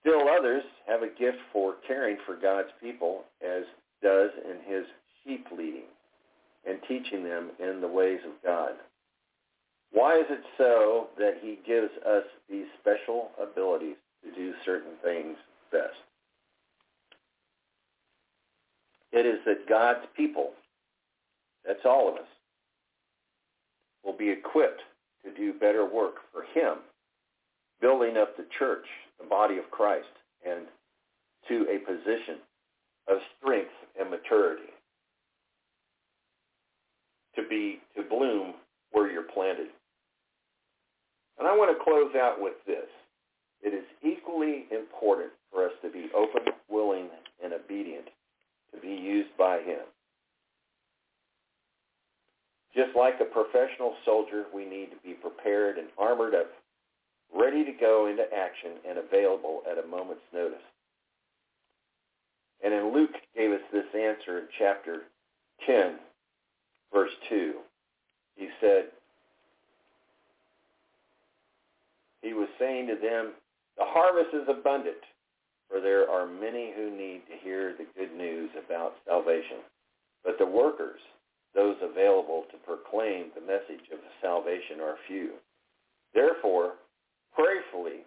Still 0.00 0.28
others 0.28 0.62
have 0.86 1.02
a 1.02 1.08
gift 1.08 1.38
for 1.52 1.74
caring 1.86 2.16
for 2.24 2.36
God's 2.36 2.70
people 2.80 3.24
as 3.42 3.64
does 4.02 4.30
in 4.44 4.72
his 4.72 4.86
sheep 5.24 5.46
leading 5.56 5.90
and 6.66 6.78
teaching 6.86 7.24
them 7.24 7.50
in 7.58 7.80
the 7.80 7.88
ways 7.88 8.20
of 8.24 8.42
God. 8.42 8.72
Why 9.92 10.18
is 10.18 10.26
it 10.30 10.42
so 10.56 11.08
that 11.18 11.38
he 11.42 11.58
gives 11.66 11.90
us 12.06 12.24
these 12.48 12.66
special 12.80 13.30
abilities 13.42 13.96
to 14.24 14.32
do 14.32 14.54
certain 14.64 14.92
things 15.02 15.36
best? 15.72 15.98
It 19.12 19.26
is 19.26 19.40
that 19.44 19.68
God's 19.68 20.06
people, 20.16 20.50
that's 21.66 21.84
all 21.84 22.08
of 22.08 22.14
us, 22.14 22.28
will 24.04 24.16
be 24.16 24.30
equipped 24.30 24.80
to 25.24 25.34
do 25.34 25.52
better 25.52 25.84
work 25.84 26.16
for 26.32 26.42
him, 26.54 26.78
building 27.80 28.16
up 28.16 28.36
the 28.36 28.46
church, 28.58 28.86
the 29.20 29.26
body 29.26 29.58
of 29.58 29.70
Christ, 29.70 30.06
and 30.46 30.66
to 31.48 31.66
a 31.68 31.78
position 31.78 32.38
of 33.08 33.18
strength 33.38 33.70
and 33.98 34.10
maturity 34.10 34.70
to 37.34 37.42
be 37.48 37.80
to 37.96 38.02
bloom 38.02 38.54
where 38.92 39.10
you're 39.10 39.22
planted. 39.34 39.68
And 41.38 41.48
I 41.48 41.56
want 41.56 41.76
to 41.76 41.84
close 41.84 42.14
out 42.14 42.40
with 42.40 42.54
this. 42.66 42.86
It 43.62 43.74
is 43.74 43.84
equally 44.02 44.64
important 44.70 45.30
for 45.50 45.64
us 45.66 45.72
to 45.82 45.90
be 45.90 46.08
open, 46.14 46.52
willing, 46.68 47.08
and 47.42 47.52
obedient 47.52 48.08
to 48.74 48.80
be 48.80 48.88
used 48.88 49.36
by 49.38 49.58
him. 49.60 49.80
Just 52.74 52.94
like 52.96 53.14
a 53.20 53.24
professional 53.24 53.94
soldier, 54.04 54.44
we 54.54 54.64
need 54.64 54.90
to 54.90 54.96
be 55.04 55.14
prepared 55.14 55.78
and 55.78 55.88
armored 55.98 56.34
up, 56.34 56.50
ready 57.34 57.64
to 57.64 57.72
go 57.72 58.06
into 58.06 58.22
action 58.32 58.72
and 58.88 58.98
available 58.98 59.62
at 59.70 59.82
a 59.82 59.86
moment's 59.86 60.22
notice. 60.32 60.58
And 62.62 62.72
then 62.72 62.94
Luke 62.94 63.14
gave 63.36 63.50
us 63.50 63.60
this 63.72 63.86
answer 63.94 64.38
in 64.38 64.44
chapter 64.58 65.02
10, 65.66 65.96
verse 66.92 67.10
2. 67.28 67.54
He 68.36 68.48
said, 68.60 68.86
he 72.22 72.34
was 72.34 72.48
saying 72.58 72.86
to 72.88 72.94
them, 72.94 73.32
the 73.78 73.84
harvest 73.84 74.34
is 74.34 74.46
abundant, 74.48 74.98
for 75.70 75.80
there 75.80 76.10
are 76.10 76.26
many 76.26 76.72
who 76.74 76.90
need 76.90 77.22
to 77.30 77.38
hear 77.42 77.74
the 77.78 77.86
good 77.96 78.12
news 78.16 78.50
about 78.58 78.94
salvation. 79.06 79.62
But 80.24 80.36
the 80.38 80.46
workers, 80.46 81.00
those 81.54 81.76
available 81.80 82.44
to 82.50 82.58
proclaim 82.66 83.30
the 83.34 83.46
message 83.46 83.86
of 83.92 84.00
salvation, 84.20 84.80
are 84.82 84.96
few. 85.06 85.38
Therefore, 86.12 86.74
prayerfully 87.32 88.02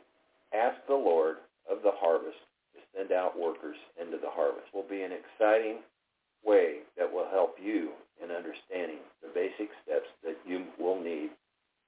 ask 0.54 0.76
the 0.88 0.94
Lord 0.94 1.38
of 1.72 1.82
the 1.84 1.96
harvest 1.96 2.38
to 2.76 2.80
send 2.96 3.12
out 3.12 3.40
workers 3.40 3.78
into 4.00 4.18
the 4.18 4.30
harvest. 4.30 4.68
Will 4.74 4.88
be 4.88 5.02
an 5.02 5.16
exciting 5.16 5.80
way 6.44 6.84
that 6.98 7.12
will 7.12 7.28
help 7.32 7.56
you 7.64 7.92
in 8.22 8.30
understanding 8.30 9.00
the 9.22 9.32
basic 9.34 9.72
steps 9.84 10.12
that 10.24 10.38
you 10.46 10.66
will 10.78 11.02
need 11.02 11.32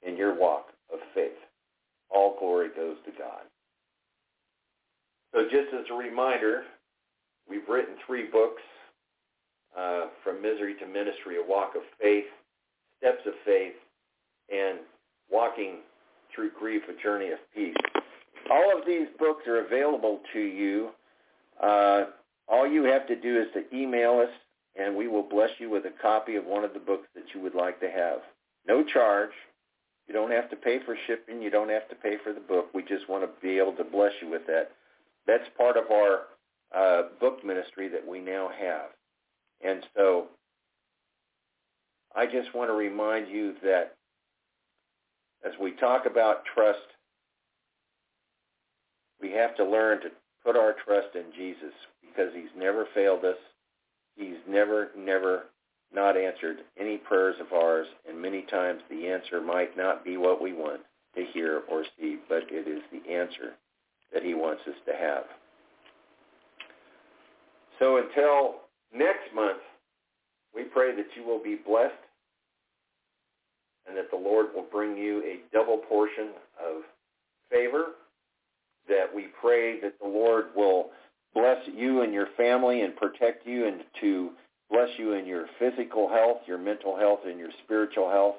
in 0.01 0.15
your 0.15 0.39
walk 0.39 0.67
of 0.91 0.99
faith. 1.13 1.37
All 2.09 2.37
glory 2.39 2.69
goes 2.75 2.95
to 3.05 3.11
God. 3.17 3.43
So 5.35 5.43
just 5.43 5.73
as 5.73 5.83
a 5.91 5.93
reminder, 5.93 6.63
we've 7.49 7.67
written 7.67 7.95
three 8.07 8.25
books, 8.31 8.61
uh, 9.77 10.05
From 10.23 10.41
Misery 10.41 10.75
to 10.79 10.85
Ministry, 10.87 11.35
A 11.37 11.45
Walk 11.45 11.75
of 11.75 11.81
Faith, 12.01 12.23
Steps 12.99 13.19
of 13.27 13.33
Faith, 13.43 13.75
and 14.49 14.79
Walking 15.29 15.79
Through 16.33 16.51
Grief, 16.57 16.83
A 16.87 17.03
Journey 17.03 17.31
of 17.31 17.39
Peace. 17.53 17.75
All 18.49 18.77
of 18.77 18.85
these 18.87 19.07
books 19.19 19.45
are 19.45 19.65
available 19.65 20.21
to 20.31 20.39
you. 20.39 20.91
Uh, 21.61 22.05
all 22.47 22.65
you 22.65 22.85
have 22.85 23.05
to 23.07 23.19
do 23.19 23.41
is 23.41 23.47
to 23.55 23.77
email 23.77 24.19
us 24.19 24.31
and 24.77 24.95
we 24.95 25.09
will 25.09 25.23
bless 25.23 25.49
you 25.57 25.69
with 25.69 25.83
a 25.85 26.01
copy 26.01 26.35
of 26.35 26.45
one 26.45 26.63
of 26.63 26.73
the 26.73 26.79
books 26.79 27.07
that 27.13 27.23
you 27.33 27.41
would 27.41 27.55
like 27.55 27.79
to 27.81 27.89
have. 27.89 28.19
No 28.67 28.83
charge. 28.83 29.31
You 30.07 30.13
don't 30.13 30.31
have 30.31 30.49
to 30.51 30.55
pay 30.55 30.79
for 30.85 30.95
shipping. 31.07 31.41
You 31.41 31.49
don't 31.49 31.69
have 31.69 31.89
to 31.89 31.95
pay 31.95 32.15
for 32.23 32.31
the 32.31 32.39
book. 32.39 32.67
We 32.73 32.83
just 32.83 33.09
want 33.09 33.23
to 33.23 33.29
be 33.41 33.57
able 33.57 33.73
to 33.73 33.83
bless 33.83 34.11
you 34.21 34.29
with 34.29 34.45
that. 34.47 34.71
That's 35.27 35.43
part 35.57 35.77
of 35.77 35.85
our 35.91 36.21
uh, 36.75 37.09
book 37.19 37.43
ministry 37.43 37.87
that 37.89 38.05
we 38.05 38.19
now 38.19 38.49
have. 38.59 38.89
And 39.63 39.85
so 39.95 40.27
I 42.15 42.25
just 42.25 42.53
want 42.53 42.69
to 42.69 42.73
remind 42.73 43.27
you 43.29 43.53
that 43.63 43.95
as 45.45 45.53
we 45.59 45.71
talk 45.71 46.05
about 46.05 46.43
trust, 46.53 46.79
we 49.21 49.31
have 49.31 49.55
to 49.55 49.65
learn 49.65 50.01
to 50.01 50.09
put 50.43 50.55
our 50.55 50.75
trust 50.85 51.15
in 51.15 51.25
Jesus 51.35 51.73
because 52.01 52.31
he's 52.33 52.49
never 52.57 52.87
failed 52.93 53.25
us. 53.25 53.37
He's 54.15 54.37
never, 54.47 54.89
never 54.97 55.45
not 55.93 56.17
answered 56.17 56.57
any 56.79 56.97
prayers 56.97 57.35
of 57.39 57.53
ours, 57.53 57.87
and 58.07 58.21
many 58.21 58.43
times 58.43 58.81
the 58.89 59.07
answer 59.07 59.41
might 59.41 59.77
not 59.77 60.03
be 60.03 60.17
what 60.17 60.41
we 60.41 60.53
want 60.53 60.81
to 61.15 61.25
hear 61.33 61.63
or 61.69 61.85
see, 61.97 62.17
but 62.27 62.43
it 62.49 62.67
is 62.67 62.81
the 62.91 63.11
answer 63.11 63.53
that 64.15 64.23
he 64.23 64.33
wants 64.33 64.61
us 64.67 64.75
to 64.87 64.93
have. 64.93 65.25
So 67.79 67.97
until 67.97 68.61
next 68.91 69.35
month, 69.35 69.59
we 70.55 70.63
pray 70.63 70.95
that 70.95 71.05
you 71.15 71.23
will 71.23 71.43
be 71.43 71.55
blessed 71.55 71.93
and 73.87 73.95
that 73.97 74.09
the 74.09 74.17
Lord 74.17 74.47
will 74.55 74.65
bring 74.71 74.97
you 74.97 75.21
a 75.23 75.41
double 75.53 75.77
portion 75.77 76.29
of 76.59 76.83
favor, 77.51 77.87
that 78.87 79.13
we 79.13 79.27
pray 79.39 79.81
that 79.81 79.99
the 80.01 80.07
Lord 80.07 80.45
will 80.55 80.91
bless 81.33 81.57
you 81.67 82.01
and 82.01 82.13
your 82.13 82.27
family 82.37 82.81
and 82.81 82.95
protect 82.95 83.45
you 83.45 83.67
and 83.67 83.81
to 83.99 84.31
bless 84.71 84.89
you 84.97 85.13
in 85.13 85.25
your 85.25 85.45
physical 85.59 86.07
health, 86.09 86.37
your 86.47 86.57
mental 86.57 86.97
health, 86.97 87.19
and 87.27 87.37
your 87.37 87.51
spiritual 87.65 88.09
health. 88.09 88.35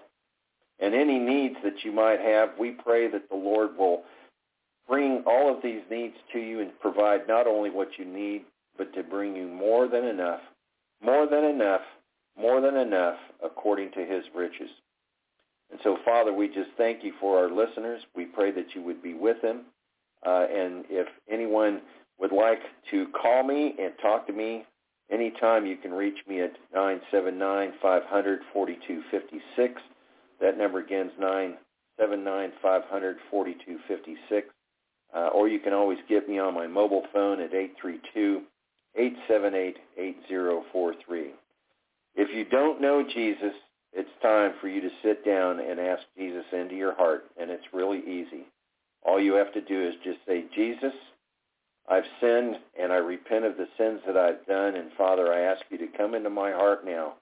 And 0.81 0.95
any 0.95 1.19
needs 1.19 1.57
that 1.63 1.85
you 1.85 1.93
might 1.93 2.21
have, 2.21 2.51
we 2.59 2.71
pray 2.71 3.09
that 3.09 3.29
the 3.29 3.37
Lord 3.37 3.77
will 3.79 4.03
bring 4.89 5.23
all 5.27 5.55
of 5.55 5.63
these 5.63 5.83
needs 5.91 6.15
to 6.33 6.39
you 6.39 6.61
and 6.61 6.79
provide 6.81 7.29
not 7.29 7.47
only 7.47 7.71
what 7.71 7.89
you 7.99 8.05
need, 8.05 8.45
but 8.79 8.93
to 8.95 9.03
bring 9.03 9.35
you 9.35 9.49
more 9.49 9.89
than 9.89 10.05
enough, 10.05 10.41
more 11.03 11.27
than 11.27 11.45
enough, 11.45 11.81
more 12.39 12.61
than 12.61 12.77
enough 12.77 13.17
according 13.43 13.91
to 13.93 14.05
his 14.05 14.25
riches. 14.35 14.69
And 15.71 15.81
so, 15.83 15.97
Father, 16.05 16.33
we 16.33 16.49
just 16.49 16.71
thank 16.77 17.03
you 17.03 17.13
for 17.21 17.39
our 17.39 17.51
listeners. 17.51 18.03
We 18.15 18.27
pray 18.27 18.53
that 18.53 18.75
you 18.75 18.83
would 18.83 19.03
be 19.03 19.15
with 19.15 19.41
them. 19.43 19.63
Uh, 20.25 20.47
and 20.51 20.85
if 20.89 21.09
anyone 21.31 21.83
would 22.19 22.33
like 22.33 22.61
to 22.91 23.07
call 23.09 23.43
me 23.43 23.75
and 23.79 23.93
talk 24.01 24.27
to 24.27 24.33
me 24.33 24.65
anytime, 25.11 25.67
you 25.67 25.77
can 25.77 25.93
reach 25.93 26.19
me 26.29 26.41
at 26.41 26.53
979-500-4256. 26.75 29.75
That 30.41 30.57
number 30.59 30.79
again 30.79 31.07
is 31.07 31.13
979-500-4256. 32.01 34.43
Uh, 35.17 35.29
or 35.29 35.49
you 35.49 35.59
can 35.59 35.73
always 35.73 35.99
get 36.09 36.29
me 36.29 36.39
on 36.39 36.53
my 36.53 36.67
mobile 36.67 37.05
phone 37.13 37.41
at 37.41 37.53
832-878-8043. 37.53 38.43
If 42.15 42.35
you 42.35 42.45
don't 42.45 42.83
know 42.83 43.03
Jesus, 43.03 43.55
it's 43.95 44.11
time 44.21 44.53
for 44.61 44.69
you 44.69 44.83
to 44.83 44.91
sit 45.03 45.25
down 45.25 45.59
and 45.61 45.81
ask 45.81 46.03
Jesus 46.19 46.45
into 46.53 46.75
your 46.75 46.95
heart, 46.95 47.25
and 47.41 47.51
it's 47.51 47.65
really 47.73 48.01
easy. 48.01 48.45
All 49.05 49.19
you 49.19 49.33
have 49.35 49.55
to 49.55 49.63
do 49.63 49.89
is 49.89 49.95
just 50.05 50.19
say, 50.27 50.45
Jesus, 50.55 50.93
I've 51.89 52.05
sinned 52.21 52.57
and 52.79 52.93
I 52.93 52.97
repent 52.97 53.47
of 53.47 53.57
the 53.57 53.69
sins 53.79 54.01
that 54.07 54.19
I've 54.19 54.45
done, 54.47 54.77
and 54.77 54.91
Father, 54.99 55.33
I 55.33 55.41
ask 55.41 55.63
you 55.71 55.79
to 55.79 55.87
come 55.97 56.15
into 56.15 56.29
my 56.29 56.51
heart 56.51 56.85
now 56.85 57.15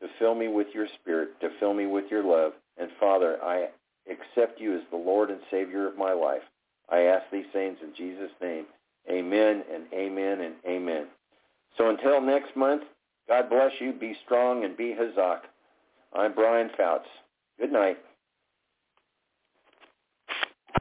to 0.00 0.08
fill 0.18 0.34
me 0.34 0.48
with 0.48 0.68
your 0.72 0.86
spirit, 1.00 1.38
to 1.40 1.50
fill 1.60 1.74
me 1.74 1.84
with 1.86 2.10
your 2.10 2.24
love. 2.24 2.52
And 2.78 2.90
Father, 2.98 3.38
I 3.42 3.68
accept 4.10 4.58
you 4.58 4.74
as 4.74 4.82
the 4.90 4.96
Lord 4.96 5.30
and 5.30 5.40
Savior 5.50 5.86
of 5.86 5.98
my 5.98 6.12
life. 6.12 6.42
I 6.90 7.02
ask 7.02 7.24
these 7.32 7.46
things 7.52 7.78
in 7.82 7.94
Jesus' 7.96 8.32
name. 8.40 8.66
Amen 9.10 9.64
and 9.72 9.84
amen 9.92 10.40
and 10.40 10.54
amen. 10.66 11.06
So 11.76 11.88
until 11.88 12.20
next 12.20 12.54
month, 12.56 12.82
God 13.28 13.48
bless 13.48 13.72
you. 13.80 13.92
Be 13.92 14.16
strong 14.24 14.64
and 14.64 14.76
be 14.76 14.94
Hazak. 14.94 15.40
I'm 16.12 16.34
Brian 16.34 16.70
Foutz. 16.78 17.06
Good 17.58 17.72
night. 17.72 17.98